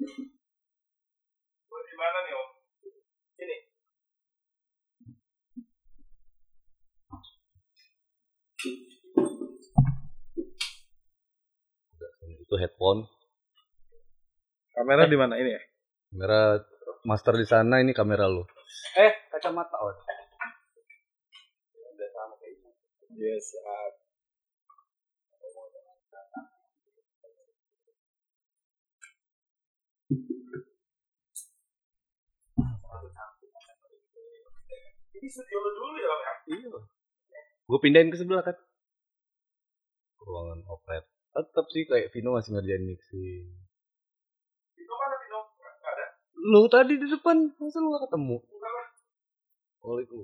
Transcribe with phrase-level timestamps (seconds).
[0.00, 2.48] Buat di mana nih, Om?
[3.36, 3.56] Sini.
[12.40, 13.04] Itu headphone.
[14.72, 15.60] Kamera di mana ini ya?
[16.08, 16.64] Kamera
[17.04, 18.40] master di sana ini kamera lu.
[18.96, 19.92] Eh, kacamata oh.
[23.20, 23.52] Yes.
[35.20, 36.34] Ini studio lu dulu ya, Om ya?
[36.50, 36.78] Iya.
[37.70, 38.58] Gue pindahin ke sebelah kan.
[40.18, 41.06] Ruangan operet.
[41.30, 43.46] Tetap sih kayak Vino masih ngerjain mixing.
[44.74, 45.40] Itu mana, Vino?
[45.54, 46.06] Nggak ada.
[46.34, 48.36] Lu tadi di depan, masa lu gak ketemu?
[48.42, 48.88] Enggak lah.
[49.86, 50.18] Oh, itu.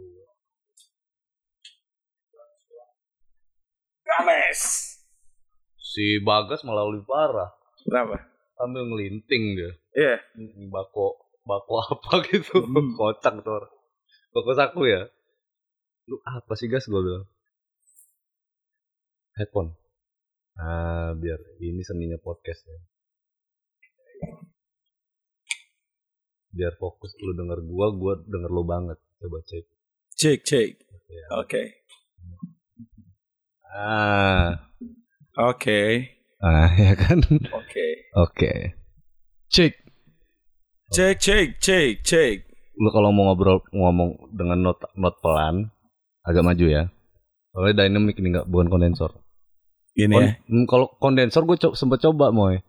[4.06, 4.62] Games.
[5.78, 7.54] Si Bagas malah lebih parah.
[7.86, 8.35] Kenapa?
[8.56, 9.70] Sambil ngelinting dia.
[9.92, 10.16] Iya.
[10.34, 12.64] Hmm, Bako bako apa gitu.
[12.64, 12.96] Hmm.
[12.96, 13.68] Kocak tuh.
[14.32, 15.06] Bako saku ya.
[16.08, 17.26] Lu apa sih gas gue bilang.
[19.36, 19.76] Headphone.
[20.56, 22.78] Ah, biar ini seninya podcast ya.
[26.56, 28.96] Biar fokus lu denger gua, gua denger lu banget.
[29.20, 29.64] Coba cek.
[30.16, 30.70] Cek, cek.
[31.12, 31.26] Ya.
[31.36, 31.62] Oke.
[33.68, 34.72] Ah,
[35.36, 36.15] Oke.
[36.40, 37.18] Ah ya kan.
[37.52, 37.86] Oke.
[38.12, 38.52] Oke.
[39.48, 39.72] Cek.
[40.86, 42.36] Cek, cek, cek, cek.
[42.76, 45.72] Lu kalau mau ngobrol ngomong dengan not not pelan,
[46.22, 46.82] agak maju ya.
[47.50, 49.16] Soalnya dynamic ini nggak bukan kondensor.
[49.96, 50.32] Gini Kon- ya.
[50.68, 52.60] kalau kondensor gue co sempet coba moy.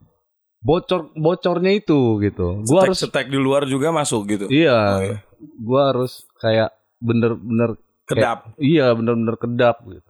[0.58, 2.66] Bocor bocornya itu gitu.
[2.66, 4.46] Gua harus Setek di luar juga masuk gitu.
[4.50, 5.16] iya, Oh, iya.
[5.62, 8.56] gua harus kayak bener-bener Kedap.
[8.58, 10.07] iya bener-bener kedap gitu.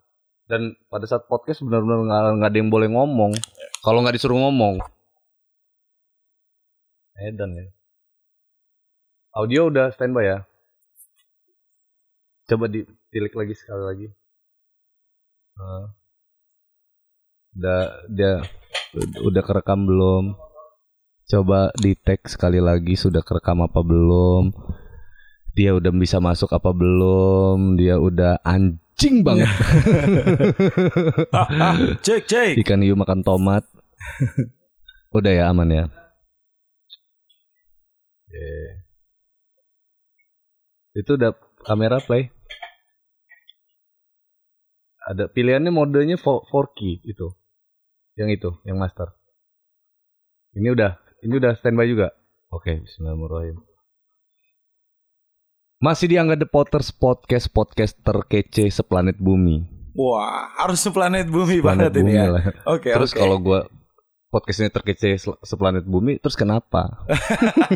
[0.48, 3.36] Dan pada saat podcast bener-bener nggak ada yang boleh ngomong.
[3.84, 4.80] Kalau nggak disuruh ngomong.
[7.20, 7.68] Edan ya.
[9.36, 10.38] Audio udah standby ya.
[12.48, 14.08] Coba ditilik lagi sekali lagi.
[15.60, 15.84] Eh,
[17.60, 18.32] udah dia
[19.20, 20.32] udah kerekam belum?
[21.28, 24.48] Coba di tag sekali lagi sudah kerekam apa belum?
[25.52, 27.76] Dia udah bisa masuk apa belum?
[27.76, 28.87] Dia udah anjing
[29.22, 29.46] banget.
[32.04, 32.54] Cek, cek.
[32.66, 33.62] Ikan hiu makan tomat.
[35.14, 35.84] Udah ya aman ya.
[38.26, 38.50] Oke.
[40.98, 42.34] Itu udah kamera play.
[45.08, 47.32] Ada pilihannya modenya 4, 4K itu.
[48.18, 49.14] Yang itu, yang master.
[50.58, 52.12] Ini udah, ini udah standby juga.
[52.50, 53.62] Oke, bismillahirrahmanirrahim.
[55.78, 59.62] Masih dianggap The Potters Podcast podcast terkece seplanet bumi.
[59.94, 62.26] Wah, harus seplanet bumi Planet banget ini bumi ya.
[62.30, 62.42] lah.
[62.66, 63.18] Oke, Terus oke.
[63.18, 63.60] kalau gua
[64.28, 67.06] podcastnya terkece se- seplanet bumi, terus kenapa?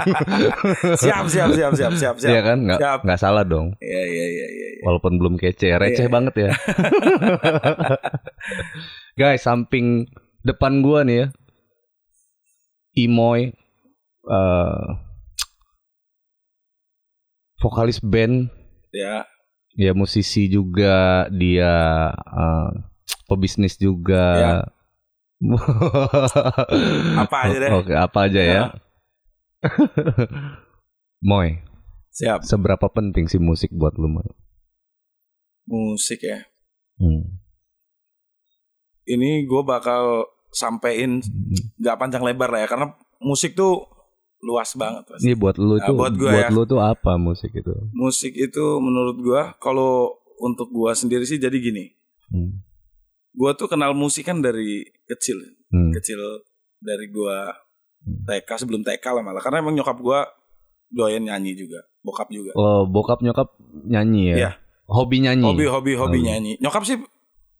[1.02, 2.30] siap, siap, siap, siap, siap, siap.
[2.30, 2.58] Iya kan?
[2.60, 2.98] Nggak, Siap.
[3.06, 3.78] nggak salah dong.
[3.78, 4.68] Iya, iya, iya, iya.
[4.74, 4.82] iya.
[4.82, 6.12] Walaupun belum kece, receh Iya.
[6.12, 6.50] banget ya.
[9.20, 10.10] Guys, samping
[10.42, 11.26] depan gua nih ya.
[12.92, 13.54] Imoy
[14.24, 14.84] eh,
[17.62, 18.50] vokalis band,
[18.92, 19.24] Ya,
[19.72, 21.72] ya musisi juga, dia
[22.12, 22.70] eh,
[23.30, 24.26] pebisnis juga.
[24.36, 24.54] Ya.
[27.24, 27.70] Apa aja deh.
[27.72, 28.54] Oke, apa aja ya.
[28.54, 28.64] Ya.
[31.30, 31.58] Moy,
[32.14, 32.46] siap.
[32.46, 34.28] seberapa penting sih musik buat lu, Moy?
[35.66, 36.46] Musik ya.
[36.98, 37.42] Hmm.
[39.02, 41.22] Ini gue bakal sampein
[41.78, 43.91] nggak panjang lebar lah ya, karena musik tuh
[44.42, 45.04] luas banget.
[45.06, 45.20] Mas.
[45.22, 46.50] Ini buat lu Nah, tuh, buat gua buat ya.
[46.50, 47.72] lu tuh apa musik itu?
[47.92, 51.94] Musik itu menurut gue, kalau untuk gue sendiri sih jadi gini.
[52.28, 52.58] Hmm.
[53.32, 55.38] Gue tuh kenal musik kan dari kecil,
[55.70, 55.88] Hmm.
[55.92, 56.18] kecil
[56.76, 57.36] dari gue
[58.26, 60.20] TK sebelum TK lah malah, karena emang nyokap gue
[60.90, 62.50] doyan nyanyi juga, bokap juga.
[62.52, 63.54] Oh, bokap nyokap
[63.86, 64.36] nyanyi ya?
[64.36, 64.50] Iya.
[64.84, 65.46] Hobi nyanyi.
[65.46, 66.24] Hobi hobi hobi Oh.
[66.26, 66.58] nyanyi.
[66.58, 66.98] Nyokap sih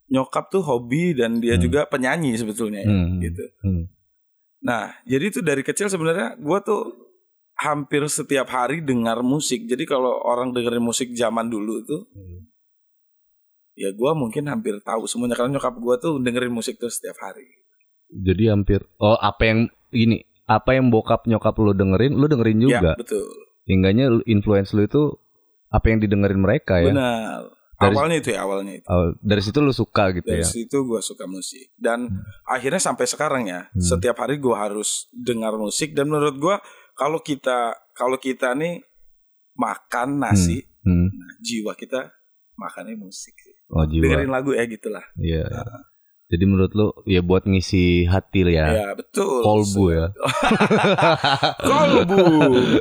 [0.05, 1.63] nyokap tuh hobi dan dia Hmm.
[1.63, 3.17] juga penyanyi sebetulnya ya, Hmm.
[3.17, 3.41] gitu.
[3.63, 3.87] Hmm.
[4.63, 6.95] Nah, jadi itu dari kecil sebenarnya gua tuh
[7.59, 9.67] hampir setiap hari dengar musik.
[9.67, 12.47] Jadi kalau orang dengerin musik zaman dulu tuh Hmm.
[13.73, 17.43] ya gua mungkin hampir tahu semuanya karena nyokap gua tuh dengerin musik tuh setiap hari.
[18.09, 19.59] Jadi hampir oh apa yang
[19.89, 22.93] gini, apa yang bokap nyokap lu dengerin, lu dengerin juga.
[22.93, 23.25] Ya, betul.
[23.65, 25.17] Hingganya lu- influence lu itu
[25.67, 26.93] apa yang didengerin mereka ya.
[26.93, 27.41] Benar.
[27.83, 28.85] Dari- awalnya itu ya, awalnya itu.
[28.85, 30.47] Oh, dari situ lu suka gitu Dari ya.
[30.47, 32.23] situ gua suka musik dan Hmm.
[32.45, 33.79] akhirnya sampai sekarang ya, Hmm.
[33.79, 36.57] setiap hari gua harus dengar musik dan menurut gua
[36.93, 38.81] kalau kita kalau kita nih
[39.53, 41.07] makan nasi, Hmm.
[41.07, 42.09] nah, jiwa kita
[42.55, 43.33] makannya musik.
[43.69, 44.01] Oh, jiwa.
[44.03, 45.05] Dengerin lagu ya gitulah.
[45.15, 45.45] Iya.
[46.33, 48.65] Jadi menurut lu ya buat ngisi hati ya.
[48.73, 49.45] Ya betul.
[49.45, 50.05] Kolbu ya.
[51.69, 52.25] Kolbu.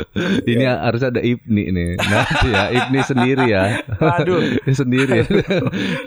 [0.57, 2.01] Ini harus ada Ibni nih.
[2.01, 3.85] Nanti ya Ibni sendiri ya.
[4.01, 4.57] Aduh.
[4.65, 5.29] sendiri.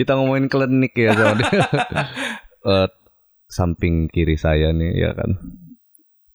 [0.01, 1.49] Kita ngomongin klinik ya soalnya.
[2.65, 2.87] Eh,
[3.45, 5.37] samping kiri saya nih ya kan.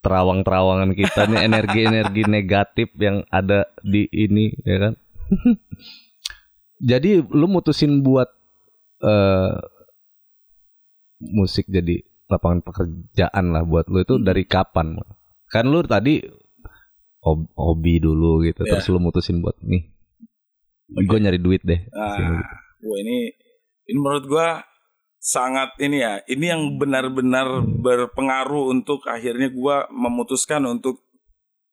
[0.07, 4.93] Terawang-terawangan kita nih energi-energi negatif yang ada di ini ya kan.
[6.79, 8.31] Jadi lu mutusin buat
[9.03, 9.80] eh
[11.21, 14.25] musik jadi lapangan pekerjaan lah buat lu itu Hmm.
[14.25, 14.97] dari kapan?
[15.47, 16.25] Kan lu tadi
[17.21, 18.71] hob- hobi dulu gitu, Iya.
[18.75, 19.83] terus lu mutusin buat nih,
[20.91, 21.05] Oke.
[21.05, 21.81] gue nyari duit deh.
[21.91, 22.41] Nah,
[22.81, 23.29] gua ini
[23.85, 24.63] ini menurut gua
[25.19, 26.23] sangat ini ya.
[26.25, 31.03] Ini yang benar-benar berpengaruh untuk akhirnya gua memutuskan untuk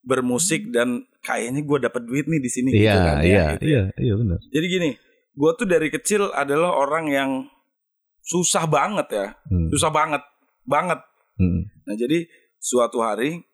[0.01, 3.63] bermusik dan kayaknya gua dapat duit nih di sini gitu Iya, kan, ya, iya, gitu
[3.63, 3.69] ya.
[3.69, 4.39] iya, iya benar.
[4.44, 4.89] Jadi gini,
[5.31, 7.29] gua tuh dari kecil adalah orang yang
[8.27, 10.19] susah banget ya, Hmm, susah banget,
[10.68, 11.00] banget.
[11.39, 12.27] hmm, Nah jadi
[12.59, 13.47] suatu hari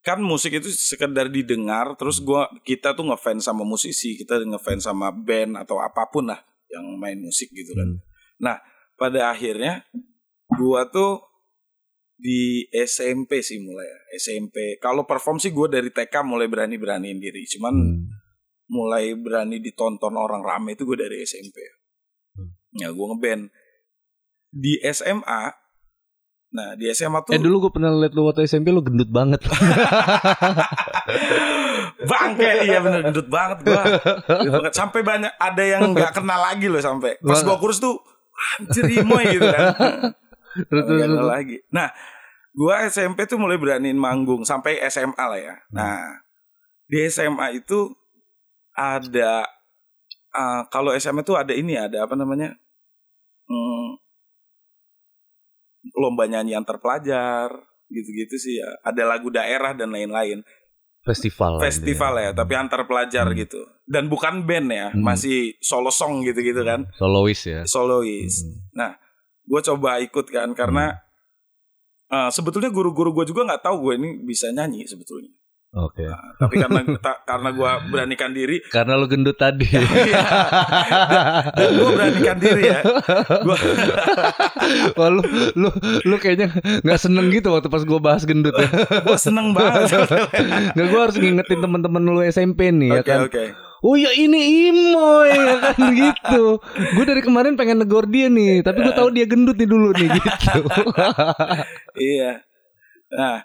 [0.00, 5.12] kan musik itu sekedar didengar, terus gua kita tuh ngefans sama musisi, kita ngefans sama
[5.12, 6.40] band atau apa pun lah
[6.72, 8.00] yang main musik gitu kan.
[8.00, 8.58] hmm.
[8.94, 9.84] Pada akhirnya
[10.54, 11.20] gua tuh
[12.14, 14.78] di SMP sih mulai ya, SMP.
[14.78, 18.08] Kalau perform sih gua dari TK mulai berani-beraniin diri, cuman Hmm.
[18.64, 21.60] mulai berani ditonton orang rame itu gue dari SMP.
[22.32, 22.48] Hmm.
[22.72, 23.52] Ya gue ngeband
[24.54, 25.42] di SMA.
[26.54, 29.42] Nah di SMA tuh Eh dulu gue pernah liat lu waktu SMP lu gendut banget.
[32.10, 33.82] bangke iya bener gendut banget gue.
[34.70, 37.18] Sampai banyak ada yang nggak kenal lagi loh sampai.
[37.18, 37.98] Pas gue kurus tuh
[38.62, 39.74] anjir imoy gitu kan.
[40.70, 41.58] Nggak kenal lagi.
[41.74, 41.90] Nah
[42.54, 45.58] gue SMP tuh mulai beraniin manggung sampai SMA lah ya.
[45.74, 46.22] Nah
[46.86, 47.90] di SMA itu
[48.78, 49.42] ada
[50.30, 52.54] eh, kalau SMA tuh ada ini ada apa namanya
[53.50, 54.04] hmm,
[55.94, 57.50] lomba nyanyi antar pelajar
[57.86, 58.68] gitu-gitu sih ya.
[58.82, 60.42] Ada lagu daerah dan lain-lain.
[61.04, 61.60] Festival.
[61.60, 63.36] Festival ya, tapi antar pelajar Hmm.
[63.36, 63.60] gitu.
[63.84, 65.04] Dan bukan band ya, Hmm.
[65.04, 67.60] masih solo song gitu-gitu kan, Solois ya.
[67.68, 68.40] solois.
[68.72, 68.96] Hmm.
[69.44, 70.96] Gue coba ikut kan karena
[72.04, 75.28] eh, sebetulnya guru-guru gue juga nggak tahu gue ini bisa nyanyi sebetulnya.
[75.74, 76.06] Oke.
[76.06, 79.66] Nah, tapi karena ta- karena gue beranikan diri, Karena lu gendut tadi.
[79.66, 80.22] Iya.
[81.58, 82.80] dan gue beranikan diri ya.
[83.42, 83.56] Gua,
[84.98, 85.22] Wah, lu,
[85.54, 85.68] lu,
[86.06, 88.70] lu kayaknya nggak seneng gitu waktu pas gue bahas gendut ya.
[89.02, 90.06] gue seneng banget.
[90.72, 93.20] Nggak, gue harus ngingetin temen-temen lu SMP nih ya Oke kan.
[93.26, 93.44] oke.
[93.84, 96.56] Oh ya ini Imoy ya kan gitu.
[96.96, 100.08] Gue dari kemarin pengen negor dia nih, tapi gue tahu dia gendut nih dulu nih
[100.08, 100.60] gitu.
[101.94, 102.40] Iya.
[103.12, 103.44] Nah,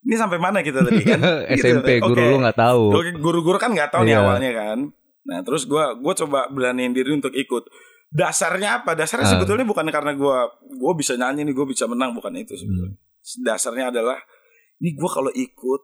[0.00, 1.18] ini sampai mana kita tadi kan?
[1.52, 1.64] Gitu.
[1.64, 2.30] SMP guru Oke.
[2.30, 2.82] lu nggak tahu.
[3.18, 4.22] Guru-guru kan nggak tahu nih Iya.
[4.22, 4.78] awalnya kan.
[5.28, 7.66] Nah, terus gua gua coba beraniin diri untuk ikut.
[8.08, 8.96] Dasarnya apa?
[8.96, 9.32] Dasarnya Ah.
[9.36, 12.96] sebetulnya bukan karena gua gua bisa nyanyi nih, gua bisa menang, bukan itu sebetulnya.
[12.96, 13.42] Hmm.
[13.44, 14.16] Dasarnya adalah
[14.78, 15.82] ini gua kalau ikut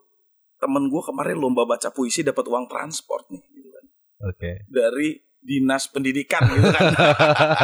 [0.57, 3.85] temen gua kemarin lomba baca puisi dapat uang transport nih gitu kan.
[4.25, 4.51] Oke.
[4.65, 6.89] dari dinas pendidikan gitu kan.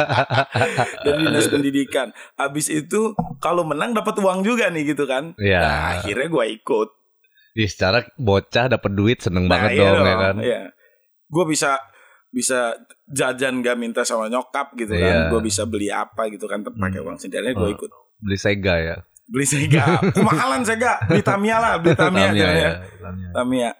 [1.04, 2.08] dari dinas pendidikan.
[2.34, 5.34] Habis itu kalau menang dapat uang juga nih gitu kan.
[5.34, 5.60] Iya.
[5.60, 6.88] Nah, akhirnya gua ikut.
[7.52, 10.36] Ih, secara bocah dapat duit seneng Nah, banget iya dong, ya kan.
[10.40, 10.62] Iya.
[11.28, 11.76] Gue bisa
[12.32, 12.72] bisa
[13.04, 15.28] jajan gak minta sama nyokap gitu Iya.
[15.28, 15.36] kan.
[15.36, 17.12] Gue bisa beli apa gitu kan pakai Hmm.
[17.12, 17.68] uang sendiri gue Oh.
[17.68, 17.90] ikut.
[18.16, 18.96] Beli Sega ya.
[19.28, 20.00] Beli Sega.
[20.16, 20.96] Kemahalan Sega.
[21.04, 22.56] Beli Tamiya lah, beli Tamiya, Tamiya gitu ya.
[22.56, 22.72] ya.
[23.04, 23.28] Tamiya.
[23.36, 23.70] Tamiya.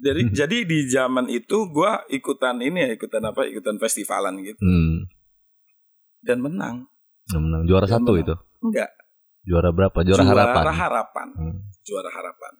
[0.00, 0.32] Jadi Hmm.
[0.32, 3.44] jadi di zaman itu gue ikutan ini ya, ikutan apa?
[3.44, 5.04] Ikutan festivalan gitu Hmm.
[6.18, 6.88] dan menang.
[7.30, 8.22] Menang juara Dia satu menang.
[8.22, 8.34] itu.
[8.60, 8.90] Enggak.
[9.42, 9.98] Juara berapa?
[9.98, 10.64] Juara, harapan.
[10.70, 11.28] harapan.
[11.34, 11.56] Hmm.
[11.80, 12.52] Juara harapan.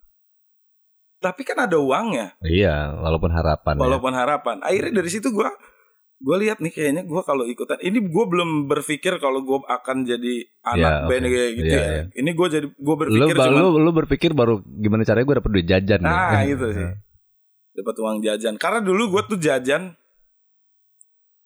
[1.19, 3.75] Tapi kan ada uangnya, Iya, walaupun harapan.
[3.75, 3.81] ya.
[3.83, 4.57] walaupun harapan.
[4.61, 5.53] Akhirnya dari situ gua
[6.19, 10.35] gua lihat nih kayaknya gua kalau ikutan ini gua belum berpikir kalau gua akan jadi
[10.63, 11.89] anak Ya, band kayak gitu Iya, ya.
[11.91, 12.03] iya.
[12.15, 15.37] Ini gua jadi gua lu, berpikir ba- cuma lu, lu berpikir baru gimana caranya gue
[15.37, 16.45] dapet duit jajan Nah, nih.
[16.55, 16.89] itu sih.
[17.81, 18.55] Dapat uang jajan.
[18.61, 19.97] Karena dulu gua tuh jajan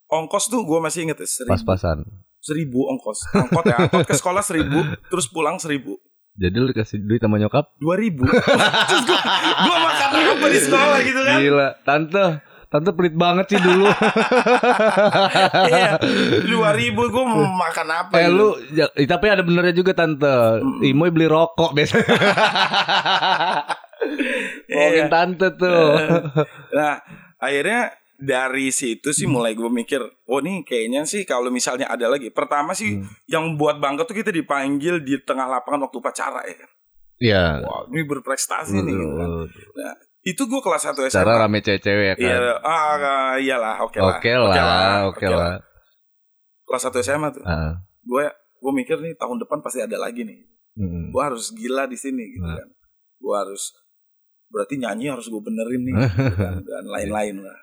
[0.05, 2.05] ongkos tuh gua masih inget ya, seribu, Pas-pasan.
[2.37, 3.19] seribu ongkos.
[3.33, 5.97] Angkot ya, angkot ke sekolah seribu, terus pulang seribu.
[6.35, 7.79] Jadi lu dikasih duit sama nyokap?
[7.79, 8.27] Dua ribu.
[8.91, 9.19] terus gua,
[9.63, 11.37] gua makan apa di sekolah gitu kan.
[11.39, 12.25] Gila, tante,
[12.67, 13.87] tante pelit banget sih dulu.
[15.71, 15.95] iya,
[16.43, 18.11] dua ribu gue mau makan apa?
[18.19, 18.35] eh gitu.
[18.35, 20.59] lu, ya, tapi ada benernya juga tante.
[20.83, 22.03] Imoy beli rokok biasanya.
[24.67, 25.09] Ngomongin Iya.
[25.09, 25.85] tante tuh.
[26.71, 26.93] Nah,
[27.37, 27.81] akhirnya
[28.15, 32.29] dari situ sih mulai gue mikir, oh nih kayaknya sih kalau misalnya ada lagi.
[32.29, 33.07] Pertama sih Hmm.
[33.25, 36.55] yang buat bangga tuh kita dipanggil di tengah lapangan waktu upacara ya.
[36.55, 36.69] kan.
[37.15, 37.43] Iya.
[37.61, 38.91] Wah, ini berprestasi nih.
[38.91, 39.29] Gitu kan.
[39.41, 39.93] Betul.
[40.21, 41.13] Itu gue kelas 1 SMA.
[41.13, 42.23] Secara rame cewek-cewek ya kan.
[42.23, 44.17] Iya, ah, iyalah, oke lah.
[44.17, 45.53] Oke lah, oke lah.
[46.63, 47.43] Kelas 1 SMA tuh.
[47.43, 50.41] Ah, Gue gue mikir nih tahun depan pasti ada lagi nih
[50.75, 51.07] Mm.
[51.07, 52.57] gue harus gila di sini gitu Nah.
[52.57, 52.67] kan
[53.15, 53.71] gue harus
[54.55, 57.59] berarti nyanyi harus gue benerin nih gitu kan, dan lain-lain lah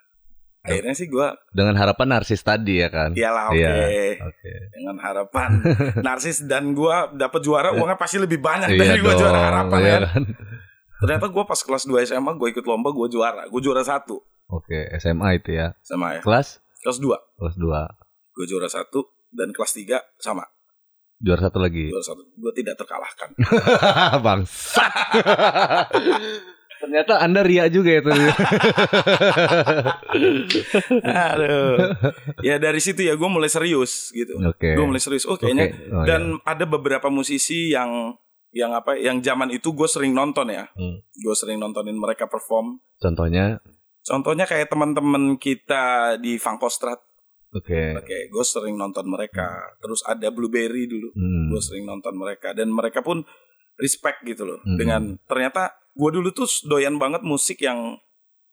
[0.63, 3.11] akhirnya sih gue Dengan harapan narsis tadi ya kan.
[3.13, 4.21] iyalah oke Iya.
[4.23, 4.53] Oke.
[4.71, 5.51] dengan harapan
[6.07, 9.21] narsis dan gue dapat juara uangnya pasti lebih banyak Iya dari gue dong.
[9.23, 10.23] juara harapan iya kan kan.
[11.01, 14.77] ternyata gue pas kelas 2 SMA gue ikut lomba gue juara gue juara satu Oke,
[15.01, 15.73] SMA itu ya.
[15.81, 17.09] sama ya Kelas kelas 2
[17.41, 18.37] kelas 2.
[18.37, 20.45] gue juara satu dan kelas 3 sama
[21.19, 21.87] Juara satu lagi.
[21.87, 23.31] juara satu gue tidak terkalahkan
[24.25, 24.91] Bangsat.
[26.83, 28.11] Ternyata Anda ria juga ya tuh.
[31.07, 31.75] Aduh.
[32.43, 34.35] ya dari situ ya gue mulai serius gitu.
[34.43, 34.75] Oke.
[34.75, 35.23] Gue mulai serius.
[35.31, 35.71] Oh kayaknya.
[35.71, 35.95] Oke.
[35.95, 36.43] Oh, dan iya.
[36.43, 38.19] ada beberapa musisi yang
[38.51, 38.99] yang apa?
[38.99, 40.67] Yang zaman itu gue sering nonton ya.
[40.75, 40.99] Hmm.
[41.23, 42.83] Gue sering nontonin mereka perform.
[42.99, 43.63] Contohnya
[44.03, 46.99] Contohnya kayak teman-teman kita di Fangkostrat.
[47.55, 47.83] oke.
[48.03, 49.79] Oke, gue sering nonton mereka.
[49.79, 51.15] Terus ada Blueberry dulu.
[51.15, 51.55] Hmm.
[51.55, 53.23] Gue sering nonton mereka dan mereka pun
[53.79, 54.59] respect gitu loh.
[54.67, 54.75] Hmm.
[54.75, 57.97] Dengan ternyata gue dulu tuh doyan banget musik yang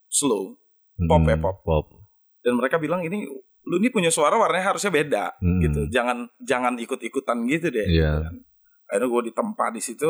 [0.08, 0.58] slow.
[1.02, 1.58] pop ya, Hmm, pop.
[1.62, 1.86] Pop.
[2.40, 3.24] dan mereka bilang ini
[3.62, 5.60] lu ini punya suara warnanya harusnya beda Hmm.
[5.60, 8.12] gitu jangan jangan ikut ikutan gitu deh Iya.
[8.14, 8.36] gitu kan.
[8.86, 10.10] akhirnya gue ditempa di situ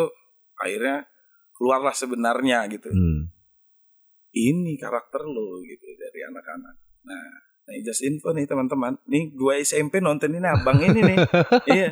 [0.56, 1.06] akhirnya
[1.52, 3.30] keluarlah sebenarnya gitu Hmm.
[4.32, 7.26] ini karakter lo gitu dari anak-anak nah
[7.62, 11.18] nah just info nih teman-teman nih gue SMP nonton ini abang ini nih
[11.76, 11.90] iya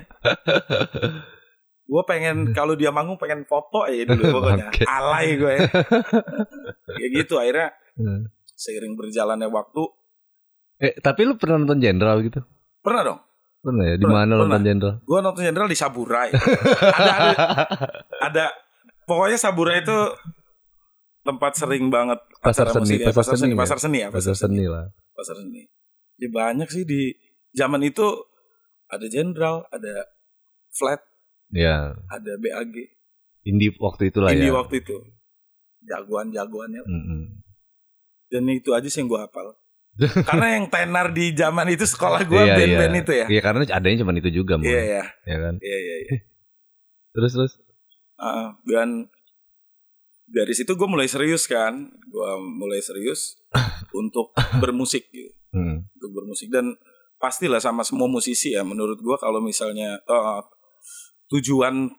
[1.87, 4.67] gue pengen kalau dia manggung pengen foto aja dulu pokoknya
[4.97, 5.55] alay gue
[7.01, 8.29] ya gitu akhirnya Hmm.
[8.45, 9.81] seiring berjalannya waktu
[10.77, 12.45] Eh, tapi lu pernah nonton Jenderal gitu?
[12.77, 13.19] pernah dong
[13.57, 13.95] Pernah ya?
[13.97, 15.01] Di mana nonton Jenderal?
[15.01, 16.29] gue nonton jenderal di Saburai
[16.99, 17.35] ada, ada
[18.21, 18.45] ada
[19.03, 19.97] pokoknya Saburai itu
[21.23, 23.09] tempat sering banget Pasar seni, musik ya.
[23.09, 23.57] pasar seni ya?
[23.57, 24.85] pasar seni ya Pasar seni lah.
[25.11, 25.63] pasar seni
[26.15, 27.17] ya banyak sih di
[27.51, 28.05] zaman itu
[28.85, 30.05] ada jenderal ada
[30.69, 31.01] flat
[31.49, 32.75] Ya, ada BAG
[33.41, 34.53] indie waktu itulah ini ya.
[34.53, 34.99] waktu itu
[35.81, 37.21] jagoan jagoannya Mm-mm.
[38.27, 39.55] dan itu aja sih yang gue hafal
[40.27, 43.01] karena yang tenar di zaman itu sekolah gue Iya, band-band iya.
[43.01, 45.55] itu ya Iya karena adanya cuma itu juga, iya iya Ya kan?
[45.57, 46.17] iya iya iya.
[47.09, 47.53] Terus terus.
[48.15, 49.07] Ah, dan
[50.27, 53.39] dari situ gue mulai serius kan gue mulai serius
[53.95, 55.87] untuk bermusik gitu Hmm.
[55.87, 56.75] untuk bermusik dan
[57.17, 60.39] pastilah sama semua musisi ya menurut gue kalau misalnya eh,
[61.27, 61.91] tujuan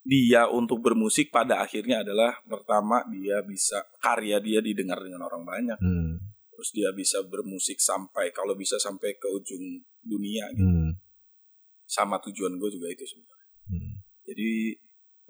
[0.00, 5.78] dia untuk bermusik pada akhirnya adalah pertama dia bisa karya dia didengar dengan orang banyak
[5.78, 6.16] Hmm.
[6.50, 9.60] terus dia bisa bermusik sampai kalau bisa sampai ke ujung
[10.00, 10.64] dunia gitu.
[10.64, 10.90] Hmm.
[11.84, 13.92] sama tujuan gue juga itu sebenarnya Hmm.
[14.24, 14.50] jadi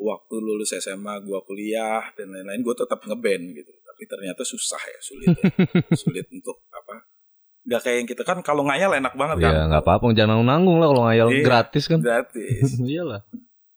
[0.01, 4.99] waktu lulus SMA gue kuliah dan lain-lain gue tetap ngeband gitu tapi ternyata susah ya
[5.03, 5.45] sulit ya.
[6.01, 7.05] sulit untuk apa
[7.71, 10.77] nggak kayak yang kita kan kalau ngayal enak banget kan Ya nggak apa-apa, jangan nanggung
[10.77, 11.43] lah kalau ngayal Iya.
[11.43, 12.03] gratis kan.
[12.03, 13.23] gratis Iyalah.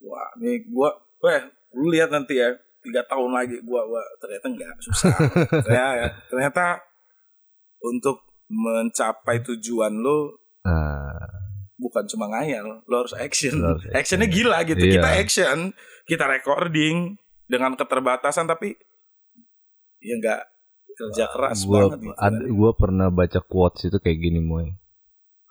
[0.01, 1.41] wah ini gue weh
[1.73, 5.13] lu lihat nanti ya tiga tahun lagi gue wah ternyata nggak susah
[5.69, 6.81] ya, ternyata
[7.79, 11.19] untuk mencapai tujuan lo Nah,
[11.75, 13.99] bukan cuma ngayal lo harus action Lo harus action.
[14.17, 14.93] actionnya gila gitu Iya.
[14.95, 15.57] kita action
[16.03, 18.73] kita recording dengan keterbatasan tapi
[19.99, 20.41] ya nggak
[20.95, 24.73] kerja keras gua banget gitu ad- gua pernah baca quotes itu kayak gini, Moy.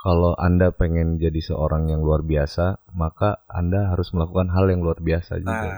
[0.02, 4.99] Kalau Anda pengen jadi seorang yang luar biasa, maka Anda harus melakukan hal yang luar
[4.99, 5.70] biasa nah juga.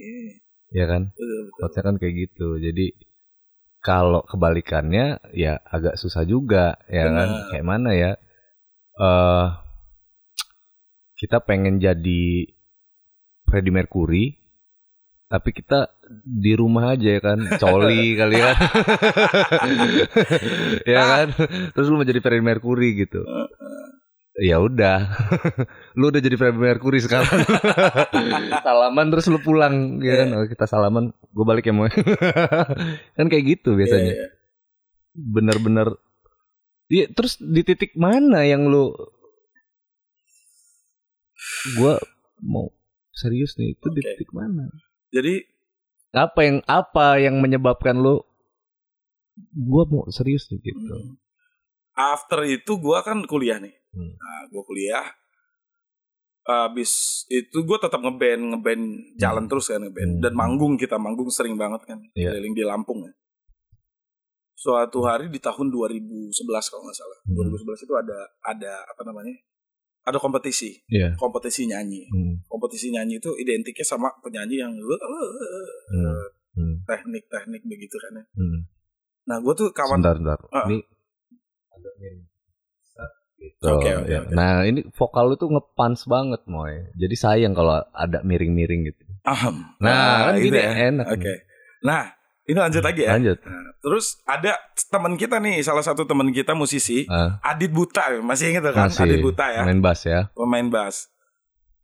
[0.00, 0.32] iya
[0.72, 1.02] Ya kan?
[1.56, 2.56] Quotesnya kan kayak gitu.
[2.60, 2.96] Jadi
[3.84, 7.28] kalau kebalikannya ya agak susah juga, ya kan?
[7.28, 7.48] Benar.
[7.52, 8.12] Kayak mana ya?
[8.98, 9.46] eh
[11.18, 12.46] kita pengen jadi
[13.48, 14.38] Freddie Mercury,
[15.28, 15.92] tapi kita
[16.24, 18.56] di rumah aja ya kan, coli kali kan,
[20.96, 21.26] ya kan?
[21.76, 23.28] Terus lu mau jadi Freddie Mercury gitu.
[24.40, 25.04] Ya udah,
[26.00, 27.44] lu udah jadi Freddie Mercury sekarang.
[28.66, 30.28] salaman terus lu pulang, ya kan?
[30.32, 31.92] Oh, kita salaman, gue balik ya mau.
[33.12, 34.16] kan kayak gitu biasanya.
[34.16, 34.28] Iya, iya.
[35.12, 35.88] Bener-bener.
[36.88, 38.96] Iya, terus di titik mana yang lu?
[41.76, 42.00] Gua
[42.40, 42.72] mau
[43.12, 44.08] serius nih, itu di Oke.
[44.16, 44.72] titik mana?
[45.08, 45.44] Jadi
[46.10, 48.24] Apa yang apa yang menyebabkan lu?
[49.52, 50.80] Gua mau serius nih gitu.
[50.88, 51.14] hmm,
[51.94, 54.12] after itu gue kan kuliah nih Hmm.
[54.14, 55.06] nah gue kuliah
[56.44, 56.92] habis
[57.26, 58.82] itu gue tetap ngeband ngeband
[59.16, 60.22] jalan terus kan ngeband Hmm.
[60.22, 62.32] dan manggung kita manggung sering banget kan Iya.
[62.32, 63.12] keliling di Lampung ya
[64.54, 66.34] suatu hari di tahun 2011
[66.66, 67.36] kalau nggak salah Hmm.
[67.38, 69.34] 2011 itu ada ada apa namanya
[70.08, 71.12] ada kompetisi Iya.
[71.14, 72.34] kompetisi nyanyi Hmm.
[72.44, 76.24] kompetisi nyanyi itu identiknya sama penyanyi yang Hmm.
[76.52, 76.74] Hmm.
[76.84, 78.58] teknik-teknik begitu kan ya Hmm.
[79.24, 80.40] nah gue tuh kawan Sebentar, sebentar.
[80.50, 80.66] Ah.
[80.66, 80.78] Ini
[81.94, 82.20] miring.
[83.38, 84.26] Gitu, Oke, oke, ya.
[84.34, 86.90] Nah ini vokal lu tuh ngepans banget moy.
[86.98, 89.02] Jadi sayang kalau ada miring-miring gitu.
[89.22, 89.62] Ahem.
[89.78, 91.22] Nah, kan gitu gini enak Oke.
[91.22, 91.38] nih.
[91.86, 92.17] Nah,
[92.48, 93.14] ini lanjut lagi ya.
[93.14, 93.38] Lanjut.
[93.44, 94.56] Nah, terus ada
[94.88, 98.88] teman kita nih, salah satu teman kita musisi, Ah, Adit Buta, masih inget kan?
[98.88, 100.32] masih Adit Buta ya, main bass ya.
[100.32, 101.12] pemain bass.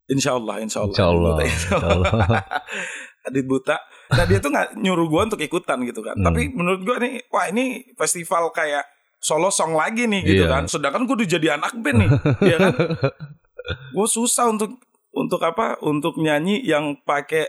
[0.04, 0.92] Insya Allah, insya Allah.
[0.92, 1.32] Insya Allah.
[1.36, 2.12] Adit Buta, Insya Allah.
[3.28, 3.76] Adit Buta.
[4.10, 6.12] Nah dia tuh nggak nyuruh gua untuk ikutan gitu kan.
[6.12, 6.24] Hmm.
[6.24, 8.84] Tapi menurut gua nih, wah ini festival kayak
[9.16, 10.52] solo song lagi nih gitu Iya.
[10.52, 10.64] kan.
[10.64, 12.10] Sedangkan gua udah jadi anak band nih,
[12.52, 12.72] ya kan.
[13.90, 14.76] Gue susah untuk
[15.10, 15.80] untuk apa?
[15.80, 17.48] Untuk nyanyi yang pakai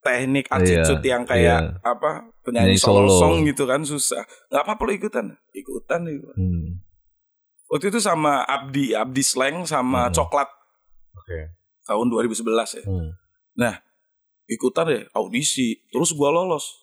[0.00, 4.24] teknik attitude yang kayak apa penyanyi Nyanyi solo, song gitu kan susah.
[4.48, 6.34] Nggak apa-apa lo ikutan, ikutan gua.
[6.36, 6.80] Hmm,
[7.70, 10.14] Waktu itu sama Abdi, Abdi Slang sama Hmm.
[10.16, 10.48] Coklat
[11.14, 11.54] Oke.
[11.86, 12.84] tahun 2011 ya.
[12.88, 13.14] Hmm.
[14.50, 16.82] Ikutan deh audisi, terus gua lolos.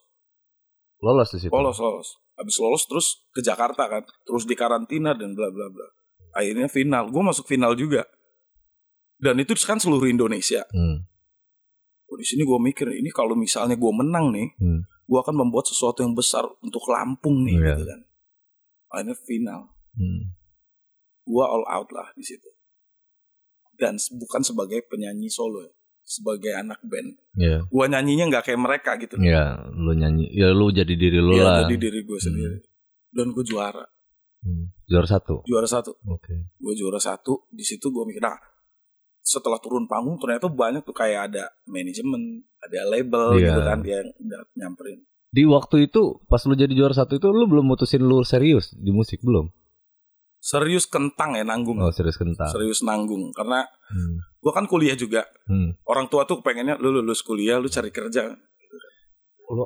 [1.04, 1.52] Lolos di situ.
[1.52, 5.88] lolos lolos habis lolos terus ke Jakarta kan terus di karantina dan bla bla bla
[6.38, 8.06] akhirnya final gue masuk final juga
[9.18, 11.02] dan itu kan seluruh Indonesia Hmm.
[12.08, 14.82] Oh, di sini gue mikir ini kalau misalnya gue menang nih Hmm.
[15.04, 17.68] gue akan membuat sesuatu yang besar untuk Lampung nih Iya.
[17.74, 18.00] gitu kan
[18.90, 19.62] akhirnya final
[19.92, 20.22] Hmm.
[21.24, 22.48] gue all out lah di situ
[23.76, 25.72] dan bukan sebagai penyanyi solo ya
[26.02, 27.68] sebagai anak band Iya.
[27.68, 30.32] gue nyanyinya nggak kayak mereka gitu Iya, lu nyanyi.
[30.32, 31.58] Ya lu jadi diri lu Iya, lah.
[31.64, 32.58] jadi diri gue sendiri
[33.10, 33.84] dan gue juara
[34.38, 34.70] Hmm.
[34.86, 35.44] Juara satu.
[35.44, 36.32] juara satu Oke.
[36.56, 38.38] gue juara satu di situ gue mikir nah
[39.28, 43.52] setelah turun panggung ternyata banyak tuh kayak ada manajemen ada label Iya.
[43.52, 47.28] gitu kan dia yang udah nyamperin Di waktu itu pas lu jadi juara satu itu
[47.28, 49.52] lu belum mutusin lu serius di musik belum?
[50.40, 52.48] serius kentang ya nanggung Oh serius kental.
[52.48, 54.16] serius nanggung karena Hmm.
[54.38, 55.76] gue kan kuliah juga Hmm.
[55.84, 58.32] orang tua tuh pengennya lu lulus kuliah lu cari kerja
[59.46, 59.66] Lu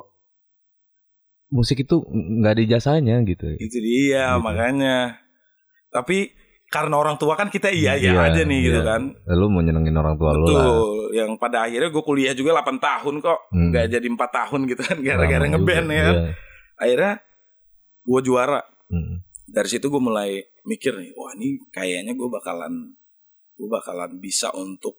[1.52, 3.44] musik itu nggak ada jasanya gitu.
[3.56, 4.40] itu dia Gitu.
[4.40, 5.20] makanya
[5.88, 6.32] tapi
[6.72, 8.88] karena orang tua kan kita iya iya Iya, aja nih gitu iya.
[8.88, 10.48] kan Lu mau nyenengin orang tua lu lah.
[10.48, 13.68] betul yang pada akhirnya gue kuliah juga 8 tahun kok Hmm.
[13.68, 16.32] nggak jadi empat tahun gitu kan gara-gara ngeband ya kan iya.
[16.74, 17.12] akhirnya
[18.02, 19.20] gue juara Hmm.
[19.46, 22.96] dari situ gue mulai mikir nih wah ini kayaknya gue bakalan
[23.52, 24.96] gue bakalan bisa untuk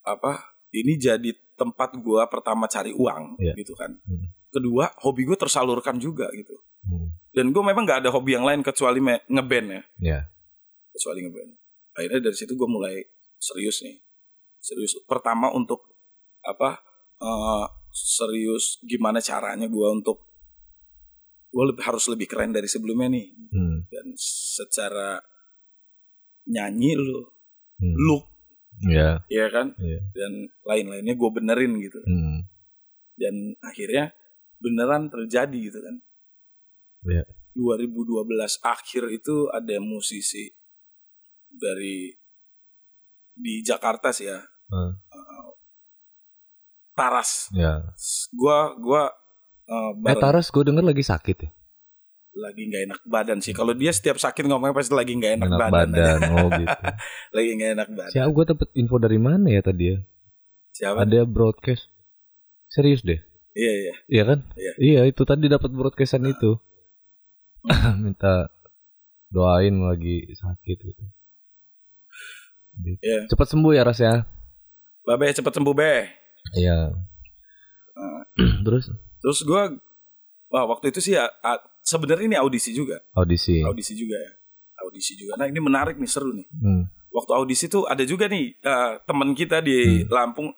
[0.00, 0.38] apa
[0.70, 3.52] ini jadi tempat gue pertama cari uang Iya.
[3.54, 4.30] gitu kan Hmm.
[4.48, 7.12] kedua hobi gue tersalurkan juga gitu Hmm.
[7.30, 10.20] dan gue memang nggak ada hobi yang lain kecuali ngeband ya Iya.
[10.90, 11.52] Kecuali ngeband
[11.92, 12.96] akhirnya dari situ gue mulai
[13.36, 13.98] serius nih
[14.58, 15.90] serius pertama untuk
[16.42, 16.80] apa
[17.18, 20.24] eh, serius gimana caranya gue untuk
[21.50, 23.82] gue lebih harus lebih keren dari sebelumnya nih Hmm.
[23.90, 24.06] dan
[24.54, 25.18] secara
[26.46, 27.26] nyanyi lu
[27.80, 27.96] Hmm.
[27.98, 28.24] look
[28.86, 29.26] Iya.
[29.26, 29.98] ya kan Iya.
[30.14, 32.46] dan lain-lainnya gue benerin gitu Hmm.
[33.18, 34.14] dan akhirnya
[34.62, 35.96] beneran terjadi gitu kan
[37.10, 37.24] Iya.
[37.52, 40.54] 2012 akhir itu ada musisi
[41.50, 42.14] dari
[43.32, 44.94] di Jakarta sih ya Hmm.
[46.92, 47.82] Taras Ya.
[48.30, 49.02] gua gua
[49.64, 51.50] eh, Eh bareng- Taras gue denger lagi sakit ya.
[52.32, 55.58] lagi nggak enak badan sih kalau dia setiap sakit ngomongnya pasti lagi nggak enak, Enak
[55.60, 56.18] badan, badan.
[56.30, 56.78] Oh gitu.
[57.32, 59.98] lagi nggak enak badan Siapa gue dapet info dari mana ya tadi ya?
[60.70, 61.90] siapa Ada broadcast.
[62.66, 63.18] Serius deh.
[63.52, 64.38] iya iya Iya kan?
[64.78, 65.02] Iya.
[65.04, 66.54] itu tadi dapat broadcastan itu.
[67.98, 68.54] Minta
[69.26, 71.04] doain lagi sakit gitu.
[72.72, 72.98] Gitu.
[73.00, 73.20] Iya.
[73.26, 74.14] Cepat sembuh ya Ras ya.
[75.00, 76.06] babe cepet sembuh be
[76.54, 76.94] Iya.
[77.96, 78.20] Eh,
[78.64, 78.86] Terus
[79.20, 79.68] terus gua
[80.48, 81.28] wah waktu itu sih ya,
[81.80, 83.60] sebenarnya ini audisi juga audisi.
[83.60, 84.32] audisi juga ya
[84.80, 86.88] audisi juga nah ini menarik nih seru nih Hmm.
[87.08, 90.48] waktu audisi tuh ada juga nih eh, teman kita di Lampung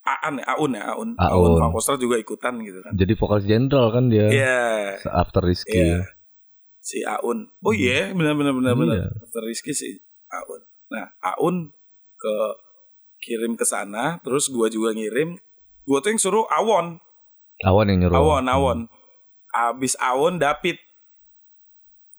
[0.00, 1.50] Aan ya Aun ya Aun Aun.
[1.50, 4.26] Aun Fakostra juga ikutan gitu kan Jadi vokalis jenderal kan dia.
[4.26, 4.60] Iya
[5.04, 5.74] After Rizky.
[5.76, 6.06] Iya.
[6.78, 9.08] si Aun oh iya benar benar benar benar Iya.
[9.18, 9.98] After Rizky si
[10.30, 11.70] Aun nah Aun
[12.14, 12.34] ke
[13.20, 15.38] kirim ke sana terus gua juga ngirim
[15.84, 16.98] gua tuh yang suruh Awon
[17.60, 18.16] Awan yang nyuruh.
[18.16, 18.78] Awon Awon
[19.50, 20.76] abis Awon David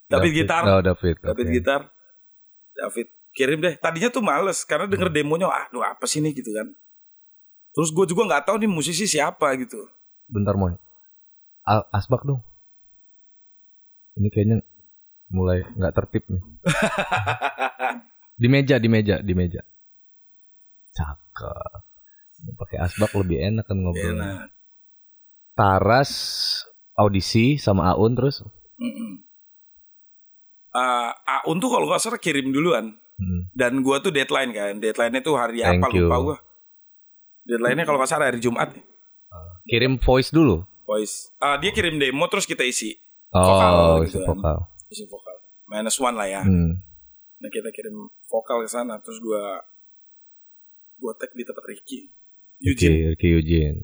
[0.05, 1.15] David gitar Oh, David.
[1.19, 1.53] David oke.
[1.53, 1.81] gitar
[2.71, 5.17] David kirim deh tadinya tuh males karena denger Hmm.
[5.17, 6.67] demonya aduh apa sih nih gitu kan
[7.71, 9.79] terus gue juga nggak tahu nih musisi siapa gitu
[10.27, 10.75] Bentar Moy.
[11.91, 12.39] Asbak dong.
[14.15, 14.57] Ini kayaknya
[15.27, 16.39] mulai nggak tertib nih.
[18.41, 19.61] Di meja, di meja, di meja.
[20.91, 21.81] Cakep.
[22.57, 24.17] Pakai asbak lebih enak kan ngobrol.
[24.17, 24.49] enak
[25.53, 26.11] Taras
[26.95, 28.41] audisi sama Aun terus.
[28.75, 29.21] Mm-mm.
[30.71, 33.53] Ah, Aun tuh kalau nggak salah kirim duluan Hmm.
[33.53, 36.09] dan gue tuh deadline kan deadline-nya tuh hari Thank apa you.
[36.09, 36.37] lupa gue
[37.45, 38.73] deadline-nya kalau nggak salah hari Jumat
[39.63, 40.65] Kirim voice dulu.
[40.81, 42.97] voice Ah, dia kirim demo terus kita isi
[43.29, 44.27] Oh, Vokal isi gitu kan.
[44.33, 44.57] vokal.
[44.89, 45.35] isi vokal
[45.67, 46.81] minus one lah ya Hmm.
[47.41, 49.57] Nah kita kirim vokal ke sana terus gua
[50.95, 52.13] gua tag di tempat Ricky.
[52.61, 53.17] Oke, Eugene.
[53.17, 53.79] oke Eugene.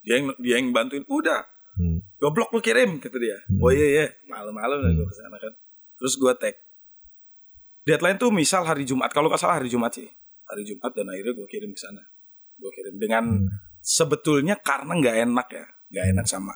[0.00, 1.04] Dia yang dia yang bantuin.
[1.06, 1.44] Udah,
[1.76, 2.00] Hmm.
[2.16, 3.36] goblok lu kirim kata dia.
[3.46, 3.60] Hmm.
[3.60, 4.96] Oh iya iya, malam-malam Hmm.
[4.96, 5.52] gua ke sana kan.
[5.96, 6.56] Terus gua tag.
[7.84, 10.08] Deadline tuh misal hari Jumat, kalau nggak salah hari Jumat sih.
[10.44, 12.00] Hari Jumat dan akhirnya gua kirim ke sana.
[12.56, 13.48] Gua kirim dengan Hmm.
[13.80, 16.52] sebetulnya karena nggak enak ya, nggak enak sama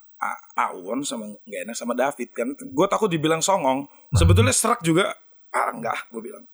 [0.56, 2.48] Awon sama nggak enak sama David kan.
[2.56, 3.84] Gue takut dibilang songong.
[4.16, 5.12] Sebetulnya serak juga,
[5.54, 6.44] ah enggak, gue bilang.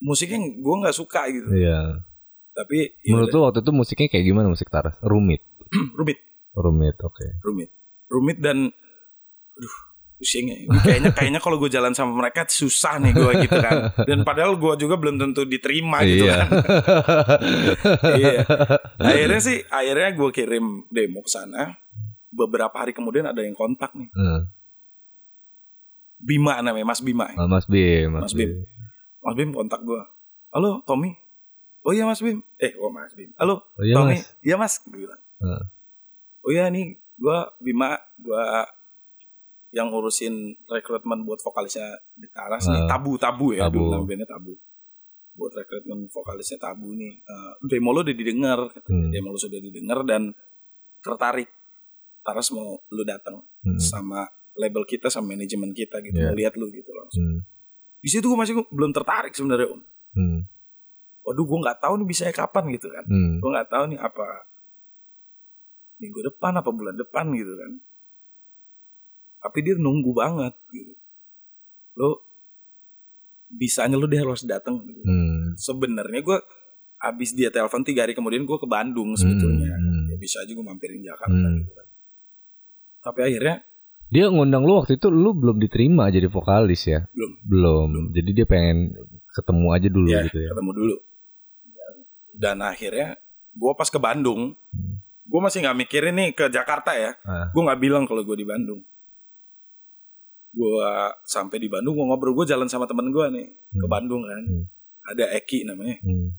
[0.00, 1.48] Musiknya gue nggak suka gitu.
[1.56, 2.04] Iya.
[2.52, 5.00] Tapi ya Menurut lu waktu itu musiknya kayak gimana musik Taras?
[5.00, 5.40] Rumit.
[5.98, 6.18] rumit,
[6.52, 7.26] Rumit, oke.
[7.46, 7.70] rumit,
[8.10, 8.68] rumit dan,
[9.54, 9.76] aduh,
[10.20, 10.56] pusing ya.
[10.68, 13.96] Ini Kayaknya kayaknya kalau gue jalan sama mereka susah nih gue gitu kan.
[14.04, 16.36] Dan padahal gue juga belum tentu diterima gitu iya.
[16.44, 16.48] kan.
[18.20, 18.44] Iya.
[19.00, 21.72] Akhirnya sih, akhirnya gue kirim demo ke sana.
[22.30, 24.12] Beberapa hari kemudian ada yang kontak nih.
[24.12, 24.52] Hmm.
[26.20, 27.32] Bima namanya Mas Bima.
[27.32, 28.52] Ah, Mas Bim, Mas, Mas Bim.
[28.52, 28.68] Bim.
[29.20, 30.00] Mas Bim kontak gue.
[30.52, 31.16] Halo Tommy.
[31.80, 32.44] Oh iya Mas Bim.
[32.60, 33.32] Eh, oh Mas Bim.
[33.40, 34.16] Halo Oh iya Tommy.
[34.16, 34.24] Mas.
[34.40, 34.74] Iya Mas.
[34.84, 35.20] Gue bilang.
[35.40, 35.62] Heeh.
[36.44, 37.96] Oh iya nih gue Bima.
[38.16, 38.36] Gue
[39.70, 40.34] yang ngurusin
[40.66, 42.84] rekrutmen buat vokalisnya di Taras nih.
[42.84, 42.88] Ah.
[42.90, 43.64] Tabu-tabu ya.
[43.66, 43.80] Tabu.
[43.80, 44.52] Dulu nama bandnya Tabu.
[45.32, 47.22] Buat rekrutmen vokalisnya Tabu nih.
[47.22, 48.60] Eh, demo lo udah didengar.
[48.84, 49.08] Hmm.
[49.08, 50.34] Demo lo sudah didengar dan
[51.00, 51.48] tertarik.
[52.20, 53.76] Taras mau lu datang Hmm.
[53.76, 54.24] sama
[54.60, 56.14] label kita sama manajemen kita gitu.
[56.14, 56.28] Iya.
[56.28, 57.24] Mau lihat lu gitu langsung.
[57.24, 57.40] Hmm.
[57.98, 59.80] Di situ gue masih belum tertarik sebenarnya Om.
[60.10, 60.40] Hmm.
[61.20, 63.38] waduh gue nggak tahu nih bisa kapan gitu kan Hmm.
[63.38, 64.26] gue nggak tahu nih apa
[65.96, 67.72] minggu depan apa bulan depan gitu kan
[69.38, 70.96] tapi dia nunggu banget gitu
[71.94, 72.24] lo
[73.48, 75.00] bisanya lo dia harus datang gitu.
[75.02, 75.52] Hmm.
[75.54, 76.38] sebenarnya gue
[77.00, 80.08] abis dia telepon tiga hari kemudian gue ke Bandung sebetulnya Hmm.
[80.08, 81.56] ya bisa aja gue mampirin Jakarta Hmm.
[81.58, 81.86] gitu kan
[83.00, 83.62] tapi akhirnya
[84.10, 87.06] Dia ngundang lu waktu itu lu belum diterima jadi vokalis ya?
[87.10, 87.32] Belum.
[87.46, 87.88] Belum.
[88.10, 88.94] Jadi dia pengen
[89.30, 90.50] ketemu aja dulu ya gitu ya.
[90.50, 90.96] ketemu dulu
[91.70, 91.94] dan,
[92.34, 93.08] dan akhirnya
[93.52, 94.98] gue pas ke Bandung Hmm.
[95.24, 97.46] gue masih nggak mikirin nih ke Jakarta ya Ah.
[97.48, 98.82] gue nggak bilang kalau gue di Bandung
[100.50, 100.86] gue
[101.22, 103.86] sampai di Bandung gue ngobrol gue jalan sama temen gue nih ke Hmm.
[103.88, 104.66] Bandung kan Hmm.
[105.06, 106.34] ada Eki namanya Hmm.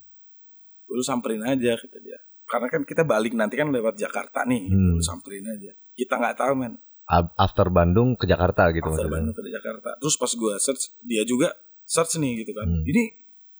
[0.90, 5.00] lu samperin aja kata dia karena kan kita balik nanti kan lewat Jakarta nih Hmm.
[5.00, 6.76] lu samperin aja kita nggak tahu men
[7.12, 9.14] After Bandung ke Jakarta gitu after maksudnya.
[9.20, 11.52] Bandung ke Jakarta terus pas gue search dia juga
[11.84, 12.84] search nih gitu kan Hmm.
[12.84, 13.04] ini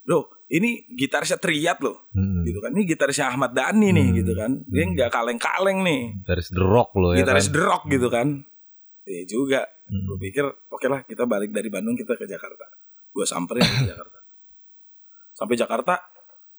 [0.02, 2.42] bro ini gitarisnya Triat loh Hmm.
[2.42, 4.18] gitu kan ini gitarisnya Ahmad Dhani nih Hmm.
[4.18, 4.92] gitu kan dia Hmm.
[4.94, 7.54] nggak kaleng-kaleng nih Dari The Rock lo ya gitaris kan.
[7.54, 8.28] The Rock gitu kan
[9.02, 10.06] Iya juga Hmm.
[10.06, 12.66] gue pikir oke lah kita balik dari Bandung kita ke Jakarta
[13.12, 14.18] gue samperin ke Jakarta
[15.34, 16.00] sampai Jakarta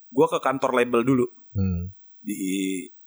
[0.06, 1.88] gue ke kantor label dulu Hmm.
[2.18, 2.36] di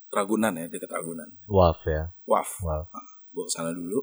[0.07, 2.09] Ragunan ya dekat Ragunan Waf ya.
[2.23, 2.87] Waf Waf.
[3.35, 3.99] Gue sana dulu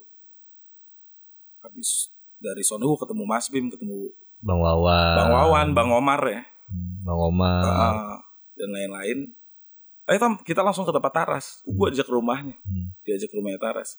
[1.62, 5.14] habis dari sono gue ketemu Mas Bim ketemu Bang Wawan.
[5.16, 7.62] Bang Wawan Bang Omar ya Hmm, Bang Omar.
[7.62, 8.16] Ah,
[8.55, 9.18] dan lain-lain
[10.05, 12.92] ayo Tom kita langsung ke tempat Taras gue ajak ke rumahnya Hmm.
[13.03, 13.97] diajak ke rumahnya Taras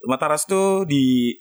[0.00, 1.34] rumah Taras tuh di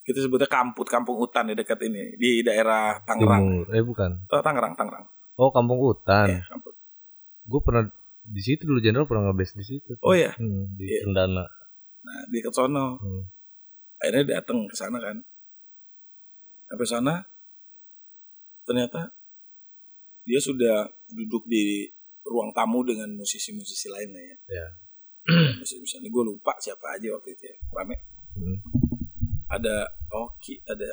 [0.00, 3.66] kita sebutnya kamput kampung hutan di dekat ini di daerah Tangerang Timur.
[3.68, 4.10] Eh bukan.
[4.24, 6.30] Eh, Tangerang Tangerang Oh Kampung Hutan.
[6.30, 6.72] Iya, kamput.
[7.44, 7.84] Gue pernah
[8.22, 9.98] di situ dulu Jenderal pernah ngebase di situ.
[9.98, 11.04] oh ya Hmm, di Iya.
[11.04, 11.44] Cendana.
[12.06, 13.22] Nah di dekat sono Hmm.
[13.98, 15.18] akhirnya datang ke sana kan
[16.64, 17.14] sampai sana
[18.62, 19.10] ternyata
[20.22, 21.86] dia sudah duduk di
[22.22, 24.66] ruang tamu dengan musisi-musisi lainnya ya Iya.
[25.58, 27.96] musisi-musisi ini gue lupa siapa aja waktu itu ya rame
[28.36, 28.58] Hmm.
[29.48, 30.84] ada Oki ada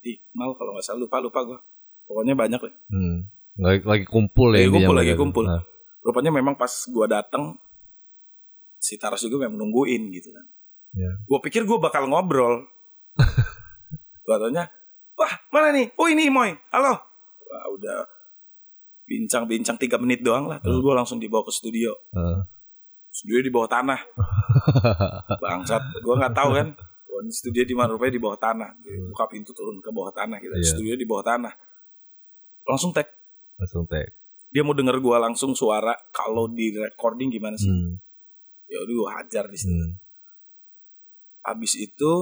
[0.00, 1.58] Iqmal kalau nggak salah lupa lupa gue
[2.04, 3.18] pokoknya banyak lah Hmm.
[3.60, 4.64] Lagi, lagi kumpul ya.
[4.64, 5.44] Lagi kumpul, lagi kumpul.
[5.44, 5.60] Nah,
[6.00, 7.60] rupanya memang pas gue datang
[8.80, 10.46] si Taras juga memang nungguin gitu kan.
[10.90, 11.12] Iya.
[11.22, 12.66] gue pikir gue bakal ngobrol.
[14.26, 14.66] Katanya
[15.14, 15.92] wah mana nih?
[15.94, 16.50] Oh ini Moy.
[16.74, 16.98] Halo.
[17.46, 18.02] Wah, udah
[19.06, 20.58] bincang-bincang tiga menit doang lah.
[20.58, 21.94] Terus gue langsung dibawa ke studio.
[22.16, 22.42] Heeh.
[23.10, 24.00] studio di bawah tanah.
[25.42, 26.68] Bangsat gue nggak tahu kan.
[27.30, 27.94] Studio di mana?
[27.94, 28.70] Rupanya di bawah tanah.
[29.12, 30.54] Buka pintu turun ke bawah tanah gitu.
[30.56, 30.66] Iya.
[30.74, 31.52] studio di bawah tanah.
[32.66, 33.06] Langsung tag.
[33.60, 34.08] Langsung tag.
[34.50, 35.94] dia mau denger gue langsung suara.
[36.10, 37.70] Kalau di recording gimana sih?
[37.70, 38.02] Hmm.
[38.70, 39.92] Ya udah gue hajar di situ Hmm.
[41.42, 42.12] habis itu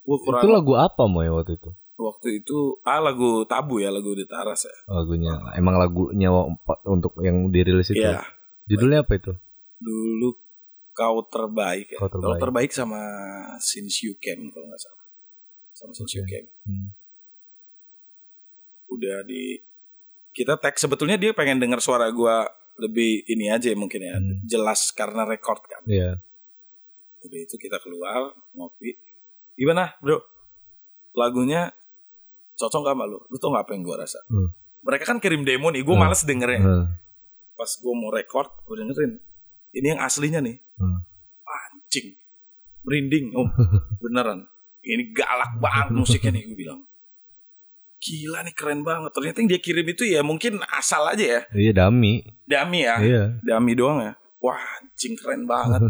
[0.00, 1.70] gue kurang Itu lagu apa Moy waktu itu?
[1.96, 5.32] waktu itu ah lagu tabu ya lagu di Taras ya Lagunya.
[5.52, 6.28] Emang lagunya
[6.84, 7.98] untuk yang dirilis itu.
[7.98, 8.20] Iya
[8.66, 9.32] Judulnya apa itu?
[9.76, 10.32] dulu
[10.92, 12.40] kau terbaik ya Kau Kau Terbaik.
[12.40, 13.00] terbaik sama
[13.58, 15.04] Since You Came kalau nggak salah
[15.72, 16.24] sama Since You.
[16.24, 16.88] Came Hmm.
[18.86, 19.60] udah di
[20.30, 22.36] kita tag sebetulnya dia pengen denger suara gue
[22.78, 24.42] lebih ini aja ya mungkin ya Hmm.
[24.42, 26.20] jelas karena record kan Iya.
[27.18, 28.94] udah itu kita keluar ngopi
[29.52, 30.20] gimana bro
[31.12, 31.72] lagunya
[32.54, 34.52] cocok gak sama lu lu tau gak apa yang gue rasa Hmm.
[34.80, 36.02] mereka kan kirim demo nih gue Hmm.
[36.02, 36.84] males dengernya Heeh.
[37.52, 39.12] pas gue mau record gue dengerin
[39.72, 41.00] ini yang aslinya nih Hmm.
[41.42, 42.20] anjing
[42.82, 43.48] merinding oh
[43.98, 44.44] beneran
[44.82, 46.84] ini galak banget musiknya nih gue bilang
[47.98, 51.72] gila nih keren banget ternyata yang dia kirim itu ya mungkin asal aja ya Iya
[51.74, 52.20] dami.
[52.44, 53.22] dami ya Iya.
[53.40, 55.80] dami doang ya wah anjing keren banget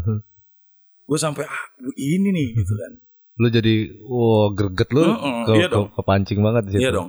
[1.09, 1.63] gue sampai ah
[1.95, 2.93] ini nih gitu kan
[3.41, 6.81] lu jadi wow greget lu Mm-mm, ke, iya ke- kepancing banget di situ.
[6.81, 7.09] iya dong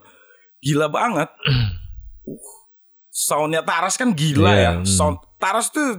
[0.60, 1.30] gila banget
[2.28, 2.42] uh,
[3.08, 4.84] soundnya Taras kan gila Iya, ya hmm.
[4.84, 5.94] sound Taras tuh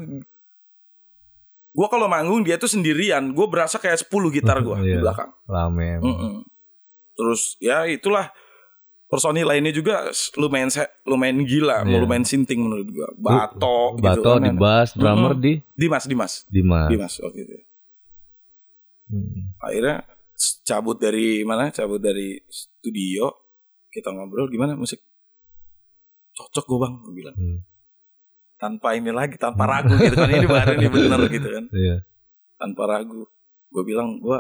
[1.71, 5.01] gue kalau manggung dia tuh sendirian gue berasa kayak 10 gitar gue di Iya.
[5.01, 5.87] belakang Rame.
[5.97, 6.05] emang.
[6.05, 6.35] Mm-mm.
[7.15, 8.31] Terus ya itulah
[9.09, 11.97] personil lainnya juga lumayan se- lumayan gila, Iya.
[11.99, 13.09] lumayan sinting menurut gua.
[13.17, 14.45] Bato, gitu Bato kan.
[14.45, 15.43] di bass, drummer Mm-mm.
[15.43, 16.87] di Dimas, Dimas, Dimas.
[16.87, 17.57] Dimas waktu itu.
[19.09, 19.57] Hmm.
[19.59, 20.05] Akhirnya
[20.63, 21.73] cabut dari mana?
[21.73, 23.33] Cabut dari studio.
[23.89, 25.01] Kita ngobrol gimana musik?
[26.31, 27.35] Cocok gue bang, gue bilang.
[27.35, 27.59] Hmm.
[28.55, 30.29] Tanpa ini lagi, tanpa ragu gitu kan.
[30.29, 31.65] Ini baru nih bener gitu kan.
[31.81, 31.97] Iya.
[32.55, 33.25] Tanpa ragu.
[33.69, 34.39] Gue bilang, gue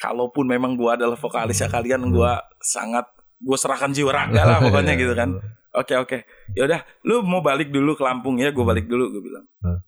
[0.00, 2.12] kalaupun memang gue adalah vokalisnya kalian, Hmm.
[2.12, 3.04] gue sangat
[3.36, 5.36] gue serahkan jiwa raga lah pokoknya gitu kan.
[5.70, 6.18] Oke oke,
[6.52, 9.44] ya udah, lu mau balik dulu ke Lampung ya, gue balik dulu, gue bilang.
[9.60, 9.78] Hmm.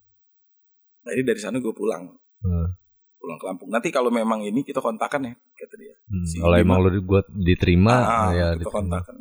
[1.03, 2.07] Jadi dari sana gue pulang,
[2.39, 2.69] Hmm.
[3.17, 3.69] pulang ke Lampung.
[3.69, 5.95] Nanti kalau memang ini kita kontakan ya, kata dia.
[6.07, 6.23] Hmm.
[6.23, 8.75] Si Kalau emang lu gua diterima Ah, ya kita diterima.
[9.01, 9.15] kontakan.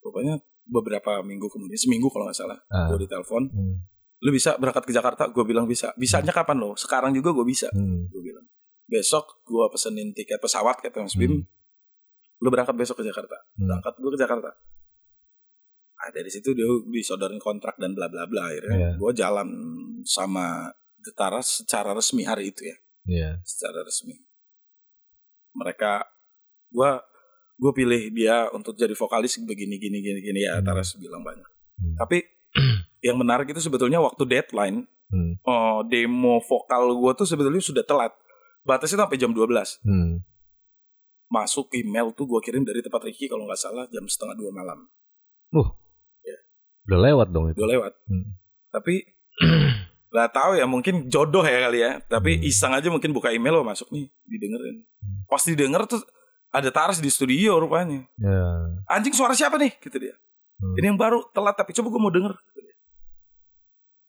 [0.00, 2.86] Pokoknya beberapa minggu kemudian, seminggu kalau nggak salah, Ah.
[2.88, 3.50] gue ditelepon.
[3.50, 3.74] Hmm.
[4.20, 5.28] Lu bisa berangkat ke Jakarta?
[5.28, 5.90] Gue bilang bisa.
[5.94, 6.76] Bisanya kapan lo?
[6.76, 7.66] Sekarang juga gue bisa.
[7.72, 8.06] Hmm.
[8.06, 8.44] Gue bilang.
[8.90, 11.30] Besok gue pesenin tiket pesawat kata Mas Bim.
[11.30, 11.46] Hmm.
[12.42, 13.38] Lu berangkat besok ke Jakarta.
[13.54, 13.70] Hmm.
[13.70, 14.50] Berangkat gue ke Jakarta.
[15.94, 18.90] Nah, dari situ dia disodorin kontrak dan bla bla bla akhirnya Iya.
[18.96, 19.48] gue jalan
[20.02, 22.76] sama Getara secara resmi hari itu ya
[23.06, 23.30] Iya.
[23.40, 24.16] secara resmi
[25.52, 26.08] mereka
[26.68, 26.90] gue
[27.56, 30.66] gue pilih dia untuk jadi vokalis begini gini gini gini ya Hmm.
[30.66, 31.44] Taras bilang banyak
[31.76, 31.96] Hmm.
[31.96, 32.24] tapi
[33.06, 35.36] yang menarik itu sebetulnya waktu deadline Hmm.
[35.42, 38.14] oh, demo vokal gue tuh sebetulnya sudah telat
[38.62, 40.20] batasnya sampai jam 12 Hmm.
[41.26, 44.86] masuk email tuh gue kirim dari tempat Ricky kalau nggak salah jam setengah dua malam
[46.82, 47.56] Udah lewat dong itu.
[47.56, 48.34] udah lewat Hmm.
[48.68, 49.04] tapi
[50.10, 52.44] nggak tahu ya mungkin jodoh ya kali ya tapi Hmm.
[52.44, 54.82] iseng aja mungkin buka email lo masuk nih didengerin
[55.24, 56.02] pas didengar tuh
[56.50, 58.42] ada Taras di studio rupanya Ya.
[58.88, 60.18] anjing suara siapa nih gitu dia
[60.58, 60.74] Hmm.
[60.74, 62.74] ini yang baru telat tapi coba gue mau denger gitu dia.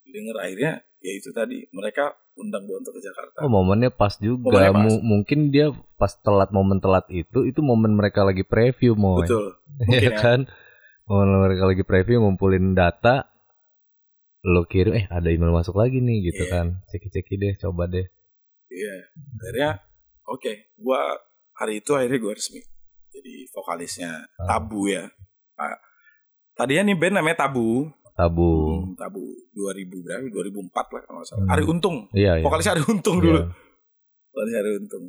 [0.09, 4.49] denger akhirnya ya itu tadi mereka undang gue untuk ke Jakarta Oh momennya pas juga.
[4.49, 4.83] Momennya pas.
[4.83, 9.17] Mu- mungkin dia pas telat momen telat itu itu momen mereka lagi preview mau.
[9.17, 10.17] betul Iya Mungkin ya.
[10.17, 10.39] kan?
[11.03, 13.27] Momen mereka lagi preview ngumpulin data
[14.41, 16.51] lo kirim eh ada email masuk lagi nih gitu Iya.
[16.51, 16.65] kan.
[16.87, 18.07] Ceki-ceki deh, coba deh.
[18.67, 18.95] iya
[19.37, 19.69] akhirnya
[20.23, 21.03] oke gua
[21.53, 22.63] hari itu akhirnya gue resmi
[23.11, 24.47] jadi vokalisnya Ah.
[24.49, 25.11] Tabu ya
[25.53, 25.75] Ah,
[26.53, 28.51] tadinya nih band namanya Tabu Tabu.
[28.83, 31.53] Hmm, Tabu 2000 berapa 2004 lah kalau nggak salah Hmm.
[31.53, 32.43] Ari Untung Iya, iya.
[32.43, 33.23] vokalisnya Ari Untung Iya.
[33.23, 33.39] dulu
[34.29, 35.05] vokalisnya Ari Untung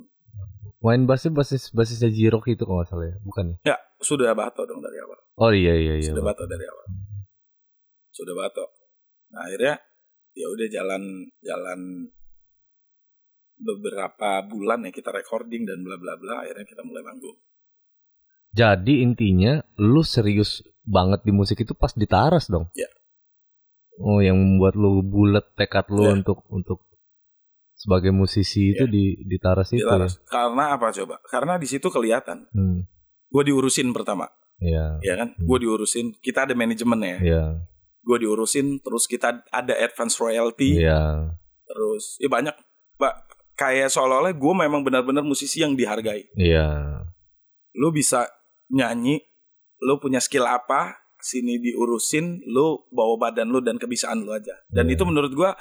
[0.82, 3.56] Main bassnya basis basisnya Jirok itu kalau nggak salah ya, bukan ya?
[3.64, 6.08] ya sudah bato dong dari awal Oh iya iya iya.
[6.08, 6.86] sudah bato dari awal
[8.10, 8.64] sudah bato
[9.30, 9.78] nah akhirnya
[10.32, 11.02] ya udah jalan
[11.38, 11.80] jalan
[13.54, 17.38] beberapa bulan ya kita recording dan bla bla bla akhirnya kita mulai manggung
[18.52, 22.68] Jadi intinya lu serius banget di musik itu pas di Taras dong.
[22.72, 22.88] Iya.
[23.98, 26.12] Oh yang membuat lu bulat tekad lu Iya.
[26.18, 26.78] untuk untuk
[27.72, 28.92] sebagai musisi itu Iya.
[28.92, 29.88] di di Taras Di itu.
[29.88, 30.16] Laras.
[30.24, 32.54] karena apa coba karena di situ kelihatan Ya?
[32.54, 32.80] Hmm.
[33.28, 35.00] gue diurusin pertama Iya.
[35.02, 35.44] ya kan Hmm.
[35.44, 37.44] gue diurusin kita ada manajemen ya Iya.
[38.00, 41.34] gue diurusin terus kita ada advance royalty Iya.
[41.64, 42.54] terus ya banyak
[42.96, 43.14] pak
[43.54, 47.02] kayak seolah-olah gue memang benar-benar musisi yang dihargai Iya.
[47.74, 48.28] lu bisa
[48.72, 49.20] nyanyi
[49.78, 54.86] lu punya skill apa sini diurusin lu bawa badan lu dan kebisaan lu aja dan
[54.86, 54.96] Iya.
[54.96, 55.54] itu menurut gua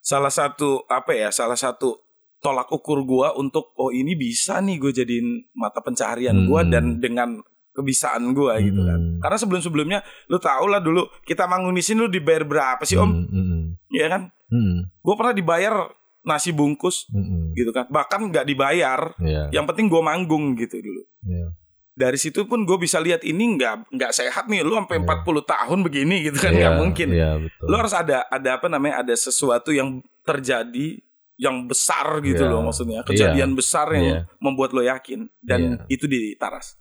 [0.00, 2.00] salah satu apa ya salah satu
[2.38, 6.70] tolak ukur gua untuk oh ini bisa nih gue jadiin mata pencaharian gua Hmm.
[6.70, 7.28] dan dengan
[7.72, 9.18] kebisaan gua gitu kan Hmm.
[9.18, 12.96] karena sebelum sebelumnya lu tau lah dulu kita manggung di sini lu dibayar berapa sih
[12.96, 15.74] om Hmm, hmm, Iya kan hmm, gue pernah dibayar
[16.22, 17.44] nasi bungkus hmm, hmm.
[17.54, 19.52] gitu kan bahkan nggak dibayar Iya.
[19.52, 21.46] yang penting gue manggung gitu dulu Iya.
[21.92, 25.04] Dari situ pun gue bisa lihat ini nggak nggak sehat nih lu sampai Iya.
[25.24, 27.66] 40 tahun begini gitu kan Iya, nggak mungkin Iya, betul.
[27.68, 30.96] lu harus ada ada apa namanya ada sesuatu yang terjadi
[31.36, 32.52] yang besar gitu Iya.
[32.52, 34.20] loh maksudnya kejadian besar yang Iya.
[34.38, 35.92] membuat lo yakin dan Iya.
[35.92, 36.80] itu di taras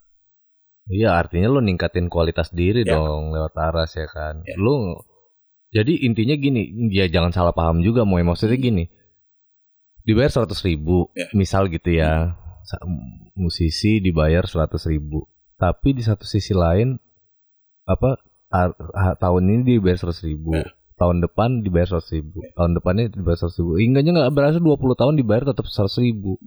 [0.88, 2.98] Iya, artinya lu ningkatin kualitas diri Iya.
[2.98, 4.42] dong lewat Taras ya kan.
[4.44, 4.58] Iya.
[4.58, 4.98] Lu
[5.72, 8.66] jadi intinya gini, ya jangan salah paham juga, mau maksudnya Hmm.
[8.66, 8.84] gini.
[10.02, 11.32] Dibayar seratus ribu, Iya.
[11.32, 12.34] misal gitu ya.
[13.36, 15.26] Musisi dibayar 100 ribu.
[15.58, 16.98] Tapi di satu sisi lain
[17.86, 18.18] apa
[19.20, 20.56] tahun ini dibayar 100 ribu.
[20.58, 20.70] Ya.
[21.02, 22.46] tahun depan dibayar 100 ribu.
[22.54, 23.72] Tahun depannya dibayar 100 ribu.
[23.82, 26.38] Hingganya nggak berasa 20 tahun dibayar tetap 100 ribu.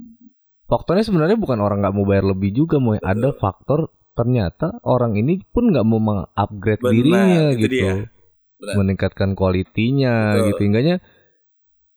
[0.70, 5.42] Faktornya sebenarnya bukan orang nggak mau bayar lebih juga mau ada faktor ternyata orang ini
[5.42, 7.74] pun nggak mau mengupgrade dirinya itu gitu.
[7.74, 7.94] dia.
[8.54, 8.74] Benar.
[8.78, 10.46] meningkatkan kualitinya Betul.
[10.54, 10.60] gitu.
[10.70, 10.96] Hingganya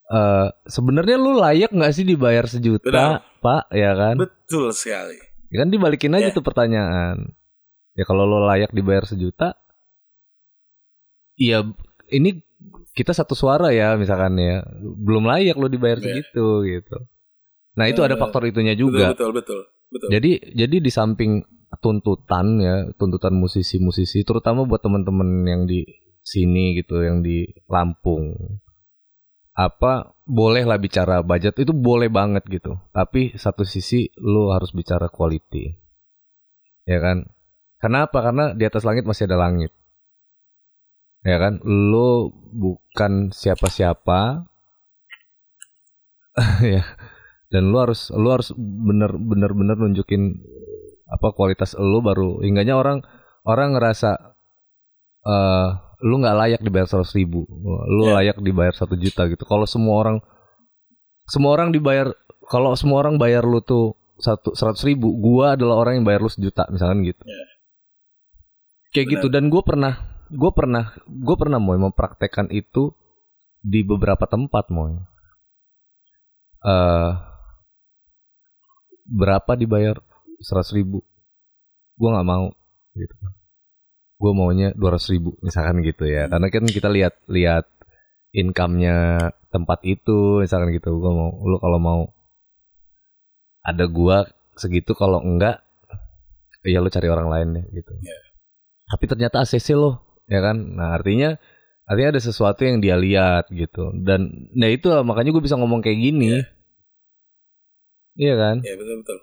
[0.07, 3.19] eh sebenarnya lu layak nggak sih dibayar sejuta Benar.
[3.39, 5.19] pak ya kan Betul sekali.
[5.47, 6.35] Ya kan dibalikin aja Ya.
[6.35, 7.35] tuh pertanyaan
[7.91, 9.55] ya kalau lo layak dibayar sejuta
[11.35, 11.63] iya
[12.09, 12.39] ini
[12.93, 16.13] kita satu suara ya misalkan ya belum layak lo dibayar Ya.
[16.17, 16.97] segitu gitu
[17.77, 19.61] nah itu ada faktor itunya juga Betul betul betul.
[19.93, 20.07] betul.
[20.09, 21.45] jadi jadi di samping
[21.77, 25.83] tuntutan ya, tuntutan musisi-musisi terutama buat teman-teman yang di
[26.23, 28.33] sini gitu, yang di Lampung.
[29.57, 32.77] Apa bolehlah bicara budget itu boleh banget gitu.
[32.93, 35.73] Tapi satu sisi lu harus bicara quality.
[36.85, 37.25] Ya kan?
[37.81, 38.21] Kenapa?
[38.21, 39.73] Karena di atas langit masih ada langit.
[41.25, 41.57] Ya kan?
[41.65, 44.45] Lu bukan siapa-siapa.
[46.61, 46.85] ya
[47.47, 50.35] dan lu harus lu harus bener bener bener nunjukin
[51.07, 52.99] apa kualitas lu baru hingganya orang
[53.47, 54.35] orang ngerasa
[55.23, 57.45] eh lu nggak layak dibayar seratus ribu
[57.89, 58.21] lu Ya.
[58.21, 60.17] layak dibayar satu juta gitu kalau semua orang
[61.25, 62.13] semua orang dibayar
[62.47, 66.29] kalau semua orang bayar lu tuh satu seratus ribu gua adalah orang yang bayar lu
[66.29, 67.43] sejuta misalkan gitu Ya.
[68.93, 69.13] kayak Benar.
[69.19, 69.93] gitu dan gue pernah
[70.27, 72.93] gue pernah gue pernah mau mempraktekkan itu
[73.63, 74.91] di beberapa tempat mau
[76.61, 77.11] eh
[79.07, 79.97] berapa dibayar
[80.43, 80.99] seratus ribu
[81.97, 82.51] gue nggak mau
[82.93, 83.15] gitu
[84.17, 86.25] gue maunya dua ribu misalkan gitu ya.
[86.29, 87.65] Karena kan kita lihat lihat
[88.33, 90.97] income-nya tempat itu misalkan gitu.
[90.97, 92.01] Gue mau lu kalau mau
[93.67, 94.23] ada gua
[94.55, 95.59] segitu kalau enggak
[96.63, 97.91] ya lu cari orang lain deh gitu.
[97.99, 98.17] Iya.
[98.87, 100.55] tapi ternyata ACC loh ya kan?
[100.55, 101.35] Nah artinya
[101.87, 103.91] artinya ada sesuatu yang dia lihat gitu.
[103.95, 106.43] Dan nah itu makanya gue bisa ngomong kayak gini.
[108.15, 108.55] Iya kan?
[108.63, 109.17] Ya betul betul.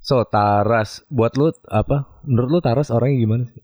[0.00, 2.08] So Taras, buat lu apa?
[2.24, 3.60] Menurut lu Taras orangnya gimana sih?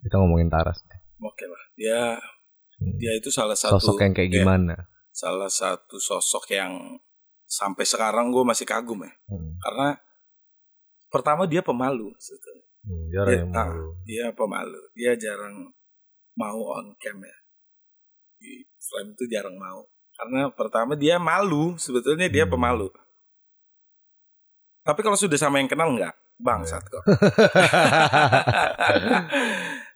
[0.00, 0.84] Kita ngomongin Taras.
[1.18, 1.62] Oke lah.
[1.74, 2.00] Dia
[2.74, 2.98] Hmm.
[2.98, 4.74] dia itu salah satu Sosok yang kayak ya, gimana?
[5.14, 6.98] salah satu sosok yang
[7.46, 9.14] sampai sekarang gue masih kagum ya.
[9.30, 9.54] Hmm.
[9.62, 9.94] Karena
[11.06, 12.10] pertama dia pemalu.
[12.18, 12.66] sebetulnya.
[12.82, 13.86] Hmm, dia Dia, ah, malu.
[14.02, 14.80] dia pemalu.
[14.92, 15.70] Dia jarang
[16.34, 17.36] mau on cam ya.
[18.36, 19.86] Di frame itu jarang mau.
[20.18, 22.58] Karena pertama dia malu, sebetulnya dia Hmm.
[22.58, 22.90] pemalu.
[24.84, 27.08] Tapi kalau sudah sama yang kenal nggak, bangsat kok.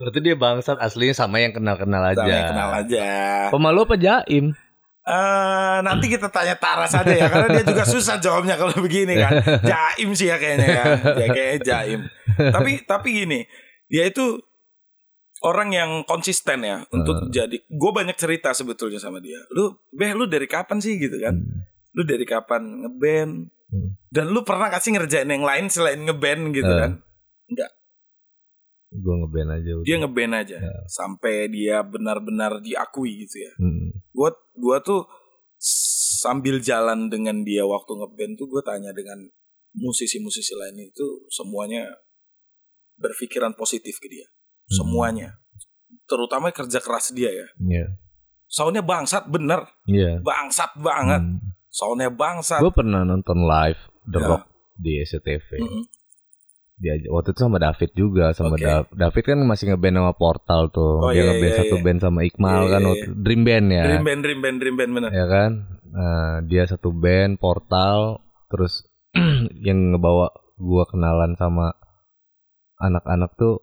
[0.01, 2.25] Berarti dia bangsat aslinya sama yang kenal-kenal aja.
[2.25, 3.07] Sama yang kenal aja.
[3.53, 4.57] Pemalu apa jaim?
[5.09, 9.41] Eh, nanti kita tanya Taras aja ya karena dia juga susah jawabnya kalau begini kan.
[9.69, 10.83] Jaim sih ya kayaknya ya.
[11.17, 12.01] Dia kayaknya jaim.
[12.37, 13.39] tapi tapi gini,
[13.89, 14.37] dia itu
[15.41, 19.41] orang yang konsisten ya untuk jadi gue banyak cerita sebetulnya sama dia.
[19.49, 21.33] Lu beh lu dari kapan sih gitu kan?
[21.33, 21.65] Hmm.
[21.97, 23.49] Lu dari kapan ngeband?
[23.69, 23.93] Hmm.
[24.09, 26.79] Dan lu pernah gak sih ngerjain yang lain selain ngeband gitu Eh.
[26.79, 26.91] kan?
[28.89, 29.85] Gue ngeband aja udah.
[29.85, 30.73] Dia ngeband aja Ya.
[30.87, 33.53] sampai dia benar-benar diakui gitu ya.
[33.55, 33.93] Hmm.
[34.09, 35.05] gua gua tuh
[36.17, 39.15] sambil jalan dengan dia waktu ngeband tuh gue tanya dengan
[39.71, 41.87] musisi-musisi lain itu semuanya
[42.95, 44.75] berpikiran positif ke dia Hmm.
[44.75, 45.29] semuanya
[46.03, 47.87] terutama kerja keras dia ya Iya.
[48.45, 50.19] soundnya bangsat bener Iya.
[50.19, 51.39] bangsat banget Hmm.
[51.69, 54.27] Soundnya bangsat Gue pernah nonton live The Ya.
[54.27, 54.43] Rock
[54.75, 55.49] di SCTV.
[55.61, 55.83] Mm-mm.
[56.79, 58.63] Dia waktu itu sama David juga sama Oke.
[58.63, 61.03] Da- David kan masih ngeband sama Portal tuh.
[61.03, 61.83] Oh, dia iya, ngeband iya, satu iya.
[61.83, 63.83] band sama Iqmal Iya, kan iya, waktu Dream Band ya.
[63.83, 65.51] dream band dream band dream band bener Ya kan?
[65.89, 68.87] Nah, dia satu band Portal terus
[69.67, 71.75] yang ngebawa gua kenalan sama
[72.77, 73.59] anak-anak tuh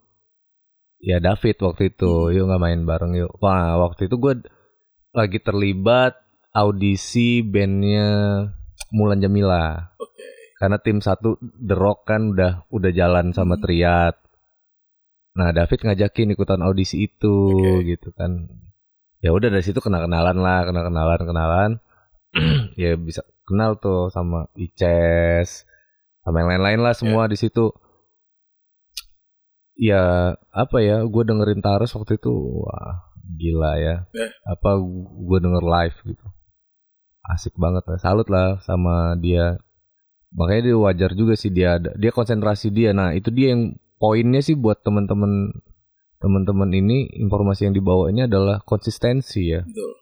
[1.01, 2.29] ya David waktu itu.
[2.29, 2.33] Hmm.
[2.37, 3.33] Yuk nggak main bareng yuk.
[3.41, 4.37] Wah, waktu itu gua
[5.11, 6.21] lagi terlibat
[6.57, 8.09] audisi bandnya
[8.97, 13.63] Mulan Jamila oke karena tim satu The Rock kan udah udah jalan sama Hmm.
[13.63, 14.17] Triad.
[15.37, 17.85] Nah David ngajakin ikutan audisi itu Oke.
[17.85, 18.49] gitu kan.
[19.21, 21.71] Ya udah dari situ kenal kenalan lah, kenal kenalan kenalan.
[22.81, 25.69] ya bisa kenal tuh sama Ices,
[26.25, 27.73] sama yang lain-lain lah semua di situ.
[29.77, 32.33] Ya apa ya, gue dengerin Taras waktu itu
[32.65, 34.09] wah gila ya.
[34.17, 34.33] Eh.
[34.49, 34.81] Apa
[35.21, 36.27] gue denger live gitu.
[37.27, 39.59] Asik banget lah, salut lah sama dia.
[40.31, 42.95] Makanya dia wajar juga sih dia ada dia konsentrasi dia.
[42.95, 45.51] Nah itu dia yang poinnya sih buat teman-teman
[46.23, 49.67] teman-teman ini informasi yang dibawanya adalah konsistensi ya.
[49.67, 49.93] Betul.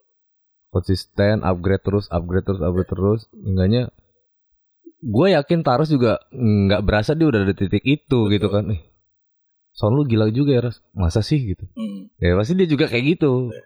[0.68, 3.20] Konsisten upgrade terus upgrade terus upgrade terus.
[3.33, 3.89] Enggaknya
[5.05, 8.33] gue yakin Taras juga nggak berasa dia udah ada titik itu Betul.
[8.37, 8.64] gitu kan.
[8.75, 8.83] Eh
[9.75, 11.66] sound lu gila juga ya Ras masa sih gitu?
[11.75, 12.07] Hmm.
[12.22, 13.51] ya pasti dia juga kayak gitu.
[13.51, 13.62] Iya.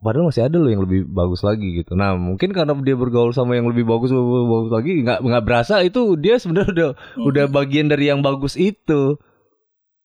[0.00, 3.56] Padahal masih ada loh yang lebih bagus lagi gitu nah mungkin karena dia bergaul sama
[3.56, 7.24] yang lebih bagus bagus, bagus lagi nggak nggak berasa itu dia sebenarnya udah Hmm.
[7.28, 9.16] udah bagian dari yang bagus itu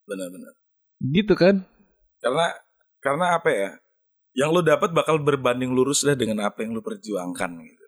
[0.08, 0.54] benar-benar.
[1.04, 1.64] gitu kan
[2.24, 2.48] Karena
[3.04, 3.70] karena apa ya?
[4.32, 7.86] Yang lo dapat bakal berbanding lurus dah dengan apa yang lo perjuangkan gitu.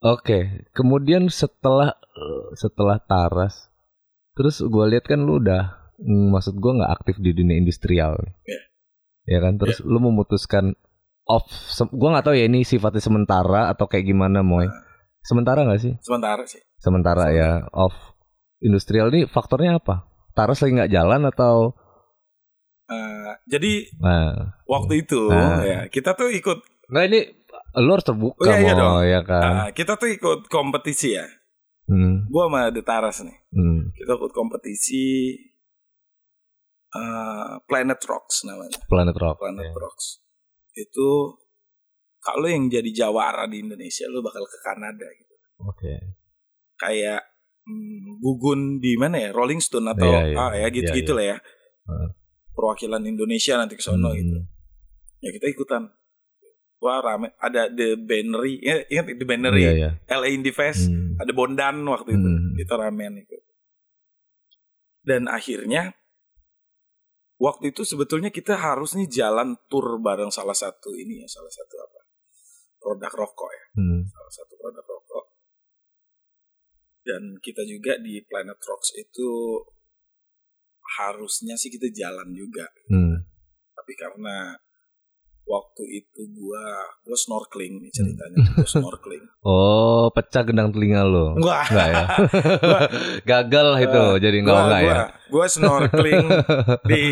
[0.00, 1.92] Oke, kemudian setelah
[2.56, 3.68] setelah Taras,
[4.32, 5.92] terus gue lihat kan lu udah,
[6.32, 8.16] maksud gue nggak aktif di dunia industrial,
[8.48, 8.60] Iya.
[9.24, 9.56] Ya kan?
[9.56, 10.72] Terus lu memutuskan
[11.24, 11.46] off,
[11.80, 14.66] gue nggak tahu ya ini sifatnya sementara atau kayak gimana, moy?
[14.66, 14.74] Nah.
[15.20, 15.94] Sementara nggak sih?
[16.00, 16.60] Sementara sih.
[16.76, 17.92] Sementara ya, off
[18.58, 20.08] industrial ini faktornya apa?
[20.32, 21.76] Taras lagi nggak jalan atau?
[22.86, 25.62] Eh, jadi Nah, waktu itu Nah.
[25.62, 26.58] ya kita tuh ikut
[26.90, 27.20] nggak ini
[27.78, 28.94] lu harus terbuka, Oh, iya, iya dong.
[29.06, 29.42] ya kan?
[29.54, 31.22] ah, kita tuh ikut kompetisi ya.
[31.86, 33.36] Hmm, Gua sama The Taras nih.
[33.50, 33.94] hmm.
[33.94, 35.34] Kita ikut kompetisi
[36.90, 38.78] eh, Planet Rocks namanya.
[38.86, 39.36] Planet Rock.
[39.38, 39.74] Planet ya.
[39.74, 40.06] Rocks.
[40.74, 41.38] Itu
[42.20, 45.34] kalau yang jadi jawara di Indonesia lu bakal ke Kanada gitu.
[45.64, 45.92] Oke.
[46.76, 47.24] Kayak
[47.64, 49.30] hmm, gugun di mana ya?
[49.32, 50.36] Rolling Stone atau Iya, iya.
[50.36, 51.38] ah ya gitu-gitu lah ya.
[52.52, 54.18] Perwakilan Indonesia nanti ke sono Hmm.
[54.20, 54.38] gitu.
[55.20, 55.88] Ya kita ikutan.
[56.80, 57.36] Wah rame.
[57.36, 58.56] Ada The Bannery.
[58.64, 59.60] Ingat, ingat The Bannery?
[59.64, 59.90] Iya, iya.
[60.08, 60.88] LA Indie Fest.
[60.88, 61.20] Hmm.
[61.20, 62.28] Ada Bondan waktu itu.
[62.28, 62.56] Hmm.
[62.56, 63.36] Kita ramean itu.
[65.00, 65.92] Dan akhirnya
[67.40, 71.74] waktu itu sebetulnya kita harus nih jalan tour bareng salah satu ini ya, salah satu
[71.80, 72.00] apa?
[72.80, 74.00] Produk rokok ya, Hmm.
[74.04, 75.24] salah satu produk rokok.
[77.00, 79.28] Dan kita juga di Planet Rocks itu
[81.00, 82.68] harusnya sih kita jalan juga.
[82.92, 83.24] Hmm.
[83.72, 84.52] Tapi karena
[85.50, 86.62] waktu itu gua
[87.02, 88.54] gua snorkeling nih ceritanya, Hmm.
[88.54, 89.24] gua snorkeling.
[89.42, 91.34] Oh, pecah gendang telinga lo.
[91.36, 92.04] Wah, Enggak ya?
[92.62, 92.90] Gua-
[93.26, 95.04] Gagal itu, jadi enggak gua, enggak gua, ya.
[95.26, 96.26] gua snorkeling
[96.90, 97.04] di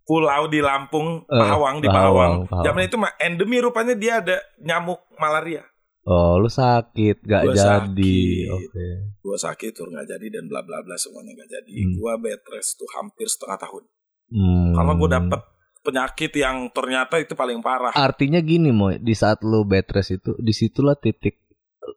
[0.00, 2.64] pulau di Lampung, Eh, Pahawang di Pahawang, Pahawang.
[2.64, 5.64] Zaman itu endemi rupanya dia ada nyamuk malaria.
[6.04, 8.20] Oh, lu sakit, gak Gua jadi.
[8.52, 8.86] Oke.
[9.18, 11.72] Gua sakit tur nggak jadi dan bla bla bla semuanya nggak jadi.
[11.80, 11.94] Hmm.
[11.96, 13.84] Gua bed rest tuh hampir setengah tahun.
[14.28, 14.76] Hmm.
[14.76, 15.40] Karena gua dapet
[15.84, 17.92] penyakit yang ternyata itu paling parah.
[17.92, 21.44] Artinya gini, Moy, di saat lu bed rest itu, di situlah titik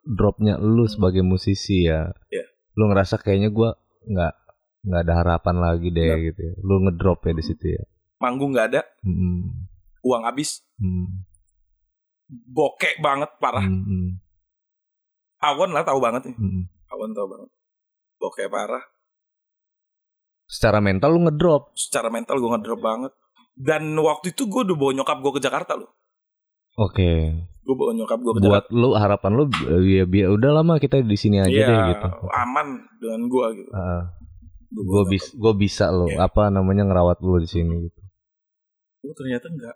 [0.04, 2.12] dropnya lu sebagai musisi ya.
[2.28, 2.46] Iya.
[2.76, 3.72] Lu ngerasa kayaknya gua
[4.04, 4.34] nggak
[4.88, 6.20] nggak ada harapan lagi deh Nggak.
[6.28, 6.54] gitu ya.
[6.60, 7.84] Lu ngedrop ya di situ ya.
[8.20, 9.68] Manggung nggak ada, Hmm.
[10.04, 11.24] uang habis, Hmm.
[12.28, 13.64] bokek banget parah.
[13.64, 13.84] Hmm.
[13.84, 14.10] Hmm.
[15.38, 16.36] Awan lah tahu banget nih.
[16.36, 16.64] Hmm.
[16.92, 17.50] Awan tahu banget.
[18.18, 18.84] Bokek parah.
[20.48, 21.76] Secara mental lu ngedrop.
[21.76, 23.14] Secara mental gue ngedrop banget.
[23.58, 25.90] Dan waktu itu gue udah bawa nyokap gue ke Jakarta loh.
[26.76, 27.34] Oke.
[27.60, 28.54] Gue bawa nyokap gue ke Jakarta.
[28.64, 29.44] buat lu harapan lu
[29.84, 32.08] ya biar udah lama kita di sini aja Iya, deh gitu.
[32.30, 33.72] aman dengan gue gitu.
[34.70, 36.28] gue Gua bisa gue bisa lo Iya.
[36.28, 38.00] apa namanya ngerawat lu di sini gitu.
[39.02, 39.76] Oh, ternyata enggak.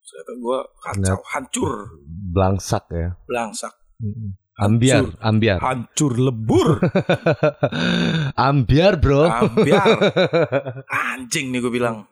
[0.00, 1.70] Ternyata gue kacau, hancur,
[2.30, 3.14] Blangsak ya.
[3.24, 4.32] belangsak, Mm.
[4.56, 5.56] Ambiar, ambiar.
[5.58, 6.80] hancur lebur,
[8.50, 9.24] ambiar, Bro.
[9.24, 9.88] ambiar.
[11.10, 12.04] Anjing nih gue bilang.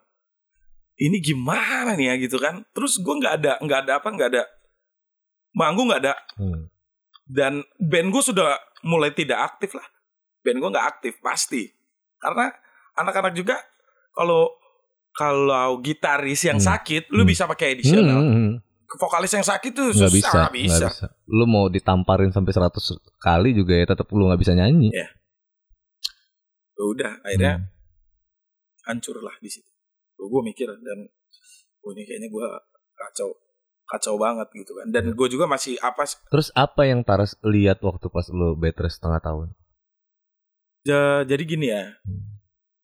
[0.98, 2.66] Ini gimana nih ya gitu kan?
[2.74, 4.42] Terus gue nggak ada, nggak ada apa, nggak ada
[5.54, 6.14] manggung nggak ada.
[6.34, 6.66] Hmm.
[7.22, 9.86] Dan band gue sudah mulai tidak aktif lah.
[10.42, 11.70] Band gue nggak aktif pasti.
[12.18, 12.50] Karena
[12.94, 13.54] anak-anak juga
[14.10, 14.50] kalau
[15.14, 16.68] kalau gitaris yang Hmm.
[16.68, 17.30] sakit, lu Hmm.
[17.30, 18.18] bisa pakai additional.
[18.18, 18.52] Hmm, hmm,
[18.88, 20.86] Vokalis yang sakit tuh susah, bisa, nggak nggak bisa.
[20.88, 21.06] bisa.
[21.28, 24.90] Lu mau ditamparin sampai 100 kali juga ya tetap lu nggak bisa nyanyi.
[24.90, 25.08] Iya.
[26.72, 27.66] Ya Udah, akhirnya Hmm.
[28.86, 29.68] hancur lah di situ.
[30.18, 30.98] Gue mikir dan
[31.86, 32.46] oh ini kayaknya gue
[32.98, 33.30] kacau
[33.86, 34.90] kacau banget gitu kan.
[34.90, 38.98] Dan gue juga masih apa Terus apa yang Taras lihat waktu pas lu bed rest
[38.98, 39.48] setengah tahun?
[40.82, 41.94] ja- jadi gini ya.
[42.02, 42.40] Hmm.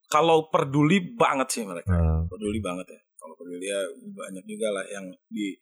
[0.08, 1.90] Kalau peduli banget sih mereka.
[1.90, 2.30] Hmm.
[2.30, 3.80] peduli banget ya kalau peduli ya
[4.12, 5.56] banyak juga lah yang di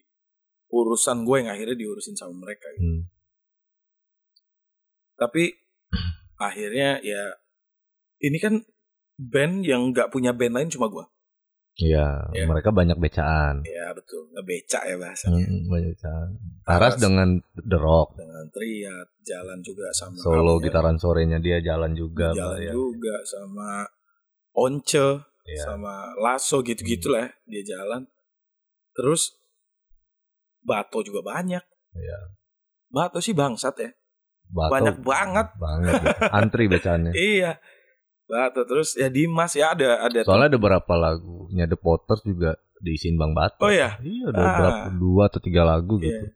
[0.66, 2.82] urusan gue yang akhirnya diurusin sama mereka gitu.
[2.82, 3.02] Hmm.
[5.14, 5.54] tapi
[6.42, 7.38] akhirnya ya
[8.18, 8.66] ini kan
[9.14, 11.04] band yang nggak punya band lain cuma gue
[11.74, 12.44] Iya, Iya.
[12.44, 13.64] mereka banyak becaan.
[13.64, 16.28] ya betul ngebeca ya bahasanya Hmm, banyak becaan.
[16.62, 17.00] Taras Taras.
[17.00, 18.08] dengan The Rock.
[18.14, 22.72] dengan Triat jalan juga sama Solo Amel, gitaran sorenya dia jalan juga jalan Mbak, ya.
[22.72, 23.68] juga sama
[24.52, 25.00] Once
[25.42, 25.64] Iya.
[25.64, 28.04] sama Lasso gitu-gitu lah ya, dia jalan
[28.92, 29.32] terus
[30.60, 32.18] Bato juga banyak Iya.
[32.86, 33.90] Bato sih bangsat ya
[34.46, 36.12] Bato banyak banget banget ya.
[36.30, 37.56] antri bacaannya Iya.
[38.32, 43.14] Bato terus ya Dimas ya ada ada soalnya ada beberapa lagunya The Potters juga diisiin
[43.14, 43.60] Bang Bato.
[43.60, 44.00] Oh iya.
[44.00, 44.56] Iya, udah Ah.
[44.56, 46.08] berapa dua atau tiga lagu Iya.
[46.08, 46.26] gitu.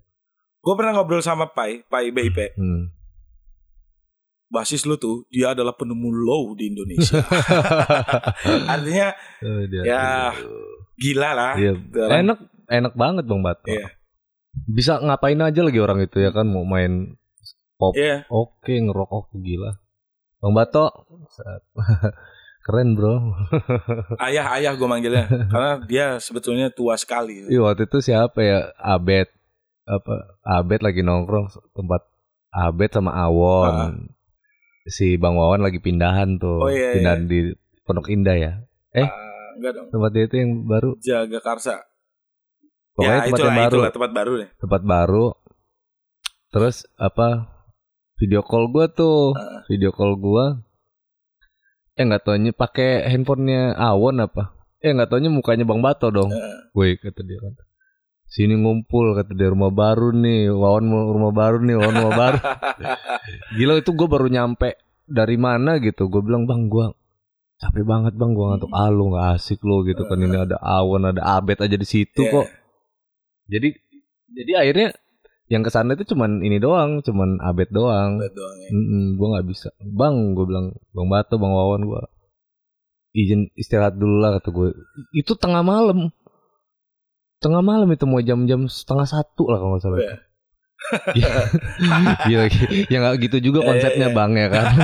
[0.61, 2.53] Gue pernah ngobrol sama Pai, Pai BIP.
[2.55, 2.92] Hmm.
[4.47, 7.18] Basis lu tuh, dia adalah penemu low di Indonesia.
[8.72, 9.09] Artinya
[9.42, 10.05] Eh, dia- Ya,
[10.94, 11.53] gila lah.
[11.59, 12.38] Iya, Orang- enak
[12.68, 13.66] enak banget Bang Bato.
[13.66, 13.90] Iya.
[14.66, 17.18] Bisa ngapain aja lagi orang itu ya kan mau main
[17.92, 18.24] Iya.
[18.28, 19.82] oke ngerok oke gila.
[20.41, 20.84] Bang Bato
[22.66, 23.14] keren bro.
[24.26, 25.26] Ayah-ayah gue manggilnya.
[25.47, 27.47] Karena dia sebetulnya tua sekali.
[27.47, 29.30] Iya waktu itu siapa ya Abed
[29.87, 32.03] apa Abed lagi nongkrong tempat
[32.51, 34.11] Abed sama Awon.
[34.91, 36.66] Si Bang Wawan lagi pindahan tuh.
[36.66, 37.55] Oh, iya, pindahan di
[37.87, 38.53] Pondok Indah ya.
[38.95, 39.07] Eh?
[39.07, 39.87] Ah, enggak dong.
[39.95, 40.91] Tempat dia itu yang baru.
[40.99, 41.76] Jaga Karsa.
[42.95, 43.70] Pokoknya ya, tempat itulah, yang baru.
[43.74, 44.51] itulah tempat baru deh.
[44.59, 45.26] Tempat baru.
[46.55, 47.28] Terus apa?
[48.16, 49.36] Video call gua tuh.
[49.36, 49.60] Ah.
[49.68, 50.56] Video call gua.
[51.96, 54.52] Eh nggak taunya pakai handphonenya Awon apa?
[54.80, 56.32] Eh nggak taunya mukanya Bang Bato dong.
[56.32, 56.68] Ah.
[56.72, 57.52] Woi kata dia kan.
[58.26, 60.48] Sini ngumpul kata dia rumah baru nih.
[60.48, 62.38] Wawan rumah baru nih, Wawan rumah baru.
[63.56, 66.08] Gila itu gue baru nyampe dari mana gitu.
[66.08, 66.86] Gue bilang bang gue
[67.56, 71.08] capek banget bang gue ngantuk ah lu nggak asik lo gitu kan ini ada Awon
[71.08, 72.32] ada Abed aja di situ Iya.
[72.32, 72.46] kok.
[73.48, 73.68] Jadi
[74.36, 74.88] jadi akhirnya
[75.47, 78.18] yang ke sana itu cuman ini doang, cuman Abed doang.
[78.18, 78.68] Lihat doang ya.
[79.14, 79.70] gue nggak bisa.
[79.78, 82.03] Bang, gue bilang Bang Bato, Bang Wawan gue
[83.16, 84.68] izin istirahat dulu lah kata gue.
[85.16, 86.12] Itu tengah malam.
[87.40, 89.99] Tengah malam itu mau jam-jam setengah satu lah kalau nggak salah.
[90.05, 90.14] Iya.
[92.28, 92.40] Iya,
[92.92, 94.16] ya nggak gitu juga Iya, konsepnya iya.
[94.16, 94.66] bang ya kan.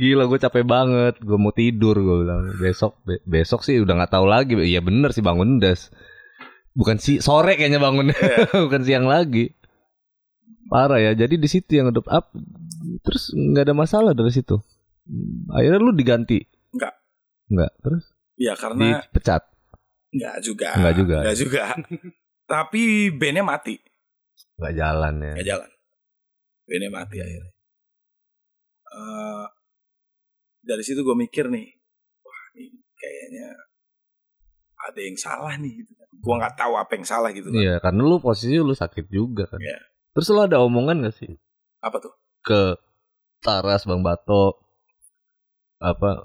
[0.00, 2.56] Gila gue capek banget, gue mau tidur gue bilang.
[2.56, 4.56] Besok be- besok sih udah nggak tahu lagi.
[4.56, 5.92] Iya bener sih bangun des.
[6.76, 8.52] Bukan si sore kayaknya bangun, Iya.
[8.68, 9.48] bukan siang lagi.
[10.68, 11.16] Parah ya.
[11.16, 12.36] Jadi di situ yang udah up,
[13.00, 14.60] terus nggak ada masalah dari situ.
[15.48, 16.42] Akhirnya lu diganti.
[16.74, 16.94] Enggak.
[17.48, 17.72] Enggak.
[17.80, 18.04] Terus
[18.36, 19.42] Ya karena dipecat.
[20.12, 20.68] enggak juga.
[20.76, 21.16] Enggak juga.
[21.24, 21.62] Enggak juga.
[22.52, 23.80] Tapi bandnya mati.
[24.60, 25.32] Nggak jalan ya.
[25.32, 25.70] Enggak jalan.
[26.68, 27.52] Bandnya mati akhirnya.
[28.86, 29.44] Eh,
[30.60, 31.68] dari situ gue mikir nih,
[32.20, 33.48] wah ini kayaknya
[34.82, 35.72] ada yang salah nih.
[35.80, 35.92] Gitu.
[36.26, 37.48] Gue nggak tahu apa yang salah gitu.
[37.48, 37.56] kan.
[37.56, 39.62] Iya, karena lu posisi lu sakit juga kan.
[39.62, 39.78] Iya.
[40.10, 41.30] Terus lu ada omongan gak sih
[41.78, 42.10] Apa tuh?
[42.40, 42.74] ke
[43.38, 44.58] Taras Bang Bato
[45.76, 46.24] apa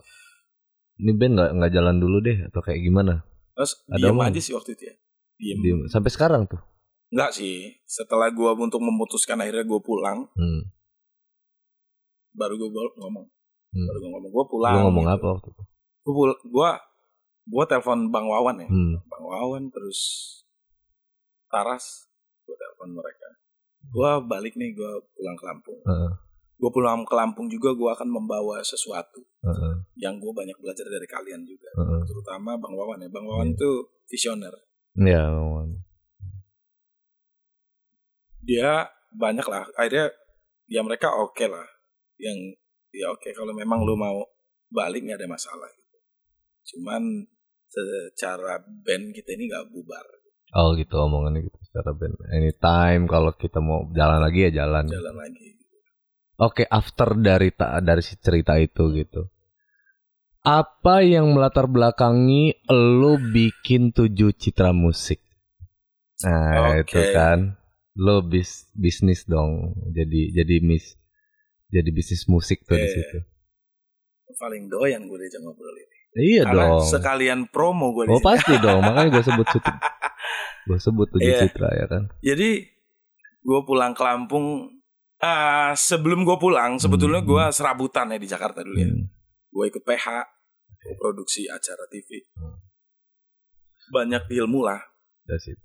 [0.95, 3.21] ini band nggak nggak jalan dulu deh atau kayak gimana?
[3.51, 4.31] Terus Ada diem omongan?
[4.31, 4.95] aja sih waktu itu ya.
[5.35, 5.57] Diem.
[5.59, 5.79] Diem.
[5.85, 6.61] Sampai sekarang tuh.
[7.11, 7.75] Enggak sih.
[7.83, 10.71] Setelah gue untuk memutuskan akhirnya gue pulang, Hmm.
[12.31, 13.25] baru gue ngomong.
[13.71, 13.85] Hmm.
[13.85, 14.31] Baru gue ngomong.
[14.31, 14.73] Lu pulang.
[14.87, 15.13] ngomong gitu.
[15.13, 15.63] apa waktu itu?
[16.01, 16.69] Gue pul gue
[17.43, 18.67] gue telepon Bang Wawan ya.
[18.67, 18.95] Hmm.
[19.05, 19.99] Bang Wawan terus
[21.47, 22.07] Taras
[22.43, 23.27] gue telepon mereka
[23.83, 26.11] gue balik nih gue pulang ke Lampung Heeh.
[26.55, 29.73] gue pulang ke Lampung juga gue akan membawa sesuatu Heeh.
[29.97, 32.01] yang gue banyak belajar dari kalian juga Heeh.
[32.05, 33.55] terutama Bang Wawan ya Bang Wawan Iya.
[33.57, 33.69] itu
[34.05, 34.53] visioner
[34.93, 35.69] Iya, Wawan.
[38.41, 40.09] dia banyak lah akhirnya
[40.65, 41.65] ya mereka oke lah
[42.17, 42.37] yang
[42.89, 44.23] ya oke kalau memang lu mau
[44.67, 45.67] balik nggak ada masalah.
[46.62, 47.26] Cuman
[47.72, 50.05] secara band kita ini nggak bubar
[50.51, 52.20] Oh gitu omongannya gitu secara band.
[52.28, 54.84] Anytime kalau kita mau jalan lagi ya jalan.
[54.84, 55.55] jalan lagi
[56.41, 59.30] Oke, after dari dari si cerita itu gitu.
[60.41, 65.22] Apa yang melatar belakangi lo bikin tujuh citra musik?
[66.26, 66.97] Nah, Oke.
[66.97, 67.62] itu kan.
[67.93, 69.78] Lo bis, bisnis dong.
[69.93, 70.97] Jadi jadi mis
[71.72, 72.95] jadi bisnis musik tuh di Iya.
[72.99, 73.20] situ.
[74.39, 76.84] paling doyan gue diajak ngobrol ini Iya karena dong.
[76.84, 79.76] sekalian promo gue di Oh pasti dong, makanya gue sebut citra.
[80.68, 81.39] gue sebut tujuh Iya.
[81.41, 82.03] citra ya kan.
[82.20, 82.49] Jadi
[83.41, 84.78] gue pulang ke Lampung.
[85.18, 87.30] ah sebelum gue pulang, sebetulnya Hmm.
[87.30, 88.89] gue serabutan ya di Jakarta dulu ya.
[88.89, 89.05] Hmm.
[89.47, 90.07] Gue ikut PH,
[90.82, 92.26] gue produksi acara TV.
[92.36, 92.57] Hmm.
[93.91, 94.82] Banyak ilmu lah
[95.22, 95.62] Dari situ.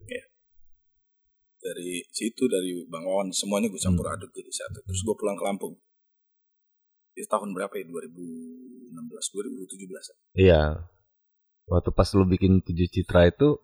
[1.57, 4.15] dari situ dari Bang Wawan semuanya gue campur Hmm.
[4.15, 4.79] aduk jadi satu.
[4.85, 5.75] Terus gue pulang ke Lampung.
[7.17, 7.89] Itu tahun berapa ya?
[8.99, 10.41] 2016, 2017.
[10.41, 10.63] Iya.
[11.67, 13.59] Waktu pas lu bikin tujuh citra itu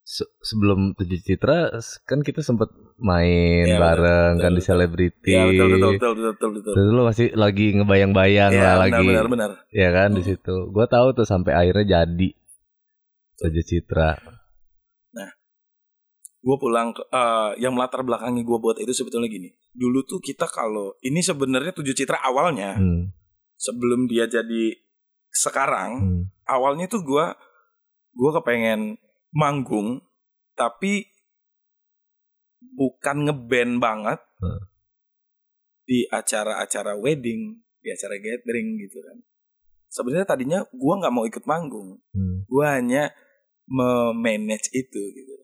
[0.00, 4.68] se- sebelum tujuh citra kan kita sempet main Iya, bareng betul, kan di betul.
[4.68, 5.28] selebriti.
[5.28, 6.48] Iya betul betul betul betul betul.
[6.54, 6.72] betul.
[6.72, 9.06] Terus lu masih lagi ngebayang-bayang Iya, lah benar, lagi.
[9.06, 9.50] benar benar.
[9.70, 10.28] Ya kan di Hmm.
[10.28, 10.54] situ.
[10.70, 12.28] Gua tahu tuh sampai akhirnya jadi
[13.38, 14.10] tujuh citra.
[16.42, 20.50] gue pulang ke eh, yang melatar belakangi gue buat itu sebetulnya gini dulu tuh kita
[20.50, 23.14] kalau ini sebenarnya tujuh citra awalnya Hmm.
[23.62, 24.74] Sebelum dia jadi
[25.30, 26.22] sekarang Hmm.
[26.44, 27.26] awalnya tuh gue
[28.12, 28.98] gue kepengen
[29.30, 30.02] manggung
[30.52, 31.06] tapi
[32.74, 34.62] bukan ngeband banget Hmm.
[35.82, 39.18] di acara-acara wedding di acara gathering gitu kan
[39.86, 42.42] sebenarnya tadinya gua nggak mau ikut manggung Hmm.
[42.46, 43.14] gua hanya
[43.64, 45.34] memanage itu gitu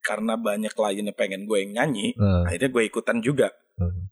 [0.00, 4.08] karena banyak kliennya pengen gue yang nyanyi Eh, akhirnya gue ikutan juga Hmm.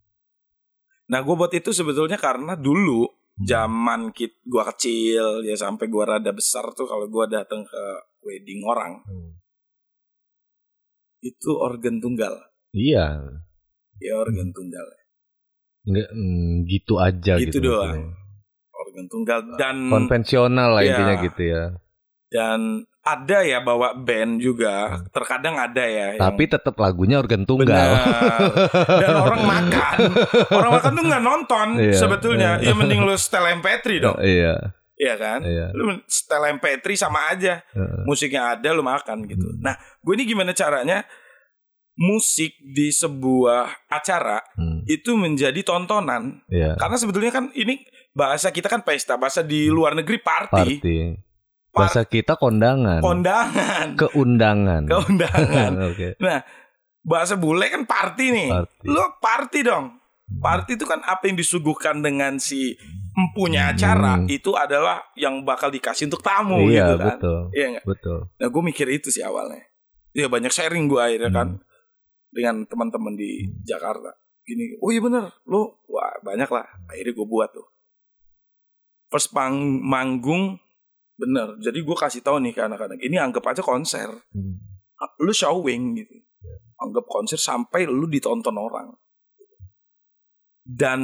[1.09, 6.35] Nah gue buat itu sebetulnya karena dulu zaman kit gua kecil ya sampai gua rada
[6.35, 7.83] besar tuh kalau gua datang ke
[8.21, 9.39] wedding orang Hmm.
[11.21, 12.35] itu organ tunggal
[12.69, 13.25] Iya,
[13.97, 14.87] ya organ tunggal
[15.87, 17.73] nggak mm, gitu aja Gitu gitu.
[17.73, 18.13] doang.
[18.71, 20.91] organ tunggal dan Konvensional lah Iya.
[20.93, 21.63] intinya gitu ya.
[22.29, 27.65] Dan ada ya bawa band juga terkadang ada ya yang- Tapi tetap lagunya organ tunggal.
[27.73, 28.41] Benar.
[29.01, 29.99] Dan orang makan,
[30.51, 32.51] orang makan tuh nggak nonton Iya, sebetulnya.
[32.61, 35.41] Ya mending lu setel MP3 dong, Iya, Iya kan?
[35.41, 35.73] iya.
[35.73, 37.65] Lu setel MP3 sama aja.
[37.71, 38.05] Heeh.
[38.05, 39.47] Musiknya ada lu makan gitu.
[39.47, 39.65] Hmm.
[39.65, 41.09] Nah, gue ini gimana caranya
[41.97, 46.45] musik di sebuah acara Hmm, itu menjadi tontonan.
[46.47, 46.77] Iya.
[46.77, 50.97] Karena sebetulnya kan ini bahasa kita kan pesta, bahasa di luar negeri party, Party.
[51.71, 52.99] Bahasa kita kondangan.
[52.99, 54.83] kondangan, Keundangan.
[54.91, 55.73] keundangan.
[55.89, 56.17] Oke.
[56.19, 56.43] Nah,
[57.01, 58.49] bahasa bule kan party nih.
[58.51, 58.87] Party.
[58.87, 59.87] Lo party dong.
[60.29, 62.77] Party itu kan apa yang disuguhkan dengan si
[63.15, 64.29] empunya acara Hmm.
[64.29, 67.07] itu adalah yang bakal dikasih untuk tamu Iya, gitu kan.
[67.11, 67.39] betul.
[67.51, 67.85] Iya nggak?
[67.87, 68.19] Betul.
[68.35, 69.65] Nah, gue mikir itu sih awalnya.
[70.13, 71.49] Iya banyak sharing gue akhirnya kan
[72.29, 73.57] dengan teman-teman di Hmm.
[73.63, 74.13] Jakarta.
[74.43, 76.65] Gini, oh iya bener, lo wah banyak lah.
[76.87, 77.69] Akhirnya gue buat tuh.
[79.09, 80.61] First pang manggung
[81.19, 81.59] bener.
[81.59, 84.07] Jadi gue kasih tahu nih ke anak-anak, ini anggap aja konser.
[84.31, 84.55] Hmm.
[85.19, 86.15] Lu showing gitu.
[86.79, 88.95] Anggap konser sampai lu ditonton orang.
[90.63, 91.01] Dan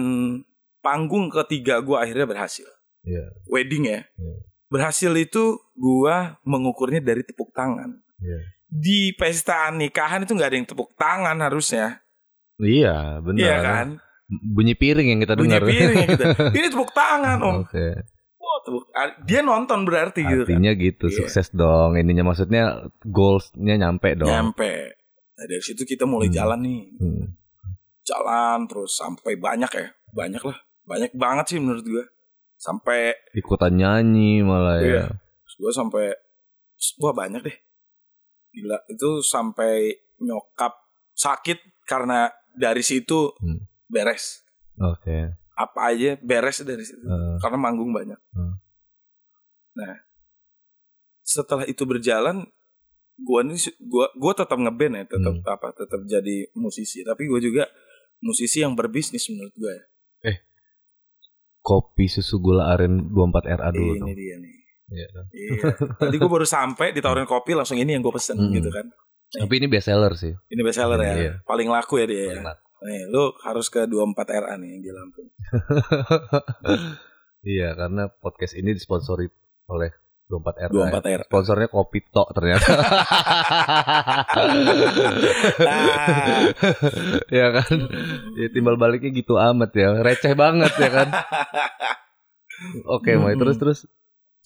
[0.78, 2.68] panggung ketiga gue akhirnya berhasil.
[3.02, 3.24] Iya.
[3.48, 4.00] Wedding ya.
[4.06, 4.34] Iya.
[4.68, 5.44] Berhasil itu
[5.74, 8.38] gue mengukurnya dari tepuk tangan Iya.
[8.64, 12.00] di pesta nikahan itu nggak ada yang tepuk tangan harusnya,
[12.58, 13.38] Iya, benar.
[13.38, 13.86] iya kan?
[14.26, 15.62] Bunyi piring yang kita Bunyi dengar.
[15.68, 16.24] piring ya gitu.
[16.58, 17.54] Ini tepuk tangan om.
[17.62, 17.86] Oke.
[19.24, 20.56] Dia nonton berarti gitu kan.
[20.56, 21.16] Artinya gitu, Iya.
[21.20, 21.94] sukses dong.
[21.94, 22.62] Ininya maksudnya
[23.00, 24.28] goalsnya nyampe dong.
[24.28, 24.96] Nyampe.
[25.34, 26.36] Nah dari situ kita mulai Hmm.
[26.36, 27.24] jalan nih, Hmm.
[28.00, 32.04] jalan terus sampai banyak ya, banyak lah, banyak banget sih menurut gue.
[32.54, 34.86] Sampai Ikutan nyanyi malah ya.
[34.86, 35.04] Iya.
[35.54, 36.10] gue sampai,
[36.98, 37.56] wah banyak deh.
[38.50, 40.74] Gila itu sampai nyokap
[41.12, 43.66] sakit karena dari situ Hmm.
[43.86, 44.42] beres.
[44.76, 45.43] Oke.
[45.54, 46.98] Apa aja beres dari situ.
[47.00, 48.18] Eh, karena manggung banyak.
[48.32, 48.58] Hmm.
[49.74, 49.94] Nah,
[51.20, 52.46] setelah itu berjalan,
[53.16, 55.46] gua nih gua gua tetap ngeband ya, tetap Hmm.
[55.46, 57.00] apa, tetap jadi musisi.
[57.00, 57.64] Tapi gua juga
[58.18, 59.74] musisi yang berbisnis menurut gua.
[59.74, 60.34] ya.
[61.60, 64.08] kopi susu gula aren 24 RA dulu ini dong.
[64.12, 64.56] dia nih.
[64.84, 65.06] Iya.
[65.32, 65.52] Iya.
[65.96, 68.52] Tadi gua baru sampai ditawarin kopi langsung ini yang gua pesen Hmm.
[68.52, 68.84] gitu kan.
[69.32, 70.36] Tapi ini best seller sih.
[70.46, 71.14] Ini best seller ya.
[71.16, 71.32] Iya.
[71.42, 72.28] Paling laku ya dia ya.
[72.30, 72.63] Paling laku.
[72.84, 75.28] Nih, lu harus ke 24 RA nih yang di Lampung.
[77.56, 79.24] iya, karena podcast ini disponsori
[79.72, 79.88] oleh
[80.28, 81.00] 24 RA.
[81.00, 81.24] 24 RA.
[81.24, 82.72] Sponsornya kopi tok ternyata.
[85.64, 86.44] Ah.
[87.40, 87.76] ya kan?
[88.36, 90.04] Ya timbal baliknya gitu amat ya.
[90.04, 91.08] Receh banget ya kan?
[92.96, 93.32] Oke, Moy.
[93.32, 93.40] Hmm.
[93.40, 93.78] Terus terus.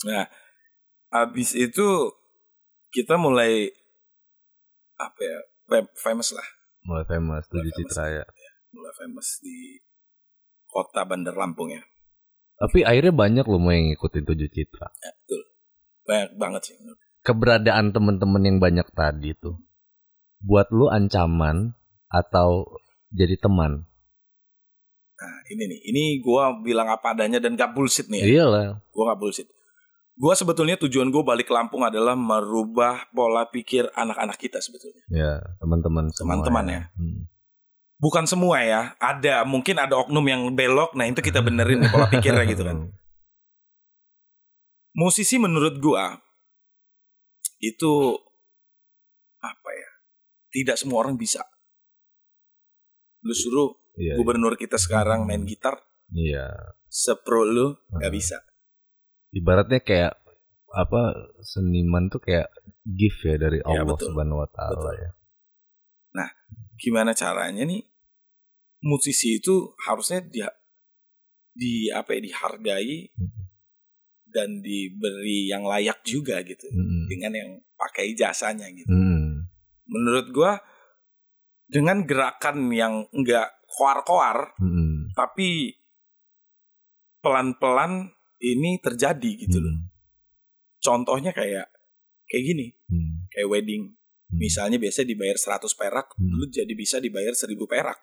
[0.06, 0.30] Nah,
[1.10, 2.14] habis itu
[2.94, 3.70] kita mulai
[4.94, 6.57] apa ya, fam- famous lah.
[6.88, 7.76] Mulai famous tujuh famous.
[7.84, 8.24] citra ya.
[8.72, 9.76] mulai famous di
[10.64, 11.84] kota Bandar Lampung ya.
[12.56, 14.88] Tapi akhirnya banyak loh mau yang ngikutin tujuh citra.
[14.88, 15.42] Ya, betul.
[16.08, 16.74] Banyak banget sih.
[17.20, 19.60] Keberadaan temen-temen yang banyak tadi tuh
[20.40, 21.76] buat lu ancaman
[22.08, 22.64] atau
[23.12, 23.84] jadi teman.
[25.18, 28.26] Nah, ini nih, ini gua bilang apa adanya dan gak bullshit nih ya.
[28.46, 28.80] Iyalah.
[28.94, 29.50] Gua gak bullshit.
[30.18, 35.06] Gua sebetulnya tujuan gua balik Lampung adalah merubah pola pikir anak-anak kita sebetulnya.
[35.14, 36.34] Ya, teman-teman semua.
[36.34, 36.82] Teman-teman ya.
[36.98, 37.30] Hmm.
[38.02, 42.50] Bukan semua ya, ada mungkin ada oknum yang belok, nah itu kita benerin pola pikirnya
[42.50, 42.90] gitu kan.
[44.98, 46.18] Musisi menurut gua
[47.62, 48.18] itu
[49.38, 49.90] apa ya?
[50.50, 51.46] Tidak semua orang bisa.
[53.22, 54.14] Lu suruh Iya.
[54.14, 55.74] gubernur kita sekarang main gitar,
[56.14, 56.54] Iya.
[56.86, 58.38] sepro lu nggak bisa.
[59.30, 60.12] Ibaratnya kayak
[60.68, 61.00] apa
[61.40, 62.48] seniman tuh kayak
[62.84, 64.12] gift ya dari Iya, Allah betul.
[64.12, 65.10] Subhanahu wa taala ya.
[66.78, 67.82] Gimana caranya nih?
[68.86, 70.46] Musisi itu harusnya dia
[71.50, 73.50] di apa ya dihargai Hmm.
[74.30, 77.10] dan diberi yang layak juga gitu Hmm.
[77.10, 78.86] dengan yang pakai jasanya gitu.
[78.86, 79.50] Hmm.
[79.90, 80.62] Menurut gua
[81.66, 85.10] dengan gerakan yang enggak koar-koar Hmm.
[85.18, 85.74] tapi
[87.18, 89.74] pelan-pelan ini terjadi gitu loh.
[89.74, 89.86] Hmm.
[90.78, 91.68] Contohnya kayak
[92.28, 93.26] kayak gini, Hmm.
[93.28, 93.94] kayak wedding.
[94.28, 94.38] Hmm.
[94.38, 96.38] Misalnya biasa dibayar 100 perak, Hmm.
[96.38, 97.98] lu jadi bisa dibayar 1000 perak.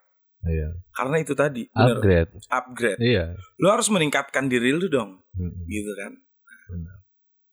[0.46, 0.78] Iya.
[0.94, 2.32] Karena itu tadi, bener, Upgrade.
[2.52, 3.00] upgrade.
[3.02, 3.26] Iya.
[3.58, 5.24] Lu harus meningkatkan diri lu dong.
[5.34, 6.14] Hmm, gitu kan.
[6.70, 6.98] Benar.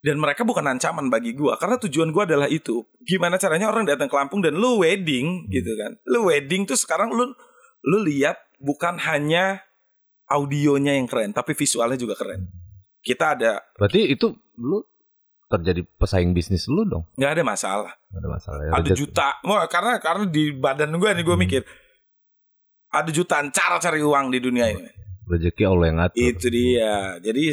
[0.02, 2.82] Dan mereka bukan ancaman bagi gua karena tujuan gua adalah itu.
[3.06, 5.48] Gimana caranya orang datang ke Lampung dan lu wedding Hmm.
[5.48, 5.94] gitu kan.
[6.10, 7.30] Lu wedding tuh sekarang lu
[7.86, 9.62] lu lihat bukan hanya
[10.26, 12.50] audionya yang keren tapi visualnya juga keren.
[13.02, 14.80] Kita ada Berarti itu lu
[15.46, 17.04] terjadi pesaing bisnis lu dong.
[17.12, 17.92] nggak ada masalah.
[18.08, 18.70] Nggak ada masalah ya.
[18.72, 19.28] Ada juta.
[19.42, 21.44] Wah, karena karena di badan gua nih gua Hmm.
[21.44, 21.62] mikir
[22.88, 24.84] ada jutaan cara cari uang di dunia ini.
[25.24, 26.18] Rezeki Allah yang ngatur.
[26.18, 26.92] Itu dia.
[27.18, 27.44] Jadi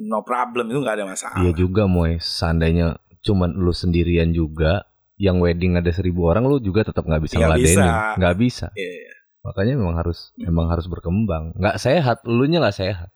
[0.00, 1.36] no problem itu nggak ada masalah.
[1.38, 6.82] Iya juga Moy, seandainya cuman lu sendirian juga yang wedding ada seribu orang lu juga
[6.82, 8.16] tetap nggak bisa Nggak ngeladenin, bisa.
[8.18, 8.66] nggak bisa.
[8.72, 9.12] Iya.
[9.42, 11.52] Makanya memang harus memang harus berkembang.
[11.54, 13.10] Nggak sehat, lu nya nggak sehat.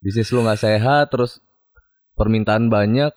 [0.00, 1.44] Bisnis lu nggak sehat, terus
[2.16, 3.12] permintaan banyak,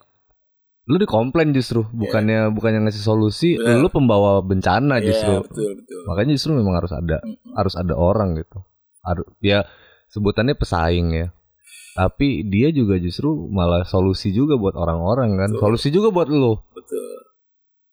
[0.84, 3.80] lu dikomplain justru, bukannya bukannya ngasih solusi, Bener.
[3.80, 5.32] lu pembawa bencana Iya, justru.
[5.48, 6.00] betul betul.
[6.08, 7.52] Makanya justru memang harus ada Mm-mm.
[7.56, 8.60] harus ada orang gitu.
[9.00, 9.64] Harus ya
[10.12, 11.28] sebutannya pesaing ya.
[11.94, 15.48] Tapi dia juga justru malah solusi juga buat orang-orang kan.
[15.56, 15.62] Betul.
[15.62, 16.66] Solusi juga buat lo.
[16.74, 17.16] Betul.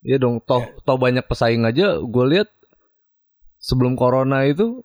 [0.01, 0.41] Iya dong.
[0.43, 2.01] Toh toh banyak pesaing aja.
[2.01, 2.49] Gue lihat
[3.61, 4.81] sebelum corona itu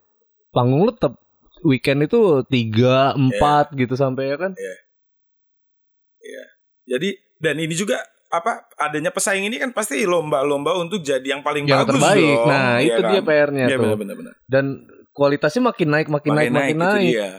[0.53, 1.17] panggung lu tetap
[1.63, 4.53] weekend itu tiga empat gitu sampai ya kan.
[6.87, 11.65] Jadi dan ini juga apa adanya pesaing ini kan pasti lomba-lomba untuk jadi yang paling
[11.65, 12.23] Yang bagus terbaik.
[12.27, 12.47] dong.
[12.47, 13.11] Nah Iya itu kan?
[13.11, 13.83] dia PR-nya Iya tuh.
[13.83, 14.17] benar-benar.
[14.17, 14.35] benar.
[14.45, 14.65] Dan
[15.11, 16.93] kualitasnya makin naik makin, naik makin naik.
[17.03, 17.31] itu dia.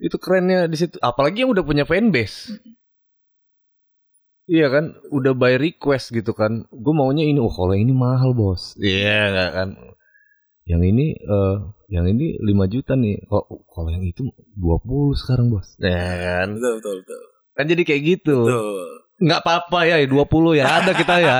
[0.00, 2.56] itu kerennya di situ apalagi yang udah punya fanbase
[4.48, 8.72] iya kan udah by request gitu kan gue maunya ini oh kalau ini mahal bos
[8.80, 9.68] iya nggak kan
[10.64, 11.56] yang ini eh
[11.90, 14.22] yang ini 5 juta nih kok kalau yang itu
[14.54, 15.90] 20 sekarang bos ya
[16.40, 17.20] kan Betul betul betul.
[17.52, 18.86] kan jadi kayak gitu Betul.
[19.20, 20.14] nggak apa-apa ya 20
[20.54, 21.36] ya ada kita ya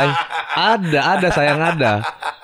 [0.52, 1.92] ada ada sayang ada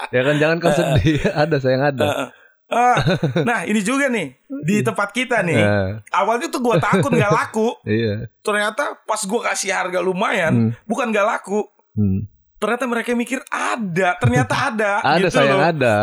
[0.09, 2.31] ya kan jangan kau sedih ada sayang ada
[2.67, 2.99] Ah,
[3.47, 4.35] nah ini juga nih
[4.67, 5.55] di tempat kita nih.
[5.55, 7.79] Nah, Awalnya tuh gua takut nggak laku.
[7.87, 10.71] iya Ternyata pas gua kasih harga lumayan, Hmm.
[10.83, 11.63] bukan nggak laku.
[11.95, 12.27] Hmm.
[12.57, 14.93] Ternyata mereka mikir ada, ternyata ada.
[15.17, 15.69] ada gitu sayang loh.
[15.77, 15.95] ada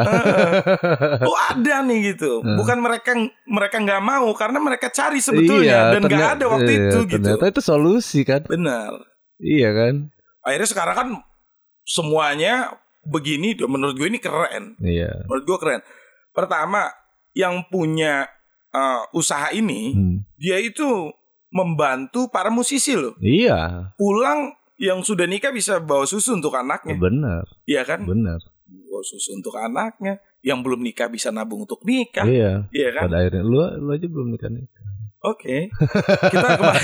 [1.29, 2.45] Oh ada nih gitu.
[2.45, 2.61] Hmm.
[2.61, 3.17] Bukan mereka
[3.49, 7.25] mereka nggak mau karena mereka cari sebetulnya dan nggak ada waktu iya, itu gitu.
[7.25, 8.45] Ternyata itu solusi kan?
[8.45, 8.93] Benar.
[9.41, 9.93] Iya kan?
[10.45, 11.07] Akhirnya sekarang kan
[11.83, 12.77] semuanya
[13.09, 13.57] begini.
[13.57, 14.77] Menurut gue ini keren.
[14.77, 15.25] Iya.
[15.25, 15.81] Menurut gue keren.
[16.33, 16.89] Pertama,
[17.33, 18.29] yang punya
[18.73, 20.17] uh, usaha ini, Hmm.
[20.37, 21.09] dia itu
[21.53, 23.13] membantu para musisi loh.
[23.21, 28.03] Iya, Pulang yang sudah nikah bisa bawa susu untuk anaknya, benar, iya kan?
[28.03, 28.43] benar.
[28.67, 30.19] Bawa susu untuk anaknya.
[30.43, 32.67] Yang belum nikah bisa nabung untuk nikah, Iya.
[32.75, 33.07] iya kan?
[33.07, 34.67] Pada akhirnya lu lu aja belum nikah nih.
[35.23, 35.71] Oke.
[36.27, 36.83] Kita kemarin.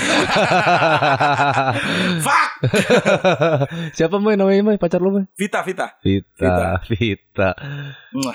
[2.24, 2.50] Fuck.
[3.92, 5.28] Siapa Moy namanya Moy pacar lu Moy?
[5.36, 6.00] Vita, Vita.
[6.00, 7.52] Vita, Vita.
[8.16, 8.34] Mwah.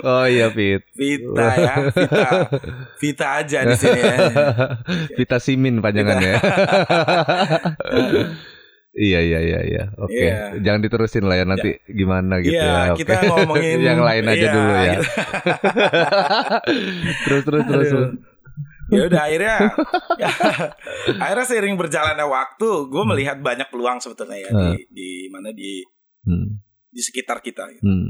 [0.08, 0.88] oh iya Vita.
[0.96, 2.28] Vita ya, Vita.
[2.96, 4.16] Vita aja di sini ya.
[5.20, 6.40] Vita Simin panjangannya.
[8.94, 9.84] Iya iya iya iya.
[9.98, 10.14] Oke.
[10.14, 10.54] Iya.
[10.62, 12.82] Jangan diterusin lah ya nanti gimana gitu Iya, ya.
[12.94, 13.02] Oke.
[13.02, 14.82] kita ngomongin yang lain aja iya, dulu ya.
[14.94, 15.04] gitu.
[17.24, 17.88] terus terus terus.
[17.90, 18.10] terus.
[18.92, 19.54] ya udah akhirnya
[21.24, 25.82] akhirnya seiring berjalannya waktu gue melihat banyak peluang sebetulnya ya di di mana di
[26.24, 26.56] Hmm.
[26.88, 27.82] di sekitar kita gitu.
[27.82, 28.08] Hmm.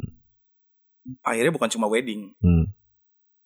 [1.21, 2.71] akhirnya bukan cuma wedding Hmm.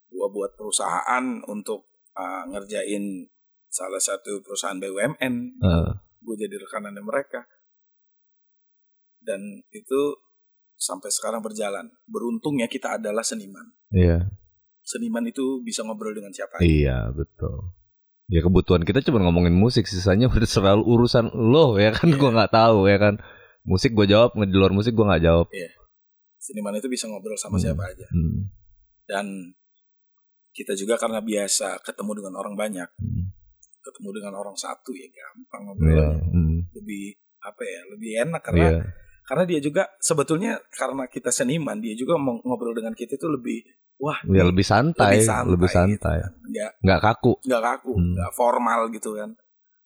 [0.09, 3.27] gue buat perusahaan untuk uh, ngerjain
[3.69, 5.89] salah satu perusahaan BUMN Eh,
[6.19, 7.47] gue jadi rekanannya mereka
[9.19, 9.41] dan
[9.71, 10.01] itu
[10.75, 14.31] sampai sekarang berjalan beruntungnya kita adalah seniman iya.
[14.81, 17.75] seniman itu bisa ngobrol dengan siapa aja Iya, betul.
[18.29, 22.53] Ya kebutuhan kita cuma ngomongin musik, sisanya udah selalu urusan lo ya kan gua nggak
[22.53, 23.17] tahu ya kan.
[23.65, 25.49] Musik gue jawab, di luar musik gua nggak jawab.
[26.39, 27.65] seniman itu bisa ngobrol sama Hmm.
[27.69, 28.49] siapa aja Hmm.
[29.05, 29.27] dan
[30.55, 33.33] kita juga karena biasa ketemu dengan orang banyak Hmm.
[33.89, 35.67] Ketemu dengan orang satu ya gampang Iya.
[35.67, 36.59] ngobrolnya Hmm.
[36.75, 37.05] lebih
[37.41, 38.83] apa ya lebih enak karena Iya.
[39.25, 43.65] karena dia juga sebetulnya karena kita seniman dia juga mau ngobrol dengan kita itu lebih
[43.97, 46.21] wah Ya lebih santai, lebih santai.
[46.21, 46.33] gitu kan.
[46.45, 47.33] nggak Nggak kaku.
[47.43, 48.13] nggak kaku Hmm.
[48.13, 49.31] nggak formal gitu kan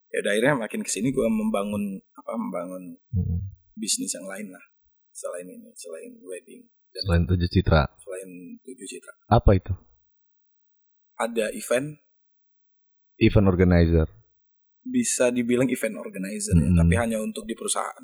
[0.08, 1.82] ya udah akhirnya makin ke sini gue membangun
[2.12, 3.38] apa membangun Hmm.
[3.72, 4.64] bisnis yang lain lah
[5.10, 8.28] selain ini selain wedding dan Selain tujuh citra, selain
[8.60, 9.72] tujuh citra apa itu?
[11.14, 11.96] ada event
[13.18, 14.08] Event organizer.
[14.82, 16.74] bisa dibilang event organizer ya, Hmm.
[16.76, 18.02] tapi hanya untuk di perusahaan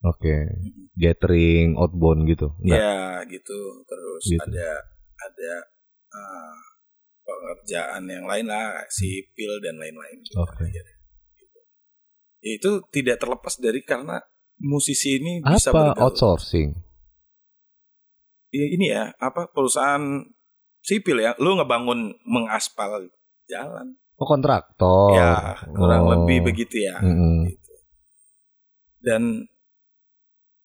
[0.00, 0.50] Oke.
[0.94, 2.54] Gathering, outbound gitu.
[2.58, 2.74] Nggak?
[2.74, 4.38] ya gitu terus Gitu.
[4.40, 4.82] ada
[5.14, 5.52] ada
[6.10, 6.58] uh,
[7.20, 10.38] pekerjaan yang lain lah sipil dan lain-lain gitu.
[10.38, 10.66] Oke.
[10.66, 10.82] Ya,
[12.50, 14.18] itu tidak terlepas dari karena
[14.56, 16.02] musisi ini bisa Apa bergaul.
[16.02, 16.74] outsourcing?
[18.48, 20.24] Ya, ini ya apa perusahaan
[20.80, 23.06] sipil ya lu ngebangun mengaspal
[23.46, 23.94] jalan.
[24.18, 25.14] Oh kontraktor.
[25.14, 26.10] ya kurang Oh.
[26.12, 26.98] lebih begitu ya.
[26.98, 27.46] Mm-mm.
[28.98, 29.46] Dan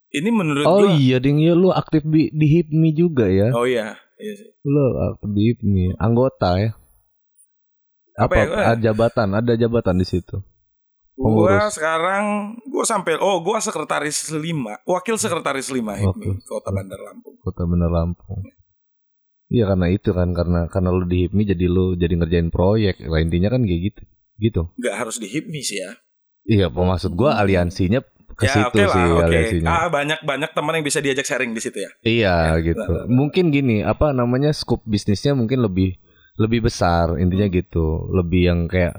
[0.09, 3.49] ini menurut Oh gua iya ding ya lu aktif di, di HIPMI juga ya.
[3.51, 4.49] Oh iya, iya sih.
[4.61, 6.71] Lu aktif di HIPMI, anggota ya.
[8.13, 10.37] Apa Apa, ya, gua- ada jabatan, ada jabatan di situ.
[11.13, 12.25] Gua sekarang
[12.67, 16.41] gua sampai oh gua sekretaris lima, wakil sekretaris lima HIPMI.
[16.43, 17.37] Kota Bandar Lampung.
[17.39, 18.41] Kota Bener Lampung.
[19.53, 23.05] Iya karena itu kan karena karena lu di HIPMI jadi lu jadi ngerjain proyek.
[23.05, 24.01] Lah intinya kan kayak gitu.
[24.41, 24.61] Gitu.
[24.75, 25.91] Nggak harus di HIPMI sih ya.
[26.43, 28.01] Iya, maksud gua aliansinya
[28.33, 29.23] ke ya situ oke sih oke.
[29.23, 29.69] aliansinya.
[29.69, 31.91] Ah banyak banyak teman yang bisa diajak sharing di situ ya.
[32.01, 32.81] Iya Ya, gitu.
[32.81, 33.13] benar, benar.
[33.13, 36.01] Mungkin gini, apa namanya scope bisnisnya mungkin lebih
[36.35, 37.55] lebih besar intinya Hmm.
[37.55, 38.09] gitu.
[38.09, 38.97] Lebih yang kayak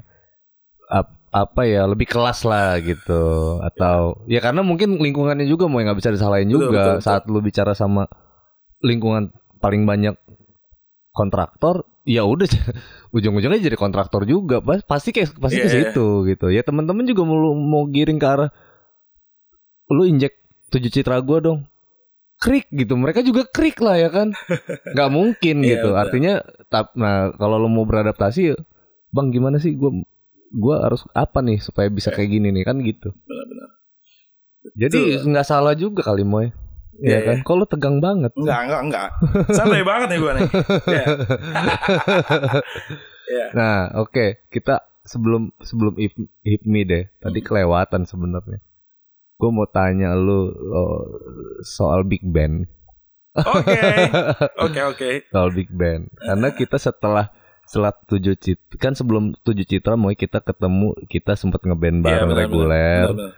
[0.87, 3.59] ap- apa ya, lebih kelas lah gitu.
[3.59, 7.03] Atau ya, karena mungkin lingkungannya juga mau yang nggak bisa disalahin Betul, juga betul, betul.
[7.03, 8.07] saat lu bicara sama
[8.79, 10.15] lingkungan paling banyak
[11.15, 12.43] kontraktor, ya udah
[13.15, 14.59] ujung-ujungnya jadi kontraktor juga.
[14.59, 15.75] Pas- Pasti kayak pasti ke Iya, iya.
[15.89, 16.51] situ gitu.
[16.51, 18.51] Ya teman-teman juga mau mau giring ke arah
[19.85, 20.33] lu injek
[20.67, 21.59] tujuh citra gua dong
[22.35, 24.33] krik gitu mereka juga krik lah ya kan
[24.97, 28.57] nggak mungkin Iya, gitu artinya tap nah kalau lo mau beradaptasi
[29.07, 29.93] bang gimana sih gua
[30.51, 32.17] gua harus apa nih supaya bisa Iya.
[32.17, 33.69] kayak gini nih kan gitu Benar-benar.
[34.73, 36.49] jadi nggak salah juga kali moy
[36.97, 39.07] Iya, ya kan kalau tegang banget Enggak, enggak, enggak.
[39.49, 40.49] Santai banget nih gua nih.
[40.87, 41.03] Ya.
[43.25, 43.45] Ya.
[43.51, 47.47] nah oke kita sebelum sebelum hip- hipmi deh tadi Hmm.
[47.47, 48.61] kelewatan sebenarnya
[49.35, 51.01] gue mau tanya lu oh,
[51.59, 52.69] soal big band
[53.35, 53.75] Oke.
[54.63, 55.09] Oke, oke.
[55.27, 57.27] soal Big Band karena kita setelah
[57.65, 62.29] setelah tujuh citra kan sebelum tujuh citra mau kita ketemu kita sempat ngeband Iya, bareng
[62.29, 63.31] benar, reguler benar.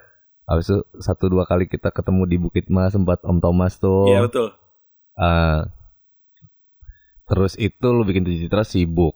[0.48, 4.24] Habis itu satu dua kali kita ketemu di Bukit Mas sempat Om Thomas tuh Iya,
[4.24, 4.56] betul.
[5.14, 5.68] Ah,
[7.28, 9.14] terus itu lu bikin citra sibuk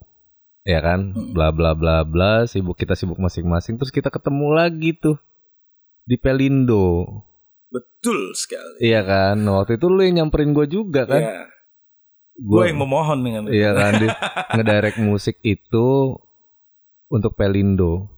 [0.61, 5.15] ya kan bla bla bla bla sibuk kita sibuk masing-masing terus kita ketemu lagi tuh
[6.03, 7.07] di Pelindo
[7.71, 8.83] Betul sekali.
[8.83, 11.41] iya kan Nah, waktu itu lu yang nyamperin gue juga kan Iya.
[12.35, 13.43] Gue yang memohon dengan.
[13.47, 14.07] Iya kan di
[14.57, 16.17] ngedirect musik itu
[17.05, 18.09] untuk Pelindo.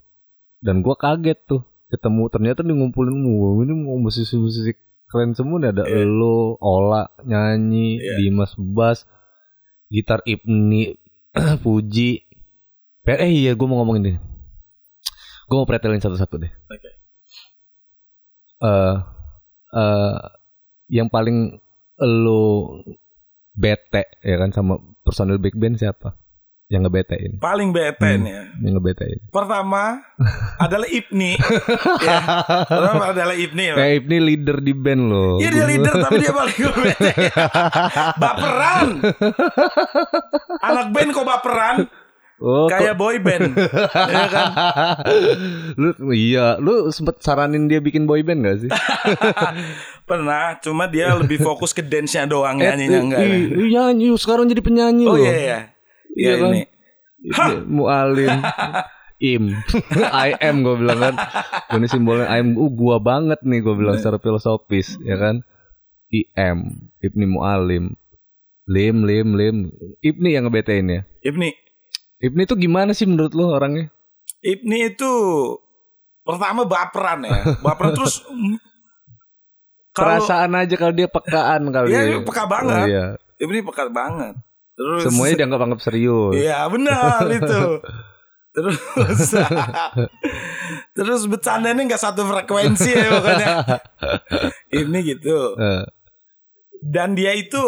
[0.64, 1.62] Dan gua kaget tuh
[1.94, 4.74] ketemu ternyata di ngumpulin mu ini mau musisi-musisi
[5.06, 6.10] keren semua nih ada Iya.
[6.10, 8.14] lo, Ola nyanyi, Iya.
[8.18, 9.06] Dimas bass,
[9.94, 10.98] gitar Ibni,
[11.64, 12.26] Puji.
[13.06, 14.14] Eh iya gua mau ngomongin ini.
[15.46, 16.50] Gua mau pretelin satu-satu deh.
[16.50, 16.90] Oke.
[18.64, 18.96] Eh
[19.78, 20.18] eh
[20.90, 21.62] yang paling
[22.02, 22.74] lo
[23.54, 26.18] bete ya kan sama personil big band siapa?
[26.74, 27.32] Yang ngebetein.
[27.38, 28.20] Paling bete Hmm.
[28.20, 28.44] nih ya.
[28.60, 29.18] Yang ngebetein.
[29.30, 30.02] Pertama
[30.66, 31.32] adalah Ibni.
[32.00, 32.18] ya.
[32.66, 33.64] Pertama adalah Ibni.
[33.64, 33.76] ya.
[33.76, 35.38] Kayak ini leader di band loh.
[35.38, 37.12] Iya dia leader tapi dia paling bete.
[38.16, 38.88] baperan.
[40.60, 41.78] Anak band kok baperan?
[42.40, 43.56] Oh, Kayak boy band.
[44.12, 44.48] ya kan?
[45.78, 48.70] lu iya, lu sempet saranin dia bikin boy band gak sih?
[50.04, 53.20] Pernah, cuma dia lebih fokus ke dance-nya doang nyanyinya Eh, enggak.
[53.22, 53.38] i- ya.
[53.56, 55.22] i- nyanyi sekarang jadi penyanyi Oh loh.
[55.22, 55.60] iya iya.
[56.14, 56.52] Iya Iya kan?
[56.54, 56.62] ini.
[57.68, 58.32] Mualim.
[59.24, 59.56] Im.
[60.04, 61.16] I am gue bilang kan.
[61.72, 62.60] Ini simbolnya I am.
[62.60, 65.40] Uh, gua banget nih gue bilang secara filosofis ya kan.
[66.12, 66.92] I am.
[67.00, 67.96] Ibni Mualim.
[68.68, 69.58] Lim, lim, lim.
[70.04, 71.02] Ibni yang ngebetain ya.
[71.24, 71.56] Ibni.
[72.20, 73.92] Ibni tuh gimana sih menurut lu orangnya?
[74.44, 75.12] Ibni itu
[76.28, 77.60] pertama baperan ya.
[77.64, 78.60] Baperan terus mm,
[79.94, 81.94] kalau Perasaan aja kalau dia pekaan kali.
[81.94, 82.76] Iya, peka banget.
[82.76, 83.06] Oh, iya.
[83.38, 84.34] Ibni pekat banget.
[84.74, 86.34] Terus Semuanya dianggap anggap serius.
[86.34, 87.62] Iya benar itu.
[88.54, 88.78] Terus
[90.96, 93.50] terus bercandanya nggak satu frekuensi ya pokoknya.
[94.72, 95.58] Ini gitu.
[96.82, 97.62] Dan dia itu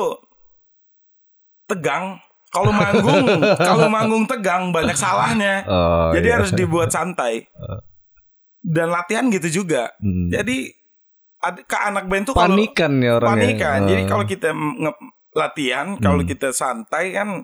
[1.66, 2.22] tegang.
[2.50, 3.28] Kalau manggung,
[3.60, 5.68] kalau manggung tegang banyak salahnya.
[5.68, 6.36] oh, Jadi iya.
[6.40, 7.44] harus dibuat santai.
[8.58, 9.92] Dan latihan gitu juga.
[10.00, 10.32] Hmm.
[10.32, 10.72] Jadi
[11.38, 13.36] ad- ke anak band tuh panikan ya orangnya.
[13.44, 13.80] panikan.
[13.86, 15.02] Jadi Eh, kalau kita nge-
[15.36, 16.30] latihan, kalau Hmm.
[16.32, 17.44] kita santai kan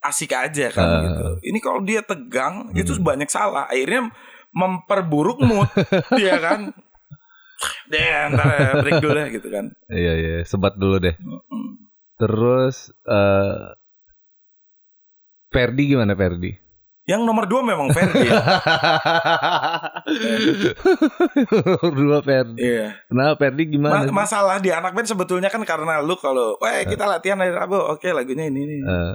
[0.00, 1.00] asik aja kan Ah.
[1.04, 1.26] gitu.
[1.42, 3.02] Ini kalau dia tegang itu Hmm.
[3.02, 3.66] banyak salah.
[3.66, 4.08] Akhirnya
[4.54, 5.66] memperburuk mood,
[6.14, 6.70] dia kan.
[7.88, 9.66] Deh, ntar ya, break dulu deh gitu kan.
[9.88, 11.14] Iya iya, sebat dulu deh.
[12.14, 13.74] Terus eh
[15.48, 16.50] Ferdi gimana Ferdi?
[17.04, 18.24] Yang nomor dua memang Ferdi.
[18.24, 18.40] ya.
[21.92, 22.56] Dua Ferdi.
[22.56, 22.96] Iya.
[23.10, 24.08] Nah Ferdi Ma- gimana?
[24.08, 28.08] masalah di anak band sebetulnya kan karena lu kalau, wah kita latihan hari Rabu, oke
[28.08, 29.14] lagunya ini ini, Eh,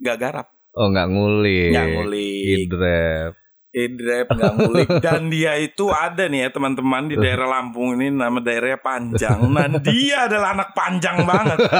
[0.00, 1.70] nggak garap, oh nggak ngulik.
[1.70, 2.44] nggak ngulik.
[2.60, 3.32] Idrep.
[3.70, 8.42] Idrep nggak ngulik dan dia itu ada nih ya teman-teman di daerah Lampung ini nama
[8.42, 9.38] daerahnya Panjang.
[9.46, 11.58] Nah dia adalah anak panjang banget.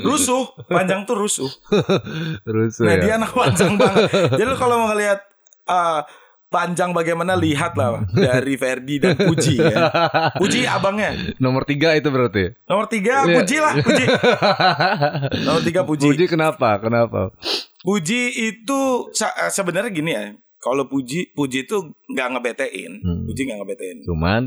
[0.00, 1.50] rusuh, panjang tuh rusuh.
[2.46, 3.02] Terus Nah ya.
[3.02, 4.08] dia anak panjang banget.
[4.34, 5.20] Jadi kalau mau ngelihat
[5.66, 6.00] uh,
[6.48, 9.92] panjang bagaimana lihat lah dari Ferdi dan Puji ya.
[10.34, 11.12] Puji abangnya.
[11.36, 12.56] Nomor tiga itu berarti.
[12.64, 13.34] Nomor tiga Iya.
[13.36, 14.04] Puji lah Puji.
[15.44, 16.08] Nomor tiga Puji.
[16.08, 16.80] Puji kenapa?
[16.80, 17.32] Kenapa?
[17.80, 18.80] Puji itu
[19.12, 20.32] eh, sebenarnya gini ya.
[20.58, 21.76] Kalau Puji Puji itu
[22.08, 22.92] nggak ngebetein.
[23.04, 23.22] Hmm.
[23.28, 23.96] Puji nggak ngebetein.
[24.08, 24.42] Cuman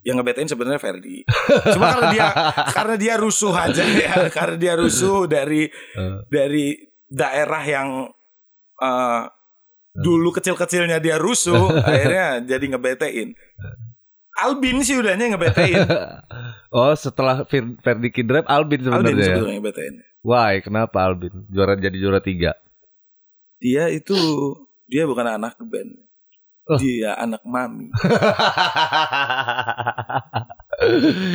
[0.00, 1.22] Yang ngebetein sebenarnya Ferdi.
[1.76, 2.26] Cuma karena dia
[2.76, 4.32] karena dia rusuh aja ya.
[4.32, 6.72] Karena dia rusuh dari eh, dari
[7.10, 7.88] daerah yang
[8.80, 9.22] eh,
[9.96, 13.34] dulu kecil-kecilnya dia rusuh, akhirnya jadi ngebetein.
[14.40, 15.84] Albin sih udahnya ngebetein.
[16.76, 17.44] oh setelah
[17.84, 19.20] Ferdi Kidrep Albin Albin sebenarnya.
[19.20, 19.26] ya?
[19.36, 19.94] sebetulnya ngebetein.
[20.24, 20.52] Why?
[20.64, 21.32] Kenapa Albin?
[21.52, 22.56] Juara jadi juara tiga.
[23.60, 24.16] Dia itu
[24.88, 26.09] dia bukan anak band.
[26.70, 26.78] Oh.
[26.78, 27.90] Dia anak mami.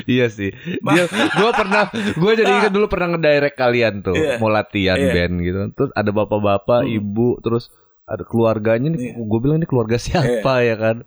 [0.08, 0.56] iya sih.
[0.80, 1.06] Dia
[1.36, 4.40] gua pernah gua jadi ingat dulu pernah ngedirect kalian tuh Iya.
[4.40, 5.12] mau latihan Iya.
[5.12, 5.60] band gitu.
[5.76, 6.96] Terus ada bapak-bapak, Hmm.
[6.96, 7.70] ibu, terus
[8.06, 9.12] ada keluarganya nih.
[9.12, 9.22] Iya.
[9.22, 11.04] Gue bilang ini keluarga siapa ya kan.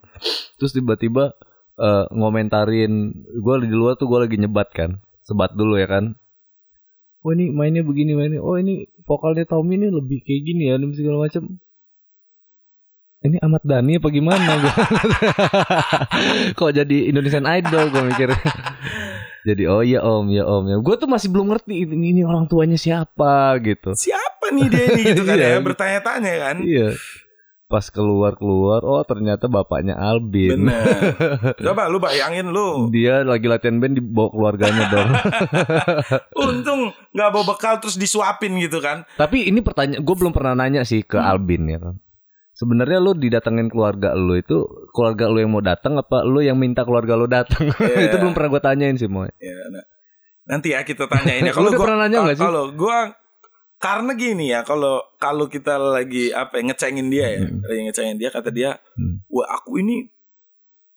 [0.59, 1.33] Terus tiba-tiba
[1.79, 4.99] eh, ngomentarin gue di luar tuh gue lagi nyebat kan.
[5.23, 6.19] Sebat dulu ya kan.
[7.23, 8.43] Oh ini mainnya begini mainnya.
[8.43, 11.63] Oh ini vokalnya Tommy ini lebih kayak gini ya dan segala macam.
[13.19, 14.75] Ini Ahmad Dhani apa gimana gua?
[16.59, 18.31] Kok jadi Indonesian Idol gue mikir.
[19.43, 20.79] jadi oh iya om ya om ya.
[20.79, 23.91] Gue tuh masih belum ngerti ini, ini orang tuanya siapa gitu.
[23.91, 25.49] Siapa nih dia ini gitu kan Iya.
[25.51, 26.57] ya bertanya-tanya kan.
[26.63, 26.89] Iya.
[27.69, 30.71] Pas keluar-keluar, oh ternyata bapaknya Albin.
[30.71, 31.13] Bener.
[31.67, 32.87] Coba lu bayangin lu.
[32.89, 35.11] Dia lagi latihan band dibawa keluarganya dong.
[36.39, 36.81] Untung
[37.13, 39.03] nggak bawa bekal terus disuapin gitu kan.
[39.19, 41.29] Tapi ini pertanyaan, gue belum pernah nanya sih ke Hmm.
[41.29, 41.95] Albin ya kan.
[42.59, 46.83] Sebenarnya lu didatengin keluarga lu itu keluarga lu yang mau datang apa lu yang minta
[46.83, 47.71] keluarga lu datang?
[47.79, 48.11] Iya.
[48.11, 49.31] itu belum pernah gue tanyain sih moy.
[49.39, 49.87] Ya, nah.
[50.45, 51.55] Nanti ya kita tanyain ya.
[51.55, 52.43] Udah gua- pernah nanya nggak sih?
[52.43, 53.15] Kalau gua
[53.79, 57.63] karena gini ya, kalau kalau kita lagi apa ya, ngecengin dia ya, Hmm.
[57.63, 59.23] lagi ngecengin dia kata dia, Hmm.
[59.29, 60.11] wah aku ini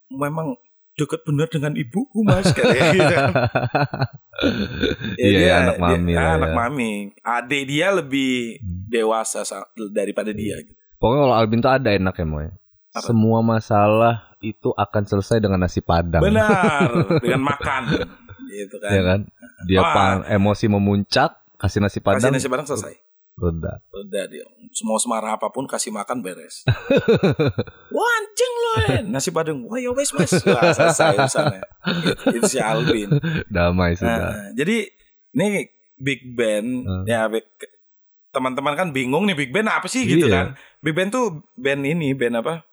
[0.10, 0.58] memang
[0.92, 3.06] deket bener dengan ibuku mas kayak gitu.
[3.14, 3.30] kan.
[5.14, 6.56] Ya, Iya, dia- anak dia- mami lah ah, anak ya.
[6.58, 6.92] mami.
[7.22, 8.82] Adik dia lebih Hmm.
[8.88, 10.58] dewasa sa- daripada dia.
[10.58, 10.74] Gitu.
[11.02, 12.46] Pokoknya kalau Albin tuh ada enak ya moy.
[12.92, 13.02] Apa?
[13.02, 16.22] Semua masalah itu akan selesai dengan nasi padang.
[16.22, 16.92] Benar
[17.24, 17.82] dengan makan,
[18.48, 18.90] gitu kan.
[18.90, 19.20] Ya kan?
[19.64, 19.92] Dia Wah.
[19.92, 22.94] pan- emosi memuncak, kasih nasi Kasih padang, nasi padang selesai.
[23.34, 23.80] udah.
[23.90, 26.62] Udah dia semua semarah apa pun kasih makan beres.
[27.96, 29.00] Wah anjing lo eh.
[29.04, 29.66] Nasi padang.
[29.66, 30.36] Wah ya wes mas.
[30.44, 31.62] Wah, selesai urusannya.
[31.88, 33.10] Itu, itu si Alvin.
[33.50, 34.20] Damai sudah.
[34.22, 34.86] Nah, jadi
[35.32, 37.04] ini big band Hmm.
[37.06, 37.26] ya
[38.32, 40.34] teman-teman kan bingung nih big band apa sih gitu Iya.
[40.34, 40.48] kan.
[40.80, 42.64] Big band tuh band ini band apa?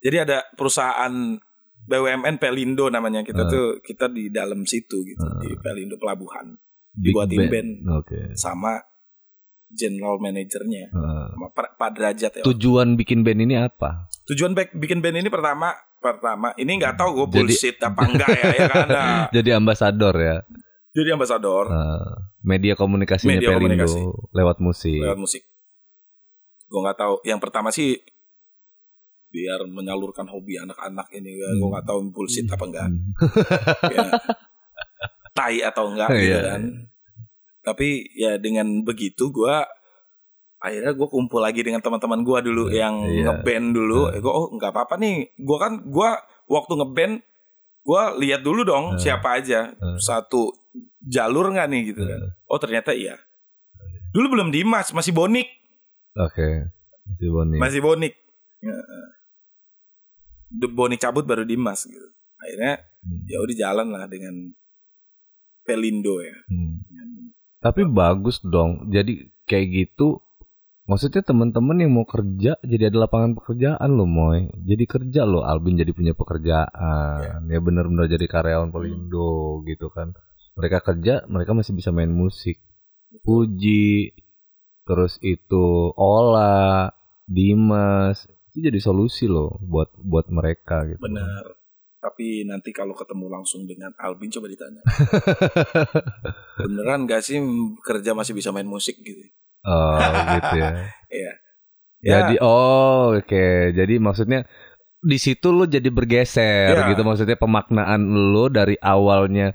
[0.00, 1.38] Jadi ada perusahaan
[1.80, 3.50] BUMN Pelindo namanya kita Hmm.
[3.50, 5.40] tuh kita di dalam situ gitu Hmm.
[5.40, 6.54] di Pelindo pelabuhan
[6.92, 7.70] Big dibuatin band.
[7.94, 8.18] Oke.
[8.34, 8.78] sama
[9.70, 11.26] general manajernya Heeh.
[11.30, 12.42] sama Pak Derajat ya.
[12.44, 14.10] Tujuan bikin band ini apa?
[14.26, 18.44] Tujuan bikin band ini pertama pertama ini nggak tahu gue Jadi- bullshit apa enggak ya
[18.50, 18.86] ya kan.
[18.90, 20.36] Nah, Jadi ambasador ya.
[20.90, 24.00] jadi ambasador Eh, media komunikasinya Media Pelindo komunikasi.
[24.32, 24.96] lewat musik.
[24.98, 25.42] lewat musik.
[26.66, 27.14] Gue nggak tahu.
[27.22, 27.98] Yang pertama sih
[29.26, 31.34] biar menyalurkan hobi anak-anak ini.
[31.34, 31.70] Gue Hmm.
[31.70, 32.86] nggak tahu bullshit apa enggak.
[32.86, 33.02] Hmm.
[33.94, 34.06] ya.
[35.30, 36.40] Tai atau enggak gitu Iya.
[36.48, 36.62] kan.
[37.62, 39.56] Tapi ya dengan begitu gue
[40.58, 43.24] akhirnya gue kumpul lagi dengan teman-teman gue dulu yang Iya.
[43.30, 44.00] ngeband dulu.
[44.06, 44.16] Iya.
[44.16, 45.16] Eh, gue oh nggak apa-apa nih.
[45.36, 46.10] Gue kan gue
[46.46, 47.14] waktu ngeband
[47.80, 49.16] gue lihat dulu dong Iya.
[49.16, 49.96] siapa aja Iya.
[49.96, 50.52] satu
[51.00, 52.20] jalur nggak nih gitu kan.
[52.20, 52.30] Iya.
[52.46, 53.16] Oh ternyata iya.
[54.10, 55.48] Dulu belum Dimas masih Bonik
[56.14, 56.68] Oke.
[57.20, 57.56] Boni.
[57.56, 58.14] masih Bonik.
[58.60, 58.76] Ya.
[60.50, 62.08] The Bonik cabut baru Dimas gitu.
[62.36, 63.24] Akhirnya Hmm.
[63.24, 64.52] ya udah jalan lah dengan
[65.62, 66.36] Pelindo ya.
[66.46, 66.84] Hmm.
[67.58, 68.88] Tapi bagus dong.
[68.88, 70.20] Jadi kayak gitu.
[70.90, 74.50] Maksudnya teman-teman yang mau kerja jadi ada lapangan pekerjaan loh, Moy.
[74.66, 77.46] Jadi kerja loh, Albin jadi punya pekerjaan.
[77.46, 80.18] Ya benar-benar jadi karyawan Pelindo gitu kan.
[80.58, 82.58] Mereka kerja, mereka masih bisa main musik.
[83.22, 84.18] Puji,
[84.82, 86.90] terus itu Ola,
[87.22, 90.98] Dimas, itu jadi solusi loh buat buat mereka gitu.
[90.98, 91.54] Benar.
[92.02, 94.82] Tapi nanti kalau ketemu langsung dengan Albin coba ditanya.
[96.66, 97.38] Beneran gak sih
[97.86, 99.22] kerja masih bisa main musik gitu?
[99.64, 99.98] Oh
[100.38, 100.70] gitu ya.
[101.10, 101.32] Iya.
[102.00, 103.44] Jadi oh oke.
[103.76, 104.48] Jadi maksudnya
[105.00, 106.88] di situ lu jadi bergeser Ya.
[106.92, 109.52] gitu maksudnya pemaknaan lu dari awalnya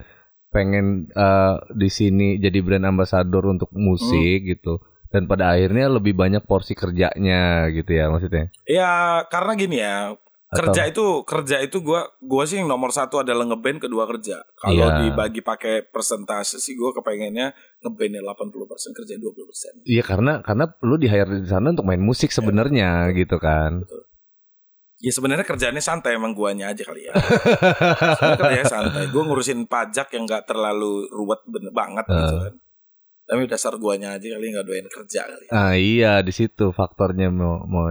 [0.50, 4.50] pengen eh, di sini jadi brand ambassador untuk musik Hmm.
[4.52, 4.74] gitu
[5.10, 8.52] dan pada akhirnya lebih banyak porsi kerjanya gitu ya maksudnya.
[8.68, 10.12] ya karena gini ya,
[10.56, 14.40] Kerja itu kerja itu gua gua sih yang nomor satu adalah ngeband, kedua kerja.
[14.56, 15.12] Kalau Iya.
[15.12, 17.52] dibagi pakai persentase sih gua kepengennya
[17.84, 19.84] ngebandnya 80% kerja 20%.
[19.84, 22.38] Iya karena karena lu di hire di sana untuk main musik Iya.
[22.40, 23.84] sebenarnya gitu kan.
[24.96, 27.14] Ya sebenarnya kerjaannya santai emang guanya aja kali ya.
[28.40, 29.12] Kerjanya santai.
[29.12, 32.54] Gua ngurusin pajak yang nggak terlalu ruwet bener banget gitu kan.
[33.26, 35.46] Tapi dasar guanya aja kali nggak doain kerja kali.
[35.50, 37.90] Ah iya di situ faktornya mau mau.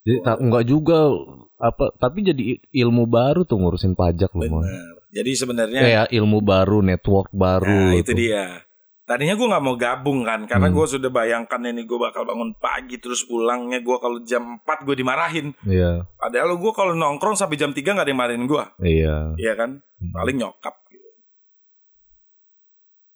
[0.00, 1.12] Jadi tak enggak juga
[1.60, 4.64] apa tapi jadi ilmu baru tuh ngurusin pajak mau.
[4.64, 4.96] Bener.
[5.10, 7.92] Jadi sebenarnya Kayak ilmu baru, network baru.
[7.92, 8.18] Nah itu tuh.
[8.18, 8.62] dia.
[9.02, 10.76] Tadinya gue nggak mau gabung kan, karena Hmm.
[10.78, 14.94] gue sudah bayangkan ini gue bakal bangun pagi terus pulangnya gue kalau jam 4 gue
[14.94, 15.50] dimarahin.
[15.66, 19.34] Iya, Padahal gue kalau nongkrong sampai jam 3 nggak ada yang marahin gue, iya.
[19.34, 19.82] iya kan?
[19.98, 20.78] Paling nyokap.
[20.86, 21.10] Gitu.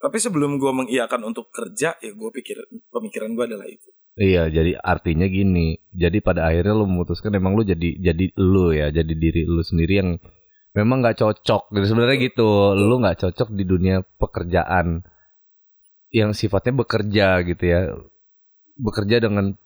[0.03, 2.59] Tapi sebelum gue mengiyakan untuk kerja, ya gue pikir
[2.91, 3.87] pemikiran gue adalah itu.
[4.15, 5.75] Iya, jadi artinya gini.
[5.91, 9.93] Jadi pada akhirnya lu memutuskan emang lu jadi jadi lu ya, jadi diri lu sendiri
[9.99, 10.11] yang
[10.79, 11.75] memang nggak cocok.
[11.75, 15.03] Jadi sebenarnya gitu, lu nggak cocok di dunia pekerjaan
[16.15, 17.81] yang sifatnya bekerja gitu ya.
[18.79, 19.59] Bekerja dengan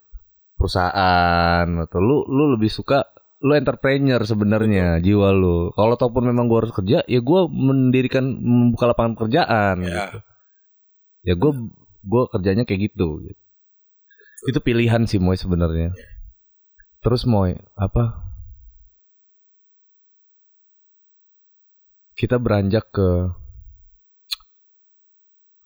[0.57, 3.05] perusahaan atau lu lu lebih suka
[3.45, 5.69] lu entrepreneur sebenarnya jiwa lu.
[5.77, 9.89] Kalau ataupun memang gua harus kerja, ya gua mendirikan membuka lapangan pekerjaan Ya.
[10.09, 10.17] gitu.
[11.23, 11.51] Ya gua
[12.01, 13.21] gua kerjanya kayak gitu.
[13.29, 13.39] gitu.
[14.47, 15.91] Itu pilihan sih Moy sebenarnya.
[17.03, 18.31] Terus Moy, apa?
[22.15, 23.31] Kita beranjak ke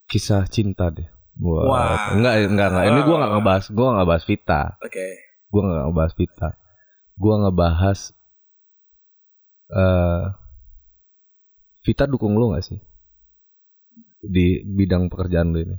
[0.09, 1.09] kisah cinta deh.
[1.41, 2.13] Wah, Wah.
[2.13, 2.85] enggak enggak enggak.
[2.93, 4.61] Ini gua enggak ngebahas, gua enggak ngebahas Vita.
[4.85, 5.07] Oke.
[5.49, 6.49] Gua enggak ngebahas Vita.
[7.17, 7.99] Gua ngebahas
[9.73, 10.25] eh
[11.83, 12.79] Vita dukung lu gak sih?
[14.23, 15.77] Di bidang pekerjaan lu ini.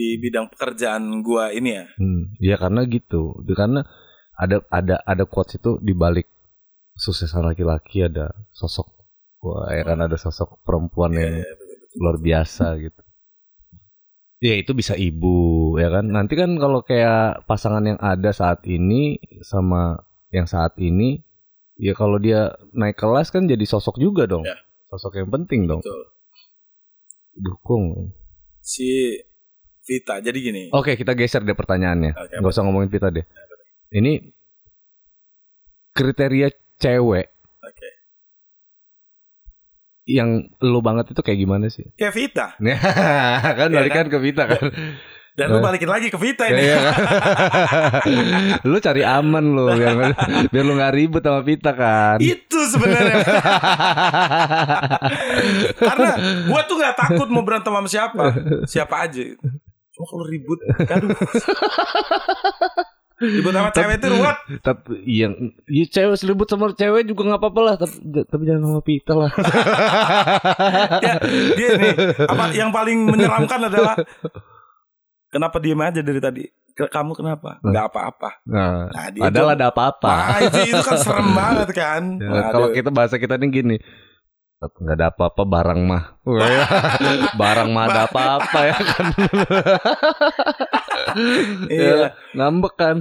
[0.00, 1.84] Di bidang pekerjaan gue ini ya.
[2.00, 3.36] Hmm, ya karena gitu.
[3.52, 3.84] Karena
[4.32, 6.24] ada ada ada quotes itu di balik
[6.96, 8.88] suksesan laki-laki ada sosok
[9.44, 11.98] wah ya kan ada sosok perempuan Iya, yang iya, betul, betul.
[12.00, 13.02] luar biasa gitu.
[14.40, 16.08] Ya itu bisa ibu ya kan.
[16.08, 20.00] Nanti kan kalau kayak pasangan yang ada saat ini sama
[20.32, 21.20] yang saat ini
[21.76, 24.48] ya kalau dia naik kelas kan jadi sosok juga dong.
[24.48, 24.56] Ya.
[24.88, 25.84] Sosok yang penting dong.
[25.84, 26.00] Betul.
[27.36, 28.16] Dukung.
[28.64, 29.20] Si
[29.84, 30.20] Vita.
[30.20, 30.62] Jadi gini.
[30.70, 32.12] Oke, kita geser deh pertanyaannya.
[32.14, 33.24] Oke, Gak usah ngomongin Vita deh.
[33.90, 34.22] Ini
[35.90, 37.26] kriteria cewek
[37.66, 37.88] Oke.
[40.06, 41.90] yang lu banget itu kayak gimana sih?
[41.98, 42.46] Kayak Vita.
[43.58, 44.64] kan Iya balikan ke Vita kan.
[45.30, 46.68] Dan lu balikin lagi ke Vita ini.
[46.68, 46.94] Iya kan?
[48.70, 50.12] lu cari aman lu biar,
[50.50, 52.18] biar lu nggak ribet sama Vita kan.
[52.18, 53.24] Itu sebenarnya.
[55.88, 56.10] Karena
[56.50, 58.22] gua tuh nggak takut mau berantem sama siapa,
[58.66, 59.22] siapa aja.
[60.00, 61.12] Cuma kalau ribut, aduh.
[63.20, 64.36] Ribut sama cewek itu ruwet.
[64.58, 65.36] Tapi yang
[65.68, 67.74] ya cewek ribut sama cewek juga nggak apa-apa lah.
[67.76, 67.92] Tapi,
[68.24, 69.30] tapi jangan sama Vita lah.
[71.00, 71.14] Ya,
[71.52, 71.92] dia nih,
[72.24, 73.92] apa yang paling menyeramkan adalah
[75.28, 76.44] kenapa diem aja dari tadi?
[76.72, 77.60] Kamu kenapa?
[77.60, 78.40] Gak apa-apa.
[78.48, 80.12] Nah, Nah, dia padahal tuh- ada apa-apa.
[80.16, 82.02] Nah, itu, itu kan serem banget kan.
[82.16, 82.48] Ya, Waduh.
[82.50, 83.76] kalau kita bahasa kita nih gini,
[84.60, 86.20] nggak ada apa-apa barang mah.
[87.40, 89.06] Barang mah ada apa-apa ya kan.
[91.72, 91.88] iya.
[91.88, 92.06] Ya,
[92.36, 92.96] ngambek kan.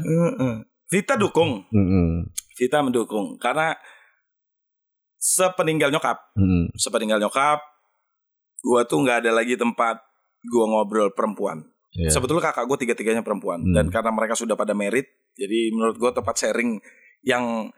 [0.89, 2.31] Vita dukung, Mm-mm.
[2.55, 3.75] Vita mendukung karena
[5.19, 6.71] sepeninggal nyokap, Mm-mm.
[6.73, 7.59] sepeninggal nyokap,
[8.63, 9.99] gua tuh nggak ada lagi tempat
[10.47, 11.67] gua ngobrol perempuan.
[11.91, 12.13] Iya.
[12.13, 13.73] Sebetulnya kakak gue tiga-tiganya perempuan Hmm.
[13.73, 16.77] dan karena mereka sudah pada merit, jadi menurut gua tempat sharing
[17.25, 17.73] yang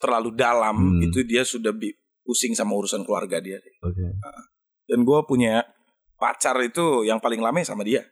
[0.00, 1.04] terlalu dalam Hmm.
[1.04, 3.58] itu dia sudah bi- pusing sama urusan keluarga dia.
[3.82, 4.16] Oke.
[4.86, 5.62] Dan gua punya
[6.18, 8.02] pacar itu yang paling lama ya sama dia,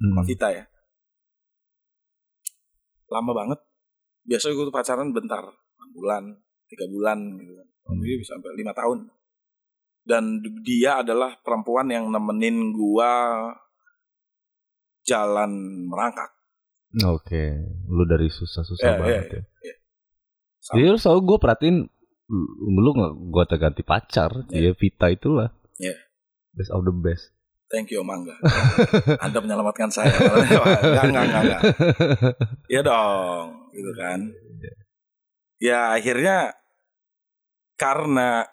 [0.00, 0.28] sama Mm.
[0.28, 0.64] Vita ya.
[3.12, 3.60] Lama banget.
[4.24, 6.24] Biasanya gue tuh pacaran bentar, 6 bulan,
[6.70, 7.62] tiga bulan gitu.
[7.90, 8.00] Hmm.
[8.00, 9.10] Dia bisa sampai lima tahun.
[10.00, 13.10] Dan dia adalah perempuan yang nemenin gua
[15.04, 16.30] jalan merangkak.
[17.06, 19.74] Oke, lu dari susah-susah Iya, banget iya, ya.
[20.60, 20.74] Sama.
[20.76, 21.78] Jadi lu selalu gue perhatiin
[22.70, 24.70] lu nggak gue ganti pacar, Iya.
[24.70, 25.50] ya Vita itulah.
[25.76, 25.98] Iya.
[26.54, 27.34] Best of the best.
[27.70, 28.34] Thank you, Mangga.
[29.24, 30.10] Anda menyelamatkan saya.
[30.10, 31.60] enggak, enggak, enggak.
[32.72, 34.18] Iya dong, gitu kan.
[35.62, 36.50] Ya akhirnya
[37.80, 38.44] karena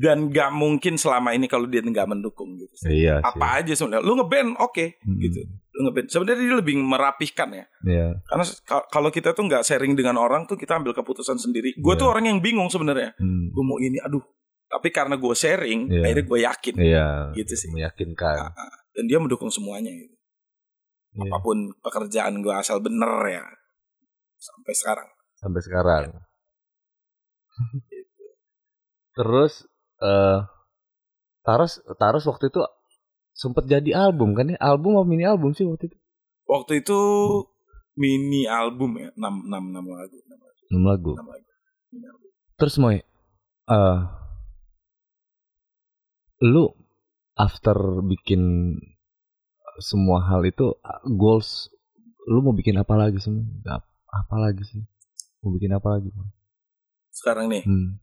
[0.00, 2.72] dan gak mungkin selama ini kalau dia nggak mendukung gitu.
[2.88, 3.28] Iya sih.
[3.28, 4.00] Apa aja sebenarnya.
[4.00, 5.20] Lu ngeband oke Hmm.
[5.20, 5.44] gitu.
[5.70, 6.08] Lu ngeband.
[6.08, 7.64] Sebenarnya dia lebih merapihkan ya.
[7.84, 8.06] Iya.
[8.24, 11.76] Karena ka- kalau kita tuh nggak sharing dengan orang tuh kita ambil keputusan sendiri.
[11.76, 12.00] Gue Iya.
[12.00, 13.12] tuh orang yang bingung sebenarnya.
[13.14, 13.52] Hmm.
[13.52, 14.24] Gue mau ini, aduh.
[14.66, 16.02] Tapi karena gue sharing, Iya.
[16.02, 16.74] akhirnya gue yakin.
[16.74, 17.06] Iya.
[17.34, 17.68] Gitu sih.
[17.70, 18.56] Meyakinkan.
[18.90, 19.92] Dan dia mendukung semuanya.
[19.92, 20.14] Gitu.
[21.12, 21.26] Iya.
[21.26, 23.44] Apa pun pekerjaan gue asal bener ya.
[24.34, 25.08] Sampai sekarang.
[25.36, 26.04] Sampai sekarang.
[29.16, 29.66] Terus
[30.00, 30.40] eh
[31.40, 32.60] Taros Taros waktu itu
[33.34, 34.58] sempet jadi album kan ya?
[34.60, 35.96] Album atau mini album sih waktu itu?
[36.50, 36.98] Waktu itu
[37.94, 40.60] mini album ya, 6 6 6 lagu, 6 lagu.
[40.70, 41.12] 6 lagu.
[41.94, 42.26] 6 lagu.
[42.58, 42.98] Terus Moy,
[43.70, 43.98] eh
[46.40, 46.72] lu
[47.36, 48.74] after bikin
[49.80, 51.72] semua hal itu uh, goals
[52.28, 53.32] lu mau bikin apa lagi sih?
[54.10, 54.82] Apa lagi sih?
[55.40, 56.12] Mau bikin apa lagi?
[57.10, 57.64] Sekarang nih.
[57.64, 57.96] Hmm.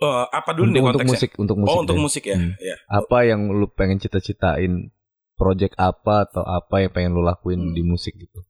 [0.00, 1.12] Eh, apa dulu nih untuk, untuk konteksnya?
[1.14, 1.70] musik, untuk musik.
[1.70, 2.02] oh, untuk deh.
[2.02, 2.36] musik ya.
[2.36, 2.52] Hmm.
[2.58, 2.76] ya.
[2.88, 4.88] Apa yang lu pengen cita-citain?
[5.34, 7.72] Project apa atau apa yang pengen lu lakuin Hmm.
[7.72, 8.44] di musik gitu?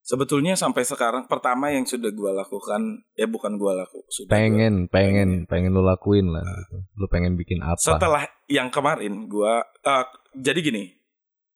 [0.00, 2.80] Sebetulnya sampai sekarang pertama yang sudah gua lakukan
[3.14, 5.28] ya bukan gua laku, sudah gua- Pengen, pengen, pengen.
[5.46, 6.44] pengen lu lakuin lah.
[6.44, 6.84] gitu.
[6.94, 7.80] Lu pengen bikin apa?
[7.80, 10.04] setelah yang kemarin gua eh,
[10.34, 10.92] jadi gini.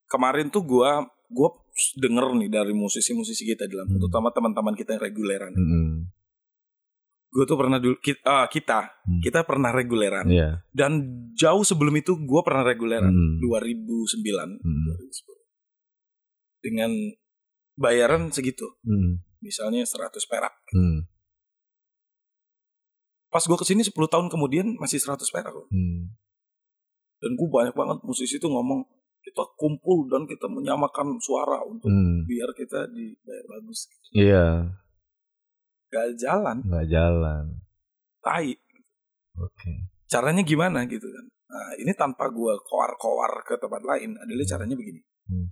[0.07, 1.53] Kemarin tuh gua gua
[1.95, 4.03] denger nih dari musisi-musisi kita di Lampung, Hmm.
[4.03, 5.53] terutama teman-teman kita yang reguleran.
[5.53, 6.09] Mm-mm.
[7.29, 9.21] Gue tuh pernah dulu kita, kita Hmm.
[9.21, 10.65] kita pernah reguleran Iya.
[10.71, 13.41] dan jauh sebelum itu gua pernah reguleran Mm.
[13.41, 14.85] 2009 Mm.
[14.87, 15.37] 2010.
[16.59, 16.91] dengan
[17.75, 19.23] bayaran segitu Mm.
[19.39, 21.07] misalnya 100 perak Mm.
[23.29, 25.69] pas gua ke sini 10 tahun kemudian masih 100 perak loh.
[25.69, 26.17] Mm.
[27.19, 28.87] dan gue banyak banget musisi tuh ngomong
[29.21, 32.25] kita kumpul dan kita menyamakan suara untuk Mm.
[32.25, 34.45] biar kita dibayar bagus Iya,
[35.89, 37.45] gak jalan nggak jalan.
[38.21, 38.55] tai
[39.37, 39.89] Oke.
[40.05, 44.53] caranya gimana gitu kan nah ini tanpa gua koar-koar ke tempat lain adalah Hmm.
[44.53, 45.49] caranya begini Hmm.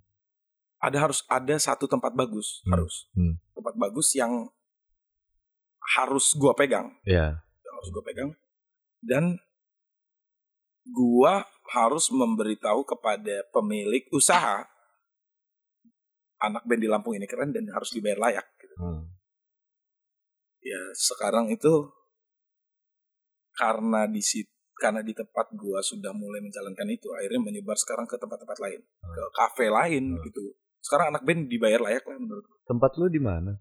[0.78, 2.72] ada harus ada satu tempat bagus Hmm.
[2.72, 3.40] harus Hmm.
[3.52, 4.48] tempat bagus yang
[5.96, 7.40] harus gua pegang Iya.
[7.40, 8.30] yang harus gua pegang
[9.00, 9.24] dan
[10.86, 14.68] gua harus memberitahu kepada pemilik usaha
[16.38, 18.74] anak band di Lampung ini keren dan harus dibayar layak gitu.
[18.76, 19.02] Hmm.
[20.66, 21.86] Ya sekarang itu
[23.52, 28.14] karena di sit- karena di tempat gua sudah mulai menjalankan itu akhirnya menyebar sekarang ke
[28.14, 30.22] tempat-tempat lain ke kafe lain Hmm.
[30.22, 30.44] gitu
[30.78, 32.58] sekarang anak band dibayar layak lah menurut gua.
[32.66, 33.56] Tempat lu di mana?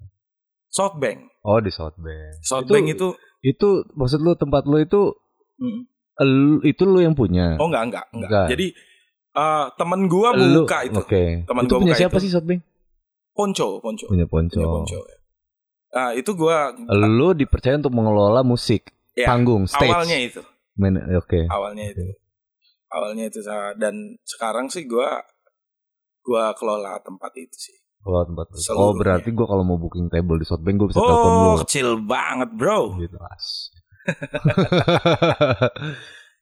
[0.68, 2.41] Softbank Oh di Southbank.
[2.44, 3.07] Softbank itu,
[3.41, 5.14] itu maksud lu tempat lu itu
[5.56, 5.82] Mm.
[6.19, 7.56] lu- itu lu yang punya.
[7.56, 8.48] oh enggak enggak enggak, Enggak.
[8.49, 8.68] jadi
[9.36, 11.23] eh, temen gua Lu- buka itu Oke.
[11.44, 12.23] Teman Itu gua punya buka siapa itu.
[12.23, 12.61] sih Southbank?
[13.32, 14.52] ponco ponco Punya Ponco.
[14.53, 15.15] punya ponco ya.
[15.95, 19.88] Nah itu gua Lu dipercaya untuk mengelola musik, Ya, panggung, stage.
[19.88, 20.41] awalnya itu
[21.15, 21.47] Oke.
[21.47, 22.03] awalnya itu
[22.91, 23.39] awalnya itu
[23.73, 25.23] dan sekarang sih gua
[26.22, 28.57] gua kelola tempat itu sih Kelola tempat lu.
[28.76, 31.47] Oh berarti gua kalau mau booking table di Southbank gua bisa telepon lu.
[31.47, 33.47] oh kecil banget bro Gitu as.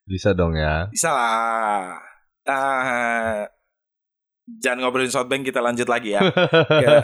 [0.04, 0.90] bisa dong ya.
[0.90, 2.02] bisa lah
[2.44, 3.48] Ah,
[4.60, 6.22] jangan ngobrolin Softbank kita lanjut lagi ya
[6.84, 7.00] Ya.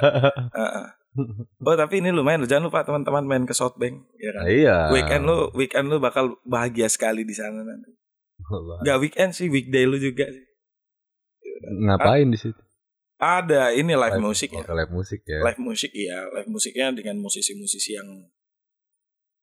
[0.51, 0.85] Heeh.
[1.67, 2.49] oh tapi ini lumayan loh.
[2.49, 4.77] jangan lupa teman-teman main ke Softbank ya kan iya.
[4.93, 7.95] weekend lu weekend lu bakal bahagia sekali di sana nanti
[8.81, 10.45] Gak weekend sih weekday lu juga sih
[11.59, 12.57] Ngapain di situ?
[13.19, 15.43] ada ini live, musik ya Oh, live musik ya.
[15.43, 18.07] live musik iya live musiknya dengan musisi-musisi yang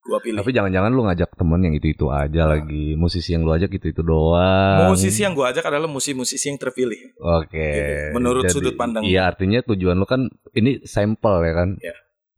[0.06, 2.94] gua pilih Tapi jangan-jangan lu ngajak temen yang itu-itu aja lagi.
[2.94, 4.88] Musisi yang lu ajak itu-itu doang.
[4.94, 7.58] musisi yang gua ajak adalah musisi-musisi yang terpilih Oke.
[7.58, 8.14] Gitu.
[8.14, 11.68] Menurut sudut pandang Iya, artinya tujuan lu kan ini sampel ya kan?
[11.82, 11.94] Iya.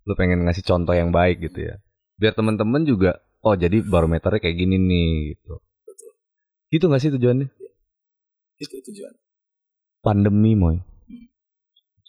[0.09, 1.77] Lu pengen ngasih contoh yang baik gitu ya.
[2.16, 5.61] Biar temen-temen juga oh jadi barometernya kayak gini nih gitu.
[5.86, 6.11] Betul.
[6.73, 7.49] Gitu gak sih tujuannya?
[8.59, 9.15] itu tujuan
[10.03, 10.78] Pandemi, Moy.
[10.78, 11.27] Hmm.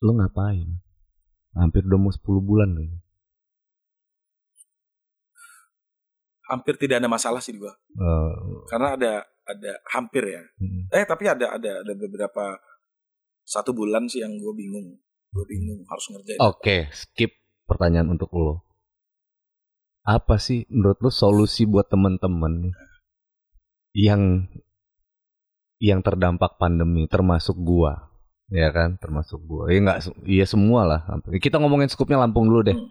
[0.05, 0.81] Lu ngapain?
[1.57, 3.01] Hampir udah mau 10 bulan loh.
[6.49, 8.33] Hampir tidak ada masalah sih gua Eh,
[8.67, 9.13] karena ada
[9.45, 10.89] ada hampir ya hmm.
[10.93, 12.57] eh tapi ada ada ada beberapa
[13.45, 14.97] satu bulan sih yang gue bingung
[15.29, 17.39] gue bingung harus ngerjain Oke, skip
[17.69, 18.65] pertanyaan untuk lo.
[20.01, 22.73] Apa sih menurut lo solusi buat temen-temen
[23.93, 24.49] yang
[25.77, 28.09] yang terdampak pandemi termasuk gua,
[28.49, 28.97] ya kan?
[28.97, 29.69] Termasuk gua.
[29.69, 31.01] Ya enggak iya semua lah.
[31.37, 32.73] Kita ngomongin skupnya Lampung dulu deh.
[32.73, 32.89] Hmm.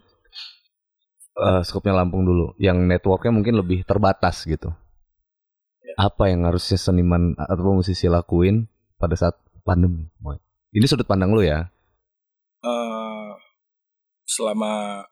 [1.39, 4.75] Eh, skupnya Lampung dulu, yang networknya mungkin lebih terbatas gitu.
[5.87, 5.95] Ya.
[6.11, 8.67] Apa yang harusnya seniman atau musisi lakuin
[8.99, 10.11] pada saat pandemi?
[10.75, 11.71] Ini sudut pandang lu ya.
[12.67, 13.31] Eh,
[14.29, 15.07] selama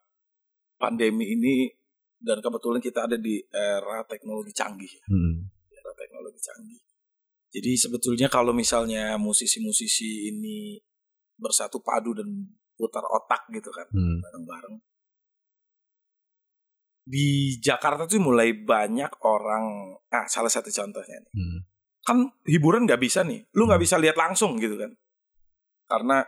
[0.76, 1.72] pandemi ini
[2.20, 5.48] dan kebetulan kita ada di era teknologi canggih ya, Hmm.
[5.72, 6.80] era teknologi canggih
[7.52, 10.80] jadi sebetulnya kalau misalnya musisi-musisi ini
[11.40, 12.28] bersatu padu dan
[12.76, 14.20] putar otak gitu kan Hmm.
[17.06, 21.32] Di Jakarta tuh mulai banyak orang ah salah satu contohnya nih.
[21.32, 21.58] Hmm.
[22.06, 23.86] kan hiburan nggak bisa nih lu nggak Hmm.
[23.86, 24.90] bisa lihat langsung gitu kan.
[25.86, 26.26] Karena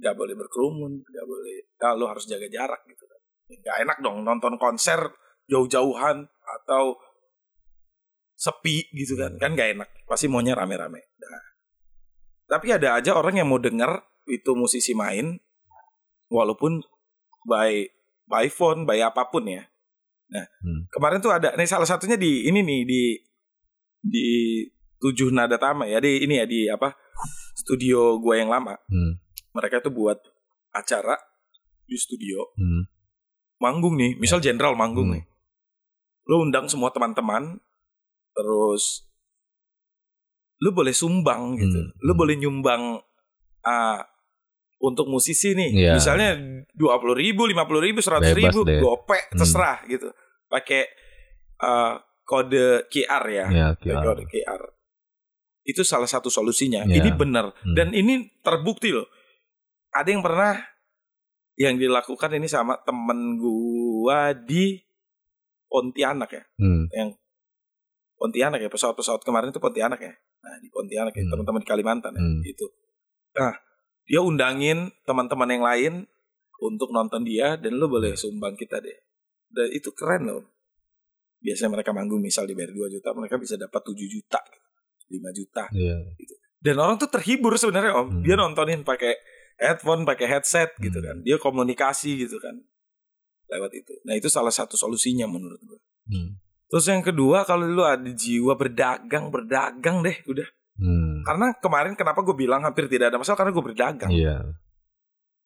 [0.00, 3.20] nggak boleh berkerumun nggak boleh ah, lu harus jaga jarak gitu kan.
[3.48, 5.00] Nggak enak dong nonton konser
[5.48, 7.00] jauh-jauhan atau
[8.36, 9.36] sepi gitu kan.
[9.36, 11.12] Kan gak enak pasti maunya rame-rame.
[11.20, 11.44] Nah,
[12.48, 14.00] tapi ada aja orang yang mau denger
[14.30, 15.36] itu musisi main
[16.32, 16.80] walaupun
[17.44, 17.84] by
[18.30, 19.66] by phone by apa pun ya
[20.30, 20.86] nah Hmm.
[20.88, 23.02] kemarin tuh ada nih salah satunya di ini nih di
[24.00, 24.26] di
[24.96, 26.94] tujuh nada tama ya di ini ya di apa
[27.52, 29.18] studio gua yang lama Hmm.
[29.50, 30.22] mereka tuh buat
[30.70, 31.18] acara
[31.82, 32.86] di studio Hmm.
[33.58, 35.18] manggung nih, misal jenderal manggung Hmm.
[35.18, 35.24] nih.
[36.24, 37.58] Lu undang semua teman-teman,
[38.32, 39.04] terus
[40.62, 41.76] lu boleh sumbang gitu.
[41.76, 41.92] Hmm.
[42.00, 43.02] Lu boleh nyumbang
[43.60, 44.00] ah,
[44.80, 45.70] untuk musisi nih.
[45.76, 45.92] Iya.
[46.00, 46.30] Misalnya
[46.72, 48.80] dua puluh ribu, lima puluh ribu, seratus ribu, deh.
[48.80, 49.36] gope, Hmm.
[49.36, 50.08] terserah gitu.
[50.48, 50.88] Pakai
[51.60, 53.46] ah, kode QR ya,
[53.76, 54.00] pakai kira.
[54.00, 54.62] kode QR.
[55.62, 56.88] Itu salah satu solusinya.
[56.88, 57.04] Iya.
[57.04, 57.76] Ini benar Hmm.
[57.76, 59.04] dan ini terbukti loh.
[59.92, 60.56] Ada yang pernah
[61.54, 64.80] yang dilakukan ini sama temen gua di
[65.68, 66.42] Pontianak ya.
[66.56, 66.88] Hmm.
[68.16, 70.12] Pontianak ya, pesawat-pesawat kemarin itu Pontianak ya.
[70.12, 71.32] Nah, di Pontianak ya, Hmm.
[71.32, 72.40] teman-teman di Kalimantan ya, Hmm.
[72.42, 72.66] itu.
[73.32, 73.52] Nah,
[74.10, 75.92] dia undangin teman-teman yang lain
[76.58, 78.98] untuk nonton dia dan lu boleh sumbang kita deh.
[79.46, 80.42] Dan itu keren loh.
[81.38, 84.42] Biasanya mereka manggung misal dibayar 2 juta, mereka bisa dapat 7 juta,
[85.08, 85.64] 5 juta.
[85.70, 86.10] Iya.
[86.60, 88.20] Dan orang tuh terhibur sebenarnya Om.
[88.20, 88.22] Hmm.
[88.26, 89.14] Dia nontonin pakai
[89.56, 91.06] headphone, pakai headset gitu Hmm.
[91.06, 91.16] kan.
[91.24, 92.58] Dia komunikasi gitu kan.
[93.48, 93.94] Lewat itu.
[94.04, 95.80] Nah, itu salah satu solusinya menurut gue.
[96.12, 96.36] Hmm.
[96.70, 100.46] Terus yang kedua kalau lu ada jiwa berdagang, berdagang deh udah.
[100.80, 101.20] Hmm.
[101.22, 104.10] Karena kemarin kenapa gue bilang hampir tidak ada masalah karena gue berdagang.
[104.10, 104.36] Iya.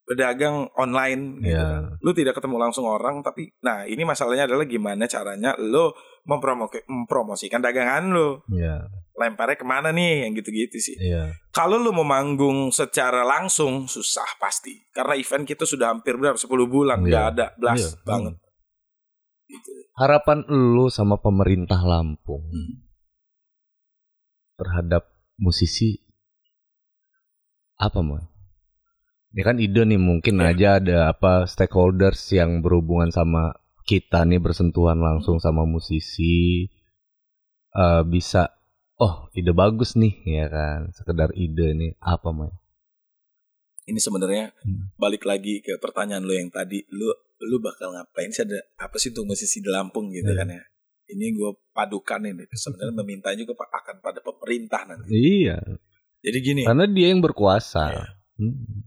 [0.04, 1.64] Berdagang online gitu Iya.
[1.64, 1.82] kan.
[1.98, 5.90] Lu tidak ketemu langsung orang tapi nah ini masalahnya adalah gimana caranya lu
[6.22, 8.38] mempromo- mempromosikan dagangan lu.
[8.48, 8.84] Iya.
[9.14, 10.96] Lemparnya ke mana nih yang gitu-gitu sih.
[11.00, 11.34] Iya.
[11.50, 14.86] Kalau lu mau manggung secara langsung susah pasti.
[14.90, 17.06] Karena event kita sudah hampir berapa 10 bulan Iya.
[17.06, 18.04] nggak ada blast Iya.
[18.04, 18.34] banget.
[19.44, 19.70] Gitu.
[19.94, 22.84] Harapan lu sama pemerintah Lampung Hmm.
[24.54, 25.98] terhadap musisi
[27.76, 28.22] apa mau?
[29.34, 30.46] Ini kan ide nih mungkin Iya.
[30.50, 33.50] aja ada apa stakeholders yang berhubungan sama
[33.82, 36.70] kita nih bersentuhan langsung sama musisi
[37.74, 38.54] eh, bisa
[38.96, 42.54] oh ide bagus nih ya kan sekedar ide nih apa mau?
[43.84, 44.94] Ini sebenarnya Hmm.
[44.96, 47.10] balik lagi ke pertanyaan lu yang tadi, lu
[47.42, 50.38] lu bakal ngapain sih ada apa sih tuh musisi di Lampung gitu Iya.
[50.40, 50.62] kan ya?
[51.06, 55.10] Ini gue padukan ini sebenarnya meminta juga akan pada pemerintah nanti.
[55.10, 55.60] Iya
[56.18, 57.82] Jadi gini, karena dia yang berkuasa.
[57.92, 58.06] Iya.
[58.34, 58.82] Hmm.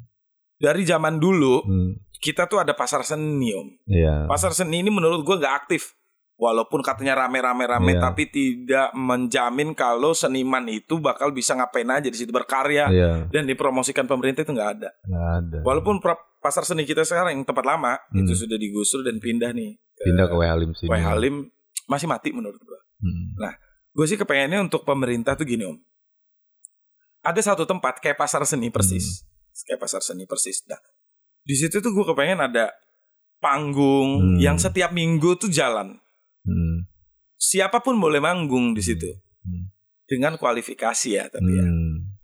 [0.58, 2.02] dari zaman dulu Hmm.
[2.18, 3.70] kita tuh ada pasar seni om.
[3.86, 4.26] Iya.
[4.26, 5.94] Pasar seni ini menurut gue nggak aktif.
[6.36, 8.02] Walaupun katanya rame-rame-rame, Iya.
[8.04, 13.46] tapi tidak menjamin kalau seniman itu bakal bisa ngapain aja di situ berkarya Iya, dan
[13.46, 14.90] dipromosikan pemerintah itu nggak ada.
[15.00, 15.58] nggak ada.
[15.62, 15.98] Walaupun
[16.38, 18.22] pasar seni kita sekarang yang tempat lama Hmm.
[18.22, 20.90] itu sudah digusur dan pindah nih pindah ke W Halim sini.
[20.94, 21.36] Halim
[21.88, 22.80] masih mati menurut gue.
[23.02, 23.36] Hmm.
[23.98, 25.80] Gue sih kepengennya untuk pemerintah tuh gini om.
[27.26, 29.26] Ada satu tempat kayak pasar seni persis,
[29.66, 30.62] kayak pasar seni persis.
[30.70, 30.78] Nah,
[31.42, 32.70] di situ tuh gue kepengen ada
[33.42, 34.38] panggung Hmm.
[34.38, 35.98] yang setiap minggu tuh jalan.
[36.46, 36.86] Hmm.
[37.38, 39.10] Siapa pun boleh manggung di situ
[39.44, 39.70] Hmm.
[40.06, 42.18] dengan kualifikasi ya, tapi ya Hmm.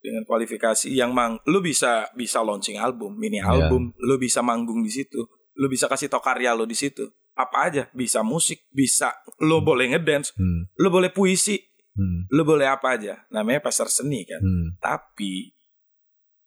[0.00, 3.48] dengan kualifikasi yang mang, lu bisa bisa launching album, mini Iya.
[3.48, 5.24] album, lu bisa manggung di situ,
[5.56, 7.08] lu bisa kasih tau karya lu di situ.
[7.34, 10.70] Apa aja, bisa musik, bisa lu boleh ngedance, Hmm.
[10.78, 11.58] lu boleh puisi,
[11.92, 12.30] Hmm.
[12.30, 13.26] lu boleh apa aja.
[13.28, 14.38] Namanya pasar seni kan.
[14.38, 14.78] Hmm.
[14.78, 15.50] Tapi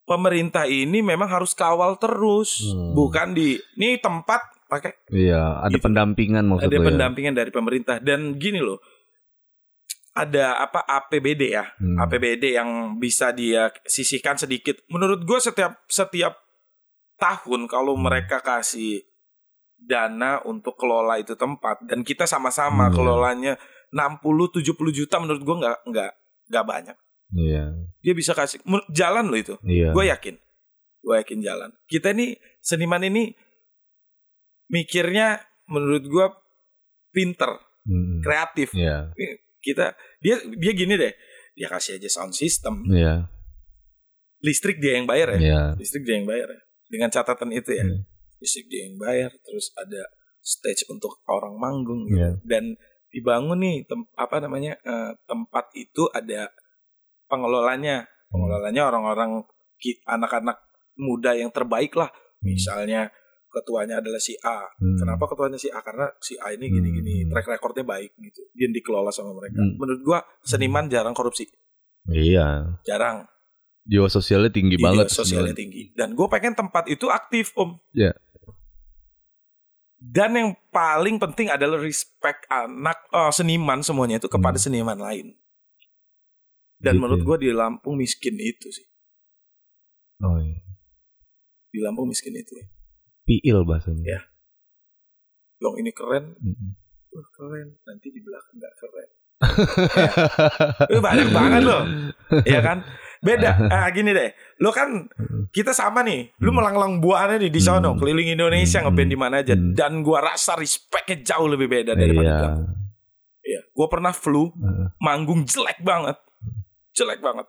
[0.03, 2.95] pemerintah ini memang harus kawal terus, Hmm.
[2.95, 5.83] bukan di ini tempat pakai Iya, ada Gitu.
[5.83, 6.87] pendampingan maksud ada lo ya?
[6.87, 8.79] pendampingan dari pemerintah dan gini loh.
[10.11, 11.67] Ada apa APBD ya?
[11.77, 11.99] Hmm.
[12.01, 14.81] APBD yang bisa dia sisihkan sedikit.
[14.87, 16.35] Menurut gue setiap setiap
[17.15, 18.07] tahun kalau Hmm.
[18.07, 19.06] mereka kasih
[19.79, 22.95] dana untuk kelola itu tempat dan kita sama-sama Hmm.
[22.95, 23.53] kelolanya
[23.89, 24.19] 60
[24.51, 26.11] 70 juta menurut gue nggak nggak
[26.47, 26.97] nggak banyak.
[27.29, 29.55] Iya, Dia bisa kasih jalan loh itu.
[29.63, 29.91] iya.
[29.91, 30.35] Gue yakin.
[30.99, 31.69] Gue yakin jalan.
[31.85, 33.35] Kita ini seniman ini
[34.67, 36.25] mikirnya menurut gue
[37.09, 37.51] pinter,
[37.83, 38.19] Hmm.
[38.19, 38.71] kreatif.
[38.71, 39.11] Iya,
[39.57, 41.11] Kita dia dia gini deh.
[41.51, 43.25] Dia kasih aja sound system, iya,
[44.39, 45.39] listrik dia yang bayar ya.
[45.41, 45.61] iya.
[45.73, 46.61] Listrik dia yang bayar ya.
[46.85, 47.83] Dengan catatan itu ya.
[47.83, 48.05] Hmm.
[48.37, 50.01] Listrik dia yang bayar, terus ada
[50.39, 52.17] stage untuk orang manggung gitu.
[52.17, 52.31] Iya.
[52.45, 52.77] Dan
[53.07, 54.77] dibangun nih tem- apa namanya?
[54.77, 56.51] eh, tempat itu ada
[57.25, 58.05] pengelolanya.
[58.27, 59.47] Pengelolanya orang-orang
[60.05, 60.57] anak-anak
[60.97, 62.11] muda yang terbaik lah.
[62.37, 62.51] Hmm.
[62.51, 63.07] Misalnya
[63.47, 64.67] ketuanya adalah si A.
[64.75, 64.97] Hmm.
[64.97, 65.79] Kenapa ketuanya si A?
[65.79, 67.29] Karena si A ini gini-gini, Hmm.
[67.31, 68.43] track recordnya baik gitu.
[68.51, 69.57] Dia dikelola sama mereka.
[69.57, 69.79] Hmm.
[69.79, 71.47] Menurut gua seniman jarang korupsi,
[72.05, 72.77] Iya.
[72.83, 73.25] jarang.
[73.83, 75.07] Jiwa sosialnya tinggi Ide banget.
[75.07, 75.55] sosialnya sebenarnya.
[75.55, 75.81] tinggi.
[75.95, 77.79] Dan gue pengen tempat itu aktif om.
[77.95, 78.11] Iya.
[79.97, 85.33] Dan yang paling penting adalah respect anak eh, seniman semuanya itu kepada seniman lain.
[86.77, 87.25] Dan Gitu menurut ya.
[87.25, 88.85] gue di Lampung miskin itu sih.
[90.21, 90.61] Oh iya.
[91.73, 92.53] Di Lampung miskin itu.
[92.53, 92.65] ya.
[93.25, 94.05] Piil bahasanya.
[94.05, 94.21] Iya.
[95.57, 96.71] Yang ini keren, Mm-mm.
[97.09, 97.81] wah keren.
[97.81, 99.09] Nanti di belakang nggak keren.
[100.87, 101.83] Eh, banyak banget loh,
[102.43, 102.81] ya kan?
[103.17, 103.49] Beda.
[103.73, 105.09] Ah gini deh, lo kan
[105.49, 106.33] kita sama nih.
[106.37, 107.99] Lu melanglang buahnya nih di sono, Hmm.
[107.99, 108.89] keliling Indonesia Hmm.
[108.89, 109.53] ngeband di mana aja.
[109.53, 109.73] Hmm.
[109.73, 112.33] Dan gua rasa respectnya jauh lebih beda daripada Iya.
[112.33, 112.69] di Lampung.
[113.41, 113.61] Iya.
[113.71, 114.53] Gua pernah flu,
[114.97, 116.17] manggung jelek banget,
[116.91, 117.47] jelek banget.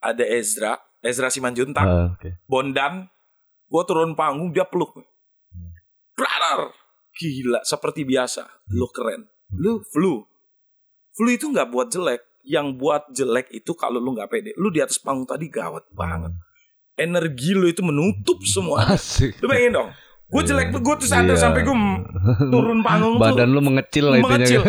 [0.00, 2.40] Ada Ezra, Ezra Simanjuntak, Ah, Oke.
[2.44, 3.06] Bondan,
[3.66, 4.98] gua turun panggung dia peluk.
[6.12, 6.74] Brother,
[7.12, 10.26] gila seperti biasa, lu keren, lu flu,
[11.12, 14.78] flu itu nggak buat jelek, yang buat jelek itu kalau lu nggak pede, lu di
[14.78, 16.32] atas panggung tadi gawat banget,
[16.94, 18.84] energi lu itu menutup semua.
[18.88, 19.38] Asik.
[19.38, 19.88] Lu bayangin dong,
[20.26, 21.42] gue jelek, gue tuh sadar Iya.
[21.42, 21.76] sampai gue
[22.52, 24.62] turun panggung Badan tuh lu mengecil lah mengecil.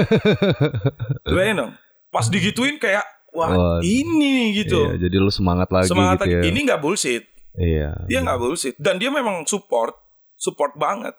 [1.28, 1.72] Lu bayangin dong,
[2.10, 6.28] pas digituin kayak wah Wah, ini nih gitu, Iya, jadi lu semangat lagi semangat gitu
[6.28, 6.36] lagi.
[6.36, 6.42] ya.
[6.46, 7.24] Ini nggak bullshit.
[7.52, 7.90] Iya.
[8.06, 9.96] Dia nggak bullshit dan dia memang support,
[10.36, 11.16] support banget.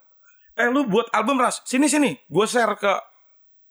[0.53, 2.93] Eh lu buat album ras, sini sini, gue share ke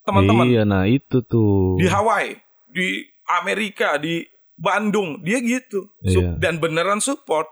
[0.02, 1.78] teman-teman Iya, nah itu tuh.
[1.78, 2.38] di Hawaii,
[2.68, 3.06] di
[3.40, 6.38] Amerika, di Bandung, dia gitu Iya.
[6.38, 7.48] dan beneran support.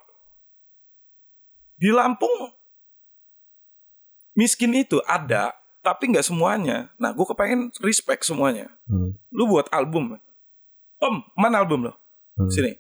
[1.76, 2.54] Di Lampung
[4.36, 6.92] miskin itu ada, tapi nggak semuanya.
[6.96, 8.68] Nah, gue kepengen respect semuanya.
[8.88, 9.16] Hmm.
[9.32, 10.16] Lu buat album,
[11.00, 11.94] Om, mana album lo?
[12.36, 12.52] Hmm.
[12.52, 12.76] Sini.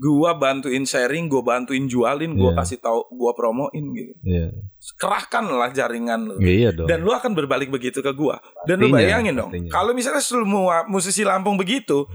[0.00, 2.64] Gua bantuin sharing, gua bantuin jualin, gua Iya.
[2.64, 4.16] kasih tahu, gua promoin gitu.
[4.24, 4.48] Iya.
[4.96, 6.34] Kerahkanlah jaringan lu.
[6.40, 6.88] Iya dong.
[6.88, 8.40] Dan lu akan berbalik begitu ke gua.
[8.64, 12.08] Dan lu Pastinya, bayangin dong, kalau misalnya semua musisi Lampung begitu,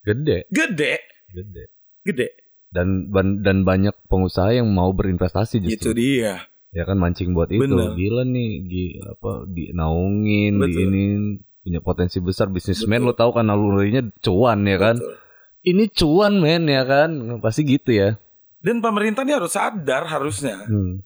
[0.00, 1.64] Gede, gede, gede.
[2.04, 2.28] gede.
[2.68, 3.08] Dan
[3.40, 5.92] dan banyak pengusaha yang mau berinvestasi Itu justru.
[5.96, 6.44] dia.
[6.70, 7.58] Ya kan mancing buat itu.
[7.60, 7.98] Bener.
[7.98, 10.70] Gila nih, di apa dinaungin, Betul.
[10.70, 11.20] diinin
[11.60, 14.96] punya potensi besar bisnismen lo tahu kan nalurinya cuan ya kan.
[14.96, 15.16] Betul.
[15.60, 17.10] Ini cuan men ya kan.
[17.40, 18.16] Pasti gitu ya.
[18.60, 20.64] Dan pemerintah ini harus sadar harusnya.
[20.68, 21.00] Hmm.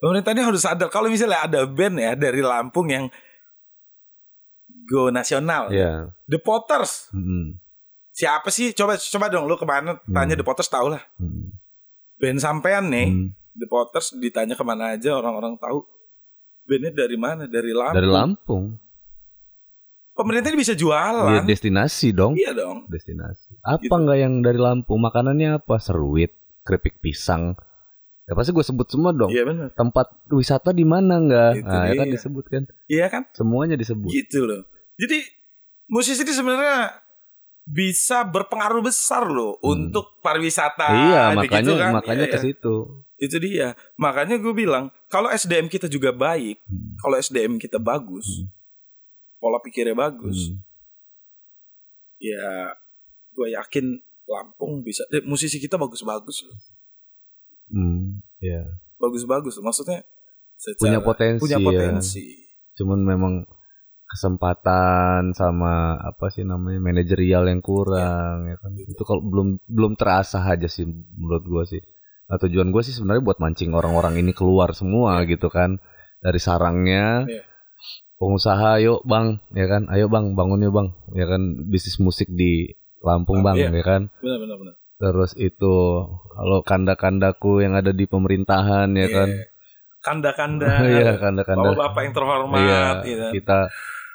[0.00, 3.08] Pemerintah ini harus sadar kalau misalnya ada band ya dari Lampung yang
[4.88, 5.72] go nasional.
[5.72, 6.12] Ya.
[6.28, 7.12] The Potters.
[7.12, 7.60] Hmm.
[8.12, 8.72] Siapa sih?
[8.72, 10.40] Coba coba dong lu ke mana tanya Hmm.
[10.40, 11.02] The Potters tahu lah.
[11.16, 11.56] Hmm.
[12.20, 13.08] Band sampean nih.
[13.12, 13.28] Hmm.
[13.56, 15.84] The Potters ditanya ke mana aja orang-orang tahu.
[16.64, 17.44] Bandnya dari mana?
[17.44, 17.96] Dari Lampung.
[18.00, 18.64] Dari Lampung.
[20.14, 21.42] Pemerintah ini bisa Ya, jualan.
[21.42, 22.32] destinasi dong.
[22.34, 22.86] Iya dong.
[22.86, 23.58] Destinasi.
[23.60, 23.90] Apa Gitu.
[23.92, 25.02] nggak yang dari Lampung?
[25.02, 25.76] Makanannya apa?
[25.76, 26.30] Seruit,
[26.62, 27.58] keripik pisang.
[28.24, 29.28] Ya pasti gue sebut semua dong.
[29.28, 29.68] Iya benar.
[29.74, 31.50] Tempat wisata di mana nggak?
[31.56, 32.14] Itu Nah, ya kan dia.
[32.14, 32.62] disebut kan.
[32.86, 33.22] Iya kan?
[33.32, 34.06] Semuanya disebut.
[34.06, 34.62] Gitu loh.
[34.94, 35.18] Jadi
[35.86, 36.94] musisi ini sebenarnya
[37.64, 39.90] bisa berpengaruh besar loh Hmm.
[39.90, 40.88] untuk pariwisata.
[41.02, 41.92] iya, begitu makanya kan?
[41.92, 42.44] makanya Iya, ke iya.
[42.46, 42.74] situ.
[43.16, 43.68] Itu dia.
[43.96, 46.94] Makanya gue bilang kalau SDM kita juga baik, Hmm.
[46.96, 48.53] kalau SDM kita bagus, Hmm.
[49.44, 50.64] Pola pikirnya bagus, Hmm.
[52.16, 52.72] ya
[53.36, 55.04] gue yakin Lampung bisa.
[55.12, 56.56] Eh, musisi kita bagus-bagus loh.
[57.68, 58.64] Hmm, ya.
[58.96, 59.60] Bagus-bagus.
[59.60, 60.00] Maksudnya
[60.56, 61.66] secara- Punya potensi Punya ya.
[61.68, 62.24] potensi.
[62.72, 63.44] Cuman memang
[64.08, 68.72] kesempatan sama apa sih namanya manajerial yang kurang ya kan.
[68.72, 68.96] Gitu.
[68.96, 71.84] Itu kalau belum belum terasa aja sih menurut gua sih.
[72.24, 75.76] Nah, tujuan gua sih sebenarnya buat mancing orang-orang ini keluar semua gitu kan
[76.24, 77.28] dari sarangnya.
[77.28, 77.44] Iya.
[78.24, 79.84] Pengusaha ayo Bang, ya kan?
[79.92, 80.88] Ayo Bang, bangun yuk Bang.
[81.12, 82.72] Ya kan bisnis musik di
[83.04, 83.68] Lampung Ah, Bang, iya.
[83.68, 84.08] ya kan?
[84.24, 84.74] Benar benar benar.
[84.96, 85.74] Terus itu
[86.32, 89.28] kalau kanda-kandaku yang ada di pemerintahan ya kan.
[89.28, 89.44] Iya.
[90.00, 90.72] Kanda-kanda.
[90.96, 91.68] Iya, kanda-kanda.
[91.76, 93.24] Bapak-bapak yang terhormat Iya, gitu.
[93.44, 93.58] kita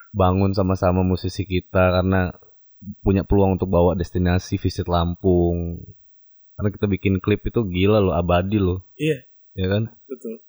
[0.09, 2.33] bangun sama-sama musisi kita karena
[3.05, 5.85] punya peluang untuk bawa destinasi visit Lampung.
[6.57, 8.89] Karena kita bikin klip itu gila loh, abadi loh.
[8.97, 9.21] Iya.
[9.53, 9.93] Ya kan?
[10.09, 10.41] Betul.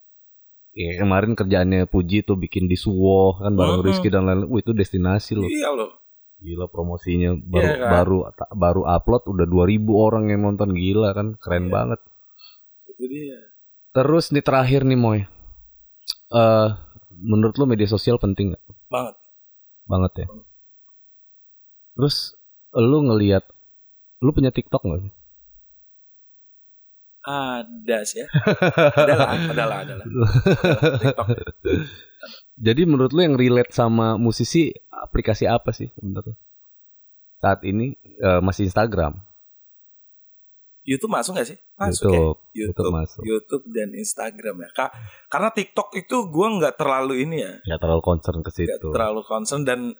[0.70, 3.86] Ya, kemarin kerjaannya Puji tuh bikin di Suwo kan bareng Mhm.
[3.86, 4.46] Rizky dan lain-lain.
[4.46, 5.50] Wah, itu destinasi loh.
[5.50, 5.90] Iya loh.
[6.40, 7.90] Gila promosinya baru Iya kan?
[7.92, 8.18] baru
[8.54, 11.34] baru upload udah 2000 orang yang nonton gila kan.
[11.36, 11.72] Keren Iya.
[11.74, 12.00] banget.
[12.86, 13.38] Itu dia.
[13.90, 15.20] Terus nih terakhir nih Moy.
[16.30, 16.68] Eh
[17.12, 18.64] menurut lo media sosial penting nggak?
[18.88, 19.16] Banget.
[19.84, 20.26] banget ya.
[21.92, 22.16] Terus
[22.70, 23.42] lu ngelihat
[24.20, 25.12] lu punya TikTok gak sih?
[27.20, 28.26] Ada sih ya.
[29.04, 30.04] Adalah, adalah, adalah.
[30.96, 31.26] TikTok.
[32.56, 36.36] Jadi menurut lu yang relate sama musisi aplikasi apa sih sebenarnya?
[37.40, 39.16] Saat ini eh, masih Instagram,
[40.80, 41.58] YouTube masuk gak sih?
[41.76, 42.16] Masuk ya.
[42.16, 43.22] YouTube, YouTube, YouTube masuk.
[43.22, 44.68] YouTube dan Instagram ya.
[44.72, 44.92] Ka-
[45.28, 48.88] karena TikTok itu gue nggak terlalu ini ya, Ya terlalu concern ke situ.
[48.88, 49.92] terlalu concern dan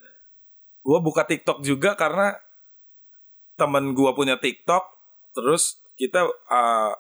[0.81, 2.33] gue buka TikTok juga karena
[3.57, 4.85] temen gue punya TikTok,
[5.37, 6.93] terus kita uh,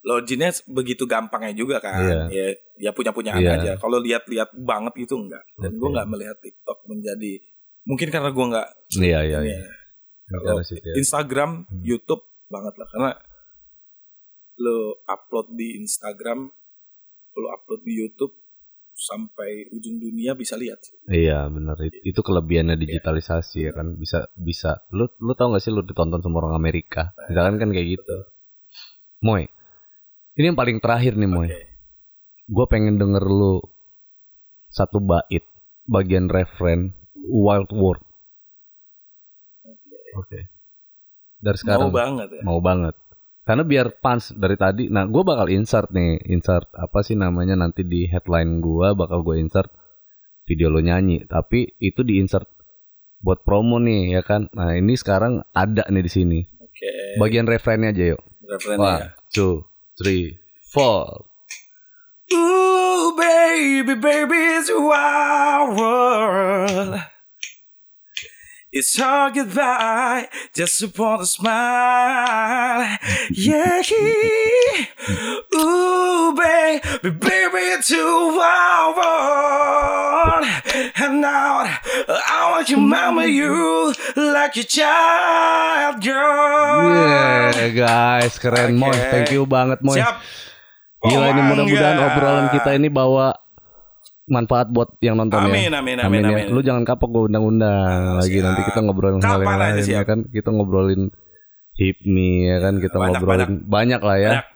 [0.00, 2.00] Login-nya begitu gampangnya juga kan.
[2.00, 2.24] Iya.
[2.32, 2.46] Ya,
[2.88, 3.52] ya punya-punyaan Iya.
[3.60, 3.72] aja.
[3.76, 5.44] Kalau lihat-lihat banget itu enggak.
[5.60, 5.94] Dan gue Oke.
[5.96, 7.32] nggak melihat TikTok menjadi
[7.84, 9.58] mungkin karena gue nggak Iya iya iya.
[9.60, 9.72] ya.
[10.30, 10.94] Kalau ya.
[10.96, 11.82] Instagram, Hmm.
[11.84, 13.10] YouTube banget lah karena
[14.60, 16.48] lo upload di Instagram,
[17.32, 18.36] lo upload di YouTube
[18.92, 20.92] sampai ujung dunia bisa lihat sih.
[21.08, 25.72] Iya benar itu, itu kelebihannya digitalisasi ya kan bisa bisa lu lu tau gak sih
[25.72, 28.16] lu ditonton sama orang Amerika misalkan kan kayak gitu
[29.24, 29.48] Moy
[30.40, 31.48] ini yang paling terakhir nih Moy.
[31.52, 31.68] Oke.
[32.50, 33.62] gue pengen denger lu
[34.72, 35.46] satu bait
[35.86, 38.02] bagian referen Wild World.
[40.18, 40.50] Oke.
[41.38, 41.92] Dari sekarang.
[41.92, 42.42] Mau banget ya.
[42.42, 42.96] mau banget.
[43.46, 47.86] Karena biar punch dari tadi nah gue bakal insert nih insert apa sih namanya nanti
[47.86, 49.70] di headline gue bakal gue insert
[50.48, 51.28] video lo nyanyi.
[51.30, 52.50] Tapi itu di insert
[53.22, 54.50] buat promo nih ya kan?
[54.56, 56.40] Nah ini sekarang ada nih di sini.
[56.58, 57.20] Oke.
[57.20, 58.22] bagian referennya aja yuk.
[58.48, 58.88] Referennya ya.
[58.88, 59.69] one two
[60.02, 60.38] three
[60.72, 61.26] four
[62.32, 67.02] Ooh, baby, baby, it's wild world.
[68.72, 72.98] It's hard goodbye, just upon a smile.
[73.32, 73.82] Yeah.
[75.56, 75.99] Ooh,
[76.32, 77.64] baby, baby,
[78.86, 80.44] world.
[80.96, 81.64] And now
[82.06, 86.90] I want to remember you like a child, girl.
[86.90, 88.80] yeah guys keren Oke.
[88.80, 90.16] Moy thank you banget Moy Siap.
[91.00, 92.12] Gila ini Oh, mudah-mudahan enggak.
[92.12, 93.32] obrolan kita ini bawa
[94.26, 95.80] manfaat buat yang nonton Amin, ya.
[95.80, 96.28] amin, amin, ya.
[96.30, 96.46] amin.
[96.52, 98.44] Lu jangan kapok gue undang-undang lagi siap.
[98.44, 99.96] nanti kita ngobrolin hal Kapan yang aja lain siap.
[99.96, 100.18] ya kan.
[100.28, 101.02] Kita ngobrolin
[101.74, 104.30] hipmi ya kan kita Banyak, ngobrolin banyak, lah ya.
[104.30, 104.46] Banyak.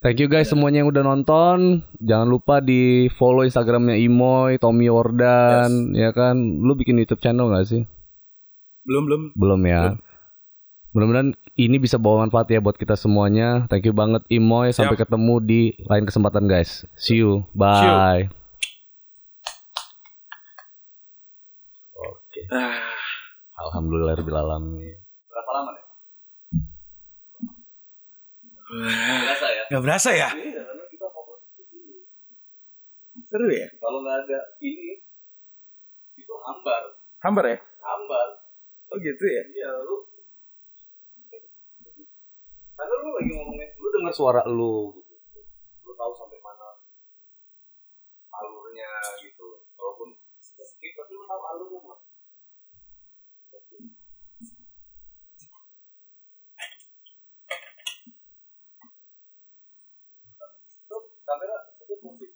[0.00, 1.84] Thank you guys semuanya yang udah nonton.
[2.00, 6.40] Jangan lupa di follow Instagramnya Imoy, Tommy Yordan, ya kan.
[6.40, 7.84] Lu bikin YouTube channel gak sih?
[8.88, 9.22] Belum, belum.
[9.36, 10.00] Belum ya.
[10.96, 13.68] Mudah-mudahan ini bisa bawa manfaat ya buat kita semuanya.
[13.68, 14.72] Thank you banget Imoy.
[14.72, 15.04] Sampai Siap.
[15.04, 16.88] ketemu di lain kesempatan guys.
[16.96, 17.44] See you.
[17.52, 18.32] Bye.
[21.92, 22.40] Oke.
[22.48, 22.88] Ah.
[23.68, 24.96] Alhamdulillah alamin.
[25.28, 25.89] Berapa lama
[28.70, 29.20] nih?
[29.26, 29.62] Biasa ya.
[29.68, 30.28] Gak berasa ya?
[30.34, 32.06] Iya, karena kita fokus ke sini.
[33.26, 33.68] Seru ya?
[33.78, 35.02] Kalau nggak ada ini,
[36.14, 36.82] itu hambar,
[37.20, 37.58] Hambar ya?
[37.80, 38.28] hambar.
[38.90, 39.42] Oh gitu ya?
[39.50, 39.96] Iya, lu.
[42.74, 45.40] Karena lu lagi ngomongnya, lu dengar suara lu gitu.
[45.84, 46.80] Lu tahu sampai mana
[48.32, 48.90] alurnya
[49.20, 49.68] gitu.
[49.76, 51.80] Walaupun skip tapi lu tahu alurnya.
[61.30, 62.29] La